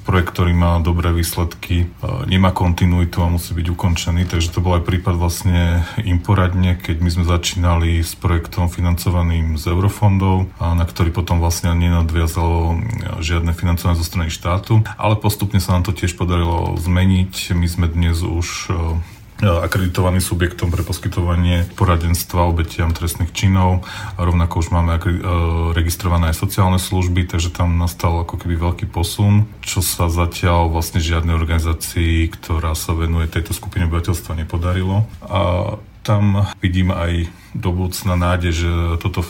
projekt, 0.03 0.33
ktorý 0.33 0.57
má 0.57 0.81
dobré 0.81 1.13
výsledky, 1.13 1.87
nemá 2.25 2.49
kontinuitu 2.49 3.21
a 3.21 3.29
musí 3.29 3.53
byť 3.53 3.67
ukončený. 3.71 4.25
Takže 4.25 4.49
to 4.49 4.59
bol 4.59 4.81
aj 4.81 4.83
prípad 4.89 5.15
vlastne 5.15 5.85
Imporadne, 6.01 6.75
keď 6.75 6.97
my 7.01 7.09
sme 7.13 7.25
začínali 7.29 8.01
s 8.01 8.17
projektom 8.17 8.67
financovaným 8.67 9.55
z 9.61 9.69
eurofondov, 9.69 10.49
na 10.57 10.85
ktorý 10.85 11.13
potom 11.13 11.37
vlastne 11.37 11.77
nenadviazalo 11.77 12.81
žiadne 13.21 13.53
financovanie 13.53 14.01
zo 14.01 14.05
strany 14.05 14.33
štátu, 14.33 14.81
ale 14.97 15.15
postupne 15.15 15.61
sa 15.61 15.77
nám 15.77 15.85
to 15.85 15.93
tiež 15.93 16.17
podarilo 16.17 16.73
zmeniť. 16.81 17.53
My 17.53 17.67
sme 17.69 17.85
dnes 17.85 18.19
už 18.25 18.73
akreditovaný 19.43 20.23
subjektom 20.23 20.71
pre 20.71 20.85
poskytovanie 20.85 21.67
poradenstva 21.75 22.47
obetiam 22.47 22.95
trestných 22.95 23.35
činov. 23.35 23.83
A 24.15 24.23
rovnako 24.23 24.63
už 24.63 24.71
máme 24.71 24.95
e, 24.95 25.01
registrované 25.75 26.31
aj 26.31 26.39
sociálne 26.39 26.79
služby, 26.79 27.27
takže 27.27 27.51
tam 27.51 27.75
nastal 27.75 28.23
ako 28.23 28.39
keby 28.39 28.55
veľký 28.55 28.85
posun, 28.87 29.49
čo 29.59 29.83
sa 29.83 30.07
zatiaľ 30.07 30.71
vlastne 30.71 31.03
žiadnej 31.03 31.35
organizácii, 31.35 32.31
ktorá 32.31 32.71
sa 32.79 32.95
venuje 32.95 33.27
tejto 33.27 33.51
skupine 33.51 33.91
obyvateľstva 33.91 34.39
nepodarilo. 34.39 35.03
A 35.27 35.75
tam 36.05 36.45
vidím 36.61 36.93
aj 36.93 37.25
do 37.57 37.73
budúcna 37.73 38.13
nádej, 38.13 38.53
že 38.53 38.71
toto 39.01 39.25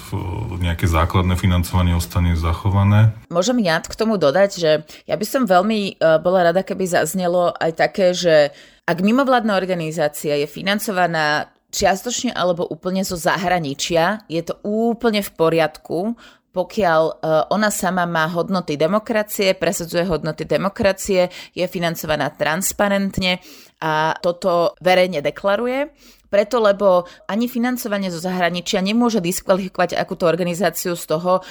nejaké 0.60 0.92
základné 0.92 1.40
financovanie 1.40 1.96
ostane 1.96 2.36
zachované. 2.36 3.16
Môžem 3.32 3.64
ja 3.64 3.80
k 3.80 3.96
tomu 3.96 4.20
dodať, 4.20 4.50
že 4.60 4.72
ja 5.08 5.16
by 5.16 5.26
som 5.26 5.48
veľmi 5.48 5.96
e, 5.96 6.20
bola 6.20 6.52
rada, 6.52 6.68
keby 6.68 6.84
zaznelo 6.84 7.56
aj 7.56 7.72
také, 7.80 8.12
že 8.12 8.52
ak 8.86 8.98
mimovládna 9.02 9.58
organizácia 9.58 10.38
je 10.38 10.46
financovaná 10.46 11.50
čiastočne 11.74 12.32
alebo 12.32 12.64
úplne 12.70 13.02
zo 13.02 13.18
zahraničia, 13.18 14.24
je 14.30 14.42
to 14.46 14.56
úplne 14.64 15.26
v 15.26 15.32
poriadku, 15.34 16.16
pokiaľ 16.56 17.02
e, 17.04 17.14
ona 17.52 17.68
sama 17.68 18.08
má 18.08 18.32
hodnoty 18.32 18.80
demokracie, 18.80 19.60
presadzuje 19.60 20.08
hodnoty 20.08 20.48
demokracie, 20.48 21.28
je 21.52 21.66
financovaná 21.68 22.32
transparentne 22.32 23.44
a 23.84 24.16
toto 24.24 24.72
verejne 24.80 25.20
deklaruje 25.20 25.92
preto, 26.28 26.60
lebo 26.60 27.06
ani 27.30 27.48
financovanie 27.48 28.10
zo 28.12 28.20
zahraničia 28.20 28.82
nemôže 28.82 29.24
diskvalifikovať 29.24 29.96
akúto 29.96 30.28
organizáciu 30.28 30.98
z 30.98 31.06
toho, 31.08 31.40
e, 31.40 31.42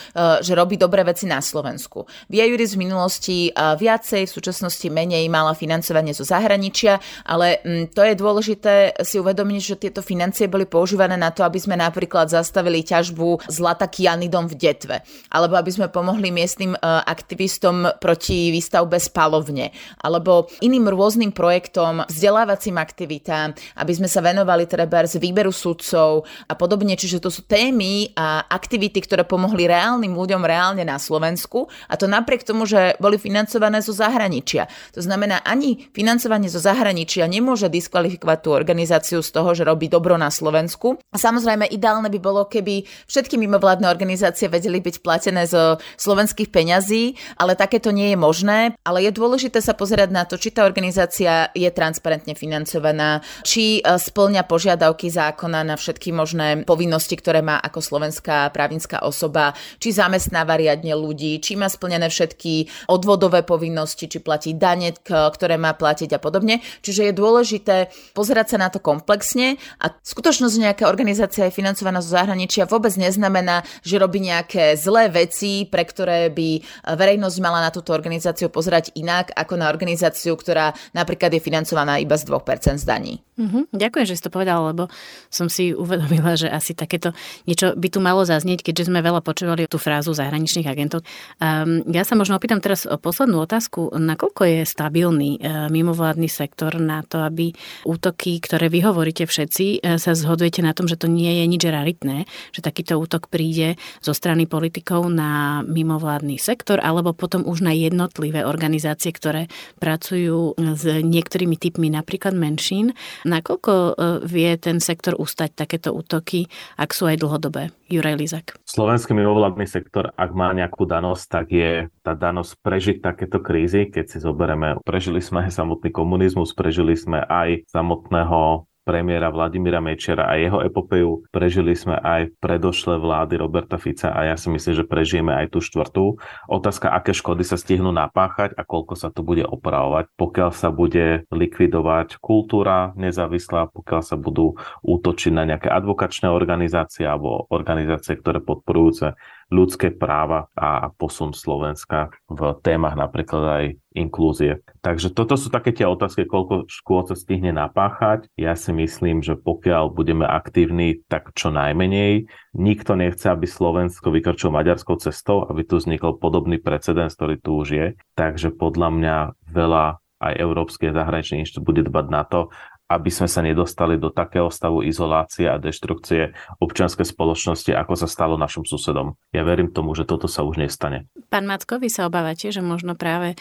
že 0.44 0.52
robí 0.52 0.76
dobré 0.76 1.02
veci 1.06 1.24
na 1.24 1.40
Slovensku. 1.40 2.04
Via 2.28 2.44
Juris 2.44 2.74
v 2.74 2.82
minulosti 2.84 3.36
e, 3.48 3.50
viacej, 3.54 4.26
v 4.28 4.34
súčasnosti 4.34 4.86
menej 4.90 5.26
mala 5.32 5.56
financovanie 5.56 6.12
zo 6.12 6.26
zahraničia, 6.26 7.00
ale 7.24 7.62
mm, 7.64 7.96
to 7.96 8.02
je 8.04 8.14
dôležité 8.14 8.74
si 9.02 9.16
uvedomiť, 9.18 9.60
že 9.62 9.80
tieto 9.80 10.00
financie 10.04 10.50
boli 10.50 10.68
používané 10.68 11.16
na 11.16 11.30
to, 11.30 11.46
aby 11.46 11.56
sme 11.56 11.78
napríklad 11.78 12.28
zastavili 12.28 12.84
ťažbu 12.84 13.48
zlata 13.48 13.88
kianidom 13.88 14.50
v 14.50 14.54
Detve, 14.58 14.96
alebo 15.30 15.56
aby 15.56 15.70
sme 15.70 15.88
pomohli 15.88 16.28
miestnym 16.28 16.76
e, 16.76 16.78
aktivistom 16.84 17.96
proti 18.02 18.52
výstavbe 18.52 19.00
spalovne, 19.00 19.72
alebo 20.02 20.50
iným 20.60 20.90
rôznym 20.90 21.32
projektom, 21.32 22.04
vzdelávacím 22.08 22.76
aktivitám, 22.76 23.56
aby 23.80 23.92
sme 23.94 24.08
sa 24.10 24.20
venovali 24.20 24.63
treba 24.66 25.04
z 25.04 25.20
výberu 25.20 25.52
sudcov 25.52 26.26
a 26.48 26.54
podobne. 26.56 26.96
Čiže 26.96 27.20
to 27.20 27.30
sú 27.30 27.44
témy 27.44 28.12
a 28.16 28.46
aktivity, 28.48 29.02
ktoré 29.04 29.22
pomohli 29.26 29.68
reálnym 29.68 30.14
ľuďom 30.14 30.42
reálne 30.42 30.82
na 30.82 30.96
Slovensku 30.96 31.68
a 31.88 31.94
to 31.98 32.08
napriek 32.08 32.46
tomu, 32.46 32.64
že 32.64 32.96
boli 33.02 33.20
financované 33.20 33.80
zo 33.84 33.92
zahraničia. 33.92 34.66
To 34.94 35.00
znamená, 35.02 35.42
ani 35.44 35.90
financovanie 35.92 36.48
zo 36.48 36.62
zahraničia 36.62 37.26
nemôže 37.28 37.68
diskvalifikovať 37.68 38.38
tú 38.40 38.50
organizáciu 38.54 39.20
z 39.20 39.30
toho, 39.30 39.52
že 39.52 39.66
robí 39.66 39.90
dobro 39.90 40.14
na 40.14 40.28
Slovensku. 40.28 40.96
A 41.12 41.16
samozrejme, 41.16 41.68
ideálne 41.68 42.08
by 42.08 42.20
bolo, 42.22 42.46
keby 42.46 42.86
všetky 43.08 43.36
mimovládne 43.40 43.88
organizácie 43.90 44.46
vedeli 44.48 44.80
byť 44.80 45.00
platené 45.00 45.44
zo 45.48 45.78
slovenských 45.98 46.48
peňazí, 46.48 47.16
ale 47.40 47.58
takéto 47.58 47.90
nie 47.90 48.14
je 48.14 48.18
možné. 48.18 48.58
Ale 48.86 49.04
je 49.04 49.12
dôležité 49.14 49.58
sa 49.60 49.76
pozerať 49.76 50.10
na 50.10 50.24
to, 50.24 50.38
či 50.40 50.54
tá 50.54 50.64
organizácia 50.64 51.50
je 51.52 51.68
transparentne 51.70 52.34
financovaná, 52.36 53.20
či 53.42 53.80
e, 53.80 53.80
splňa 53.82 54.46
požiadavky 54.54 55.10
zákona 55.10 55.66
na 55.66 55.74
všetky 55.74 56.14
možné 56.14 56.62
povinnosti, 56.62 57.18
ktoré 57.18 57.42
má 57.42 57.58
ako 57.58 57.82
slovenská 57.82 58.54
právnická 58.54 59.02
osoba, 59.02 59.58
či 59.82 59.90
zamestnáva 59.90 60.54
riadne 60.54 60.94
ľudí, 60.94 61.42
či 61.42 61.58
má 61.58 61.66
splnené 61.66 62.06
všetky 62.06 62.86
odvodové 62.86 63.42
povinnosti, 63.42 64.06
či 64.06 64.22
platí 64.22 64.54
dane, 64.54 64.94
ktoré 64.94 65.58
má 65.58 65.74
platiť 65.74 66.14
a 66.14 66.22
podobne. 66.22 66.62
Čiže 66.86 67.10
je 67.10 67.18
dôležité 67.18 67.76
pozerať 68.14 68.54
sa 68.54 68.58
na 68.62 68.68
to 68.70 68.78
komplexne 68.78 69.58
a 69.82 69.90
skutočnosť, 69.90 70.54
že 70.54 70.64
nejaká 70.70 70.84
organizácia 70.86 71.50
je 71.50 71.56
financovaná 71.56 71.98
zo 71.98 72.14
zahraničia 72.14 72.70
vôbec 72.70 72.94
neznamená, 72.94 73.66
že 73.82 73.98
robí 73.98 74.22
nejaké 74.22 74.78
zlé 74.78 75.10
veci, 75.10 75.66
pre 75.66 75.82
ktoré 75.82 76.30
by 76.30 76.62
verejnosť 76.94 77.36
mala 77.42 77.58
na 77.58 77.74
túto 77.74 77.90
organizáciu 77.90 78.52
pozerať 78.52 78.94
inak 78.94 79.34
ako 79.34 79.58
na 79.58 79.66
organizáciu, 79.66 80.38
ktorá 80.38 80.70
napríklad 80.94 81.34
je 81.34 81.42
financovaná 81.42 81.98
iba 81.98 82.14
z 82.14 82.30
2% 82.30 82.78
z 82.78 82.86
daní. 82.86 83.18
Mm-hmm. 83.34 83.74
Ďakujem, 83.74 84.06
že 84.06 84.14
si 84.14 84.22
to 84.22 84.30
povedal, 84.44 84.76
lebo 84.76 84.92
som 85.32 85.48
si 85.48 85.72
uvedomila, 85.72 86.36
že 86.36 86.52
asi 86.52 86.76
takéto 86.76 87.16
niečo 87.48 87.72
by 87.72 87.88
tu 87.88 88.04
malo 88.04 88.28
zaznieť, 88.28 88.60
keďže 88.60 88.92
sme 88.92 89.00
veľa 89.00 89.24
počúvali 89.24 89.64
tú 89.64 89.80
frázu 89.80 90.12
zahraničných 90.12 90.68
agentov. 90.68 91.00
Um, 91.40 91.80
ja 91.88 92.04
sa 92.04 92.12
možno 92.12 92.36
opýtam 92.36 92.60
teraz 92.60 92.84
o 92.84 93.00
poslednú 93.00 93.40
otázku. 93.40 93.96
Nakoľko 93.96 94.42
je 94.44 94.60
stabilný 94.68 95.40
uh, 95.40 95.72
mimovládny 95.72 96.28
sektor 96.28 96.76
na 96.76 97.00
to, 97.08 97.24
aby 97.24 97.56
útoky, 97.88 98.36
ktoré 98.36 98.68
vy 98.68 98.84
hovoríte 98.84 99.24
všetci, 99.24 99.80
uh, 99.80 99.96
sa 99.96 100.12
zhodujete 100.12 100.60
na 100.60 100.76
tom, 100.76 100.84
že 100.84 101.00
to 101.00 101.08
nie 101.08 101.40
je 101.40 101.44
nič 101.48 101.64
raritné, 101.64 102.28
že 102.52 102.60
takýto 102.60 103.00
útok 103.00 103.32
príde 103.32 103.80
zo 104.04 104.12
strany 104.12 104.44
politikov 104.44 105.08
na 105.08 105.64
mimovládny 105.64 106.36
sektor, 106.36 106.84
alebo 106.84 107.16
potom 107.16 107.48
už 107.48 107.64
na 107.64 107.72
jednotlivé 107.72 108.44
organizácie, 108.44 109.08
ktoré 109.08 109.48
pracujú 109.80 110.52
s 110.60 110.84
niektorými 110.84 111.56
typmi 111.56 111.88
napríklad 111.88 112.36
menšín 112.36 112.92
Nakoľko 113.22 113.72
e, 113.72 113.92
vie 114.34 114.50
ten 114.58 114.82
sektor 114.82 115.14
ustať 115.14 115.54
takéto 115.54 115.94
útoky, 115.94 116.50
ak 116.74 116.90
sú 116.90 117.06
aj 117.06 117.22
dlhodobé? 117.22 117.70
Juraj 117.86 118.18
Lizak. 118.18 118.46
Slovenský 118.66 119.14
mimovládny 119.14 119.70
sektor, 119.70 120.10
ak 120.18 120.30
má 120.34 120.50
nejakú 120.50 120.82
danosť, 120.82 121.24
tak 121.30 121.46
je 121.54 121.86
tá 122.02 122.18
danosť 122.18 122.52
prežiť 122.58 122.96
takéto 122.98 123.38
krízy. 123.38 123.86
Keď 123.86 124.04
si 124.10 124.18
zoberieme, 124.18 124.82
prežili 124.82 125.22
sme 125.22 125.46
samotný 125.46 125.94
komunizmus, 125.94 126.50
prežili 126.56 126.98
sme 126.98 127.22
aj 127.22 127.70
samotného 127.70 128.66
premiéra 128.84 129.32
Vladimíra 129.32 129.80
Mečera 129.80 130.28
a 130.28 130.36
jeho 130.36 130.60
epopeju 130.60 131.26
prežili 131.32 131.72
sme 131.72 131.96
aj 131.96 132.36
predošlé 132.38 133.00
vlády 133.00 133.40
Roberta 133.40 133.80
Fica 133.80 134.12
a 134.12 134.28
ja 134.28 134.36
si 134.36 134.52
myslím, 134.52 134.74
že 134.76 134.84
prežijeme 134.84 135.32
aj 135.32 135.56
tú 135.56 135.64
štvrtú. 135.64 136.20
Otázka, 136.46 136.92
aké 136.92 137.16
škody 137.16 137.42
sa 137.42 137.56
stihnú 137.56 137.90
napáchať 137.90 138.52
a 138.54 138.62
koľko 138.62 138.94
sa 138.94 139.08
to 139.08 139.24
bude 139.24 139.42
opravovať, 139.42 140.12
pokiaľ 140.14 140.50
sa 140.52 140.68
bude 140.68 141.24
likvidovať 141.32 142.20
kultúra 142.20 142.92
nezávislá, 142.94 143.72
pokiaľ 143.72 144.00
sa 144.04 144.20
budú 144.20 144.60
útočiť 144.84 145.32
na 145.32 145.48
nejaké 145.48 145.72
advokačné 145.72 146.28
organizácie 146.28 147.08
alebo 147.08 147.48
organizácie, 147.48 148.20
ktoré 148.20 148.44
podporujúce 148.44 149.16
ľudské 149.52 149.92
práva 149.92 150.48
a 150.54 150.92
posun 150.94 151.36
Slovenska 151.36 152.12
v 152.28 152.56
témach 152.60 152.96
napríklad 152.96 153.42
aj 153.44 153.64
inklúzie. 153.94 154.60
Takže 154.82 155.14
toto 155.14 155.38
sú 155.38 155.48
také 155.48 155.70
tie 155.70 155.86
otázky, 155.86 156.26
koľko 156.26 156.66
škôl 156.66 157.06
sa 157.06 157.14
stihne 157.14 157.54
napáchať. 157.54 158.26
Ja 158.34 158.58
si 158.58 158.74
myslím, 158.74 159.22
že 159.22 159.38
pokiaľ 159.38 159.94
budeme 159.94 160.26
aktívni, 160.26 161.06
tak 161.06 161.30
čo 161.38 161.54
najmenej. 161.54 162.26
Nikto 162.58 162.98
nechce, 162.98 163.30
aby 163.30 163.46
Slovensko 163.46 164.10
vykračilo 164.10 164.50
maďarskou 164.50 164.98
cestou, 164.98 165.46
aby 165.46 165.62
tu 165.62 165.78
vznikol 165.78 166.18
podobný 166.18 166.58
precedens, 166.58 167.14
ktorý 167.14 167.38
tu 167.38 167.62
už 167.62 167.68
je. 167.70 167.86
Takže 168.18 168.50
podľa 168.54 168.88
mňa 168.90 169.16
veľa 169.46 170.02
aj 170.24 170.40
Európske 170.40 170.88
zahraničné 170.88 171.44
inštitút 171.44 171.68
bude 171.68 171.82
dbať 171.84 172.06
na 172.08 172.22
to, 172.24 172.48
aby 172.94 173.10
sme 173.10 173.26
sa 173.26 173.42
nedostali 173.42 173.98
do 173.98 174.14
takého 174.14 174.46
stavu 174.54 174.86
izolácie 174.86 175.50
a 175.50 175.58
deštrukcie 175.58 176.30
občianskej 176.62 177.02
spoločnosti, 177.02 177.74
ako 177.74 177.94
sa 177.98 178.06
stalo 178.06 178.38
našim 178.38 178.62
susedom. 178.62 179.18
Ja 179.34 179.42
verím 179.42 179.74
tomu, 179.74 179.98
že 179.98 180.06
toto 180.06 180.30
sa 180.30 180.46
už 180.46 180.62
nestane. 180.62 181.10
Pán 181.26 181.50
Macko, 181.50 181.82
vy 181.82 181.90
sa 181.90 182.06
obávate, 182.06 182.54
že 182.54 182.62
možno 182.62 182.94
práve 182.94 183.34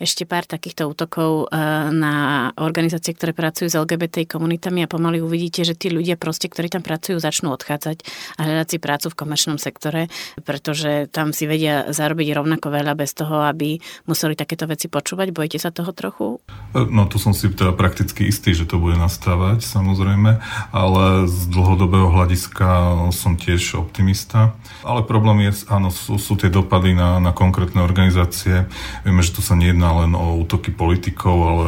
ešte 0.00 0.24
pár 0.24 0.46
takýchto 0.46 0.88
útokov 0.88 1.50
eh, 1.50 1.58
na 1.90 2.48
organizácie, 2.56 3.12
ktoré 3.12 3.34
pracujú 3.34 3.68
s 3.68 3.76
LGBT 3.76 4.24
komunitami 4.24 4.86
a 4.86 4.90
pomaly 4.90 5.18
uvidíte, 5.18 5.66
že 5.66 5.74
tí 5.74 5.90
ľudia 5.90 6.14
proste, 6.14 6.46
ktorí 6.46 6.70
tam 6.70 6.86
pracujú, 6.86 7.18
začnú 7.18 7.52
odchádzať 7.52 8.06
a 8.38 8.40
hľadať 8.46 8.68
si 8.70 8.78
prácu 8.78 9.06
v 9.10 9.18
komerčnom 9.18 9.58
sektore, 9.58 10.06
pretože 10.46 11.10
tam 11.10 11.34
si 11.34 11.50
vedia 11.50 11.90
zarobiť 11.90 12.28
rovnako 12.38 12.66
veľa 12.70 12.94
bez 12.94 13.12
toho, 13.12 13.42
aby 13.44 13.82
museli 14.06 14.38
takéto 14.38 14.64
veci 14.70 14.86
počúvať. 14.86 15.34
Bojíte 15.34 15.58
sa 15.58 15.74
toho 15.74 15.90
trochu? 15.90 16.38
No 16.72 17.04
tu 17.10 17.18
som 17.18 17.34
si 17.34 17.50
teda 17.50 17.74
prakticky 17.74 18.28
istý, 18.28 18.54
že 18.54 18.68
to 18.68 18.78
bude 18.78 18.99
nastávať, 19.00 19.64
samozrejme, 19.64 20.36
ale 20.76 21.04
z 21.24 21.38
dlhodobého 21.48 22.12
hľadiska 22.12 22.68
som 23.16 23.40
tiež 23.40 23.80
optimista. 23.80 24.52
Ale 24.84 25.00
problém 25.08 25.48
je, 25.48 25.64
áno, 25.72 25.88
sú, 25.88 26.20
sú 26.20 26.36
tie 26.36 26.52
dopady 26.52 26.92
na, 26.92 27.16
na 27.16 27.32
konkrétne 27.32 27.80
organizácie. 27.80 28.68
Vieme, 29.02 29.24
že 29.24 29.32
tu 29.32 29.40
sa 29.40 29.56
nejedná 29.56 30.04
len 30.04 30.12
o 30.12 30.36
útoky 30.40 30.68
politikov, 30.68 31.36
ale 31.40 31.64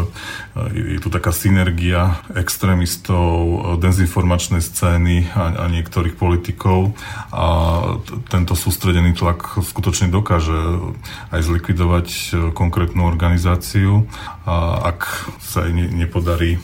je 0.77 1.01
tu 1.01 1.09
taká 1.09 1.33
synergia 1.33 2.21
extrémistov, 2.37 3.33
dezinformačnej 3.81 4.61
scény 4.61 5.33
a, 5.33 5.65
a 5.65 5.73
niektorých 5.73 6.17
politikov 6.21 6.93
a 7.33 7.47
t- 8.05 8.21
tento 8.29 8.53
sústredený 8.53 9.17
tlak 9.17 9.65
skutočne 9.65 10.13
dokáže 10.13 10.93
aj 11.33 11.41
zlikvidovať 11.41 12.07
e, 12.09 12.23
konkrétnu 12.53 13.09
organizáciu 13.09 14.05
ak 14.47 15.31
sa 15.39 15.67
jej 15.67 15.75
nepodarí 15.75 16.59
e, 16.59 16.61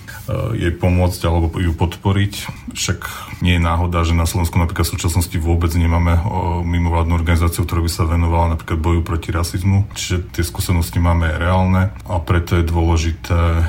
jej 0.58 0.72
pomôcť 0.74 1.20
alebo 1.30 1.54
ju 1.62 1.70
podporiť. 1.74 2.34
Však 2.74 3.00
nie 3.42 3.58
je 3.58 3.62
náhoda, 3.62 4.02
že 4.02 4.18
na 4.18 4.26
Slovensku 4.26 4.58
napríklad 4.58 4.90
v 4.90 4.94
súčasnosti 4.98 5.36
vôbec 5.38 5.70
nemáme 5.78 6.18
mimovládnu 6.66 7.14
organizáciu, 7.14 7.62
ktorá 7.62 7.82
by 7.84 7.90
sa 7.90 8.08
venovala 8.08 8.58
napríklad 8.58 8.78
boju 8.82 9.00
proti 9.06 9.30
rasizmu. 9.30 9.86
Čiže 9.94 10.34
tie 10.34 10.42
skúsenosti 10.42 10.98
máme 10.98 11.30
reálne 11.38 11.94
a 12.10 12.18
preto 12.18 12.58
je 12.58 12.66
dôležité 12.66 13.62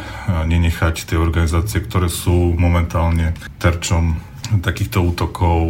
nenechať 0.49 1.05
tie 1.05 1.17
organizácie, 1.21 1.81
ktoré 1.85 2.09
sú 2.09 2.57
momentálne 2.57 3.37
terčom 3.61 4.17
takýchto 4.57 5.05
útokov, 5.05 5.61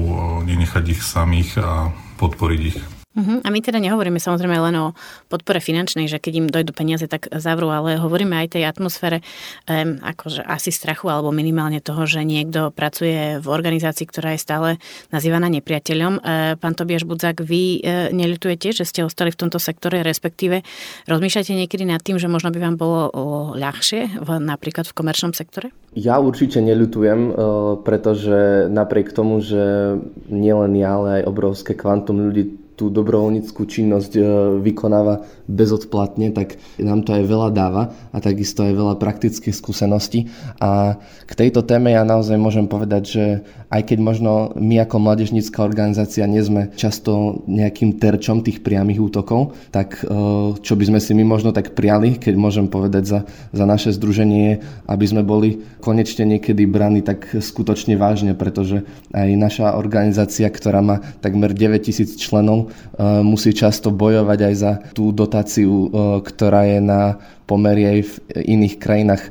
nenechať 0.47 0.83
ich 0.95 1.01
samých 1.03 1.59
a 1.59 1.91
podporiť 2.15 2.61
ich. 2.63 2.98
Uh-huh. 3.17 3.41
A 3.41 3.49
my 3.49 3.57
teda 3.57 3.81
nehovoríme 3.81 4.21
samozrejme 4.21 4.53
len 4.69 4.75
o 4.77 4.93
podpore 5.33 5.57
finančnej, 5.57 6.05
že 6.05 6.21
keď 6.21 6.33
im 6.39 6.47
dojdú 6.47 6.77
peniaze, 6.77 7.09
tak 7.09 7.25
zavrú, 7.41 7.73
ale 7.73 7.97
hovoríme 7.97 8.37
aj 8.37 8.53
tej 8.53 8.69
atmosfére 8.69 9.25
um, 9.65 9.97
akože 9.97 10.45
asi 10.45 10.69
strachu 10.69 11.09
alebo 11.09 11.33
minimálne 11.33 11.81
toho, 11.81 12.05
že 12.05 12.21
niekto 12.21 12.69
pracuje 12.69 13.41
v 13.41 13.47
organizácii, 13.49 14.05
ktorá 14.05 14.37
je 14.37 14.45
stále 14.45 14.69
nazývaná 15.09 15.49
nepriateľom. 15.49 16.21
Uh, 16.21 16.53
pán 16.61 16.77
Tobiaš 16.77 17.09
Budzák, 17.09 17.41
vy 17.41 17.81
uh, 17.81 18.13
neľutujete, 18.13 18.77
že 18.77 18.85
ste 18.85 19.01
ostali 19.01 19.33
v 19.33 19.41
tomto 19.41 19.57
sektore, 19.57 20.05
respektíve 20.05 20.61
rozmýšľate 21.09 21.57
niekedy 21.65 21.89
nad 21.89 22.05
tým, 22.05 22.21
že 22.21 22.29
možno 22.29 22.53
by 22.53 22.61
vám 22.61 22.77
bolo 22.77 23.09
ľahšie 23.57 24.21
v, 24.21 24.29
napríklad 24.37 24.85
v 24.85 24.93
komerčnom 24.93 25.33
sektore? 25.33 25.73
Ja 25.97 26.21
určite 26.21 26.61
neľutujem, 26.61 27.33
pretože 27.81 28.69
napriek 28.69 29.09
tomu, 29.09 29.41
že 29.41 29.97
nielen 30.29 30.77
ja, 30.77 31.01
ale 31.01 31.09
aj 31.21 31.23
obrovské 31.25 31.73
kvantum 31.73 32.29
ľudí 32.29 32.68
tú 32.79 32.87
dobrovoľníckú 32.87 33.67
činnosť 33.67 34.11
e, 34.15 34.21
vykonáva 34.63 35.27
bezodplatne, 35.51 36.31
tak 36.31 36.55
nám 36.79 37.03
to 37.03 37.11
aj 37.11 37.27
veľa 37.27 37.49
dáva 37.51 37.91
a 38.15 38.17
takisto 38.23 38.63
aj 38.63 38.71
veľa 38.71 38.95
praktických 38.95 39.51
skúseností. 39.51 40.31
A 40.63 40.95
k 41.27 41.31
tejto 41.35 41.67
téme 41.67 41.91
ja 41.91 42.07
naozaj 42.07 42.39
môžem 42.39 42.71
povedať, 42.71 43.03
že 43.03 43.25
aj 43.69 43.81
keď 43.85 43.97
možno 44.01 44.31
my 44.57 44.81
ako 44.85 44.97
mladežnícka 44.97 45.61
organizácia 45.61 46.25
nie 46.25 46.41
sme 46.41 46.73
často 46.73 47.41
nejakým 47.45 48.01
terčom 48.01 48.41
tých 48.41 48.65
priamých 48.65 48.99
útokov, 48.99 49.53
tak 49.69 50.01
e, 50.01 50.09
čo 50.57 50.73
by 50.73 50.83
sme 50.89 50.99
si 51.01 51.13
my 51.13 51.23
možno 51.25 51.53
tak 51.53 51.77
priali, 51.77 52.17
keď 52.17 52.33
môžem 52.33 52.65
povedať 52.65 53.03
za, 53.05 53.19
za 53.53 53.65
naše 53.69 53.93
združenie, 53.93 54.61
aby 54.89 55.05
sme 55.05 55.21
boli 55.21 55.61
konečne 55.79 56.25
niekedy 56.25 56.65
braní 56.65 57.05
tak 57.05 57.29
skutočne 57.29 57.95
vážne, 57.95 58.33
pretože 58.33 58.85
aj 59.13 59.29
naša 59.37 59.77
organizácia, 59.77 60.49
ktorá 60.49 60.81
má 60.81 61.01
takmer 61.21 61.53
9000 61.53 62.17
členov, 62.17 62.73
E, 62.99 63.23
musí 63.23 63.55
často 63.55 63.95
bojovať 63.95 64.39
aj 64.43 64.53
za 64.59 64.71
tú 64.91 65.15
dotáciu, 65.15 65.71
e, 65.71 65.89
ktorá 66.19 66.67
je 66.67 66.79
na 66.83 67.15
pomery 67.49 67.89
aj 67.89 67.99
v 68.05 68.13
iných 68.45 68.75
krajinách 68.77 69.23
e, 69.25 69.29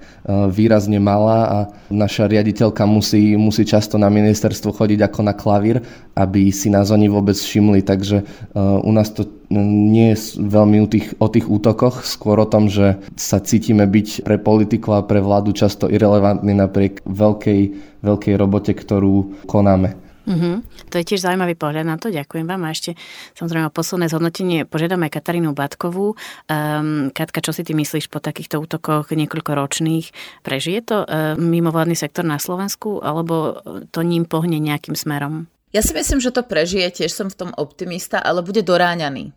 výrazne 0.50 0.98
malá 0.98 1.40
a 1.46 1.58
naša 1.94 2.26
riaditeľka 2.26 2.82
musí, 2.82 3.38
musí 3.38 3.62
často 3.62 3.94
na 3.94 4.10
ministerstvo 4.10 4.74
chodiť 4.74 5.06
ako 5.06 5.20
na 5.22 5.38
klavír, 5.38 5.78
aby 6.18 6.50
si 6.50 6.66
nás 6.66 6.90
oni 6.90 7.06
vôbec 7.06 7.38
všimli, 7.38 7.86
takže 7.86 8.26
u 8.58 8.90
nás 8.90 9.14
to 9.14 9.22
nie 9.54 10.12
je 10.12 10.36
veľmi 10.36 10.84
o 10.84 10.88
tých, 10.90 11.06
o 11.16 11.28
tých 11.30 11.46
útokoch, 11.48 12.04
skôr 12.04 12.36
o 12.42 12.48
tom, 12.48 12.68
že 12.68 13.00
sa 13.16 13.40
cítime 13.40 13.88
byť 13.88 14.26
pre 14.26 14.36
politiku 14.36 14.98
a 14.98 15.06
pre 15.06 15.24
vládu 15.24 15.56
často 15.56 15.88
irrelevantní 15.88 16.52
napriek 16.52 17.00
veľkej, 17.08 17.60
veľkej 18.04 18.34
robote, 18.36 18.76
ktorú 18.76 19.46
konáme. 19.48 20.07
Mm-hmm. 20.28 20.54
To 20.92 20.94
je 21.00 21.04
tiež 21.08 21.24
zaujímavý 21.24 21.56
pohľad 21.56 21.88
na 21.88 21.96
to, 21.96 22.12
ďakujem 22.12 22.44
vám. 22.44 22.68
A 22.68 22.76
ešte 22.76 22.94
samozrejme 23.40 23.72
posledné 23.72 24.12
zhodnotenie 24.12 24.68
požiadame 24.68 25.08
Katarínu 25.08 25.56
Batkovú. 25.56 26.20
Um, 26.46 27.08
Katka, 27.16 27.40
čo 27.40 27.56
si 27.56 27.64
ty 27.64 27.72
myslíš 27.72 28.12
po 28.12 28.20
takýchto 28.20 28.60
útokoch 28.60 29.08
niekoľkoročných? 29.08 30.12
Prežije 30.44 30.80
to 30.84 30.96
uh, 31.08 31.32
mimovládny 31.40 31.96
sektor 31.96 32.28
na 32.28 32.36
Slovensku 32.36 33.00
alebo 33.00 33.64
to 33.88 34.04
ním 34.04 34.28
pohne 34.28 34.60
nejakým 34.60 34.92
smerom? 34.92 35.48
Ja 35.68 35.84
si 35.84 35.92
myslím, 35.92 36.16
že 36.16 36.32
to 36.32 36.40
prežije, 36.40 36.88
tiež 36.88 37.12
som 37.12 37.28
v 37.28 37.36
tom 37.44 37.50
optimista, 37.52 38.16
ale 38.16 38.40
bude 38.40 38.64
doráňaný. 38.64 39.36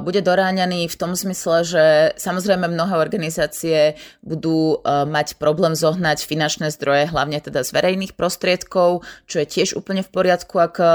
Bude 0.00 0.24
doráňaný 0.24 0.88
v 0.88 0.96
tom 0.96 1.12
zmysle, 1.12 1.68
že 1.68 1.84
samozrejme 2.16 2.64
mnohé 2.64 2.96
organizácie 2.96 4.00
budú 4.24 4.80
e, 4.80 5.04
mať 5.04 5.36
problém 5.36 5.76
zohnať 5.76 6.24
finančné 6.24 6.72
zdroje, 6.72 7.12
hlavne 7.12 7.44
teda 7.44 7.60
z 7.60 7.76
verejných 7.76 8.16
prostriedkov, 8.16 9.04
čo 9.28 9.36
je 9.44 9.46
tiež 9.46 9.76
úplne 9.76 10.00
v 10.00 10.08
poriadku, 10.08 10.56
ak 10.56 10.74
e, 10.80 10.86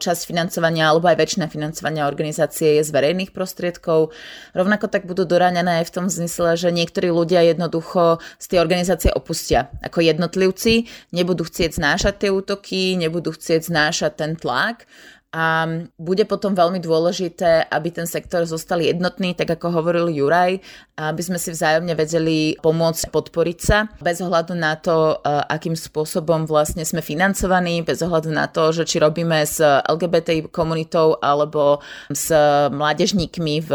časť 0.00 0.24
financovania 0.24 0.88
alebo 0.88 1.12
aj 1.12 1.20
väčšina 1.20 1.46
financovania 1.52 2.08
organizácie 2.08 2.80
je 2.80 2.82
z 2.82 2.90
verejných 2.96 3.36
prostriedkov. 3.36 4.16
Rovnako 4.56 4.88
tak 4.88 5.04
budú 5.04 5.28
doráňané 5.28 5.84
aj 5.84 5.92
v 5.92 5.94
tom 6.00 6.06
zmysle, 6.08 6.56
že 6.56 6.72
niektorí 6.72 7.12
ľudia 7.12 7.44
jednoducho 7.44 8.24
z 8.40 8.46
tej 8.48 8.58
organizácie 8.64 9.12
opustia. 9.12 9.68
Ako 9.84 10.00
jednotlivci 10.00 10.88
nebudú 11.12 11.44
chcieť 11.44 11.76
znášať 11.76 12.14
tie 12.24 12.30
útoky, 12.32 12.96
nebudú 12.96 13.36
chcieť 13.36 13.68
znášať 13.68 14.12
ten 14.16 14.29
ten 14.30 14.38
tlak 14.38 14.86
a 15.30 15.62
bude 15.94 16.26
potom 16.26 16.58
veľmi 16.58 16.82
dôležité, 16.82 17.70
aby 17.70 17.94
ten 17.94 18.02
sektor 18.02 18.42
zostal 18.42 18.82
jednotný, 18.82 19.38
tak 19.38 19.46
ako 19.54 19.70
hovoril 19.78 20.10
Juraj, 20.10 20.58
aby 20.98 21.22
sme 21.22 21.38
si 21.38 21.54
vzájomne 21.54 21.94
vedeli 21.94 22.58
pomôcť 22.58 23.14
podporiť 23.14 23.58
sa, 23.62 23.86
bez 24.02 24.18
ohľadu 24.18 24.58
na 24.58 24.74
to, 24.74 25.22
e, 25.22 25.30
akým 25.54 25.78
spôsobom 25.78 26.50
vlastne 26.50 26.82
sme 26.82 26.98
financovaní, 26.98 27.86
bez 27.86 28.02
ohľadu 28.02 28.34
na 28.34 28.50
to, 28.50 28.74
že 28.74 28.82
či 28.82 28.98
robíme 28.98 29.38
s 29.46 29.62
LGBT 29.86 30.50
komunitou 30.50 31.14
alebo 31.22 31.78
s 32.10 32.34
mládežníkmi 32.74 33.54
v 33.62 33.70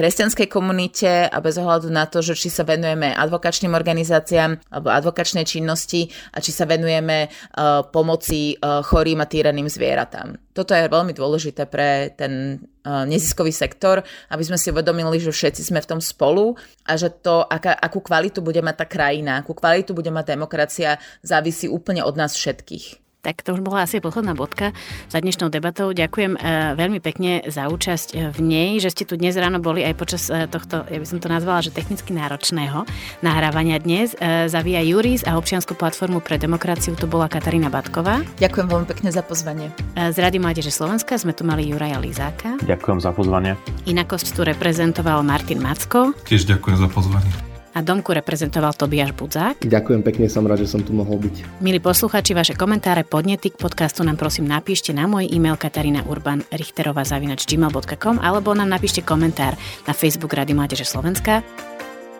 kresťanskej 0.00 0.48
komunite 0.48 1.28
a 1.28 1.36
bez 1.44 1.60
ohľadu 1.60 1.92
na 1.92 2.08
to, 2.08 2.24
že 2.24 2.32
či 2.32 2.48
sa 2.48 2.64
venujeme 2.64 3.12
advokačným 3.12 3.76
organizáciám 3.76 4.72
alebo 4.72 4.88
advokačnej 4.88 5.44
činnosti 5.44 6.08
a 6.32 6.40
či 6.40 6.56
sa 6.56 6.64
venujeme 6.64 7.28
uh, 7.28 7.84
pomoci 7.84 8.56
uh, 8.56 8.80
chorým 8.80 9.20
a 9.20 9.28
týraným 9.28 9.68
zvieratám. 9.68 10.40
Toto 10.56 10.72
je 10.72 10.88
veľmi 10.88 11.12
dôležité 11.12 11.68
pre 11.68 12.16
ten 12.16 12.64
uh, 12.88 13.04
neziskový 13.04 13.52
sektor, 13.52 14.00
aby 14.32 14.40
sme 14.40 14.56
si 14.56 14.72
uvedomili, 14.72 15.20
že 15.20 15.36
všetci 15.36 15.68
sme 15.68 15.84
v 15.84 15.90
tom 15.92 16.00
spolu 16.00 16.56
a 16.88 16.96
že 16.96 17.12
to, 17.20 17.44
aká, 17.44 17.76
akú 17.76 18.00
kvalitu 18.00 18.40
bude 18.40 18.64
mať 18.64 18.76
tá 18.80 18.86
krajina, 18.88 19.44
akú 19.44 19.52
kvalitu 19.52 19.92
bude 19.92 20.08
mať 20.08 20.32
demokracia, 20.32 20.96
závisí 21.20 21.68
úplne 21.68 22.00
od 22.00 22.16
nás 22.16 22.32
všetkých. 22.32 23.09
Tak 23.20 23.44
to 23.44 23.52
už 23.52 23.60
bola 23.60 23.84
asi 23.84 24.00
posledná 24.00 24.32
bodka 24.32 24.72
za 25.12 25.20
dnešnou 25.20 25.52
debatou. 25.52 25.92
Ďakujem 25.92 26.40
e, 26.40 26.72
veľmi 26.72 27.04
pekne 27.04 27.44
za 27.44 27.68
účasť 27.68 28.08
e, 28.16 28.32
v 28.32 28.40
nej, 28.40 28.70
že 28.80 28.88
ste 28.88 29.04
tu 29.04 29.20
dnes 29.20 29.36
ráno 29.36 29.60
boli 29.60 29.84
aj 29.84 29.94
počas 30.00 30.32
e, 30.32 30.48
tohto, 30.48 30.88
ja 30.88 30.96
by 30.96 31.04
som 31.04 31.20
to 31.20 31.28
nazvala, 31.28 31.60
že 31.60 31.68
technicky 31.68 32.16
náročného 32.16 32.88
nahrávania 33.20 33.76
dnes. 33.76 34.16
Za 34.20 34.60
Via 34.64 34.80
Juris 34.80 35.24
a 35.28 35.36
občiansku 35.36 35.76
platformu 35.76 36.24
pre 36.24 36.40
demokraciu 36.40 36.96
to 36.96 37.04
bola 37.04 37.28
Katarína 37.28 37.68
Batková. 37.68 38.24
Ďakujem 38.40 38.66
veľmi 38.68 38.86
pekne 38.88 39.12
za 39.12 39.20
pozvanie. 39.20 39.68
Z 39.96 40.16
Rady 40.16 40.40
Mládeže 40.40 40.72
Slovenska 40.72 41.20
sme 41.20 41.36
tu 41.36 41.44
mali 41.44 41.68
Juraja 41.68 42.00
Lizáka. 42.00 42.56
Ďakujem 42.64 42.98
za 43.04 43.12
pozvanie. 43.12 43.52
Inakosť 43.84 44.32
tu 44.32 44.40
reprezentoval 44.48 45.20
Martin 45.20 45.60
Macko. 45.60 46.16
Tiež 46.24 46.48
ďakujem 46.48 46.76
za 46.80 46.88
pozvanie 46.88 47.49
a 47.74 47.78
domku 47.80 48.10
reprezentoval 48.10 48.74
Tobiaš 48.74 49.14
Budzák. 49.14 49.62
Ďakujem 49.62 50.02
pekne, 50.02 50.26
som 50.26 50.46
rád, 50.46 50.66
že 50.66 50.72
som 50.72 50.82
tu 50.82 50.90
mohol 50.90 51.20
byť. 51.22 51.62
Milí 51.62 51.78
posluchači, 51.78 52.34
vaše 52.34 52.54
komentáre, 52.58 53.06
podnety 53.06 53.54
k 53.54 53.60
podcastu 53.60 54.02
nám 54.02 54.18
prosím 54.18 54.50
napíšte 54.50 54.90
na 54.90 55.06
môj 55.06 55.30
e-mail 55.30 55.54
Katarína 55.54 56.06
Urban 56.06 56.42
Richterová 56.50 57.06
gmail.com 57.06 58.16
alebo 58.18 58.54
nám 58.54 58.70
napíšte 58.70 59.06
komentár 59.06 59.54
na 59.86 59.92
Facebook 59.94 60.34
Rady 60.34 60.52
Mládeže 60.54 60.86
Slovenska. 60.86 61.46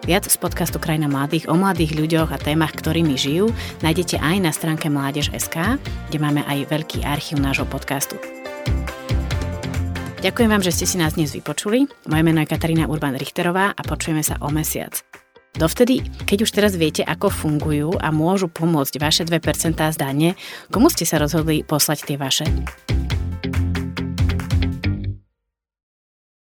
Viac 0.08 0.24
z 0.24 0.36
podcastu 0.40 0.80
Krajina 0.80 1.12
mladých 1.12 1.52
o 1.52 1.54
mladých 1.60 1.92
ľuďoch 1.92 2.32
a 2.32 2.40
témach, 2.40 2.72
ktorými 2.72 3.20
žijú, 3.20 3.52
nájdete 3.84 4.16
aj 4.16 4.36
na 4.40 4.48
stránke 4.48 4.88
Mládež.sk, 4.88 5.76
kde 6.08 6.18
máme 6.18 6.40
aj 6.48 6.72
veľký 6.72 7.04
archív 7.04 7.36
nášho 7.36 7.68
podcastu. 7.68 8.16
Ďakujem 10.20 10.52
vám, 10.52 10.64
že 10.64 10.72
ste 10.72 10.84
si 10.88 10.96
nás 11.00 11.16
dnes 11.16 11.32
vypočuli. 11.32 11.88
Moje 12.08 12.22
meno 12.24 12.44
je 12.44 12.48
Katarína 12.48 12.88
Urban 12.88 13.16
Richterová 13.16 13.72
a 13.72 13.80
počujeme 13.84 14.24
sa 14.24 14.40
o 14.40 14.52
mesiac. 14.52 15.00
Dovtedy, 15.58 16.06
keď 16.30 16.46
už 16.46 16.50
teraz 16.54 16.72
viete, 16.78 17.02
ako 17.02 17.26
fungujú 17.26 17.90
a 17.98 18.14
môžu 18.14 18.46
pomôcť 18.46 18.94
vaše 19.02 19.22
2% 19.26 19.82
zdanie, 19.94 20.38
komu 20.70 20.86
ste 20.94 21.02
sa 21.02 21.18
rozhodli 21.18 21.66
poslať 21.66 22.06
tie 22.06 22.16
vaše? 22.16 22.46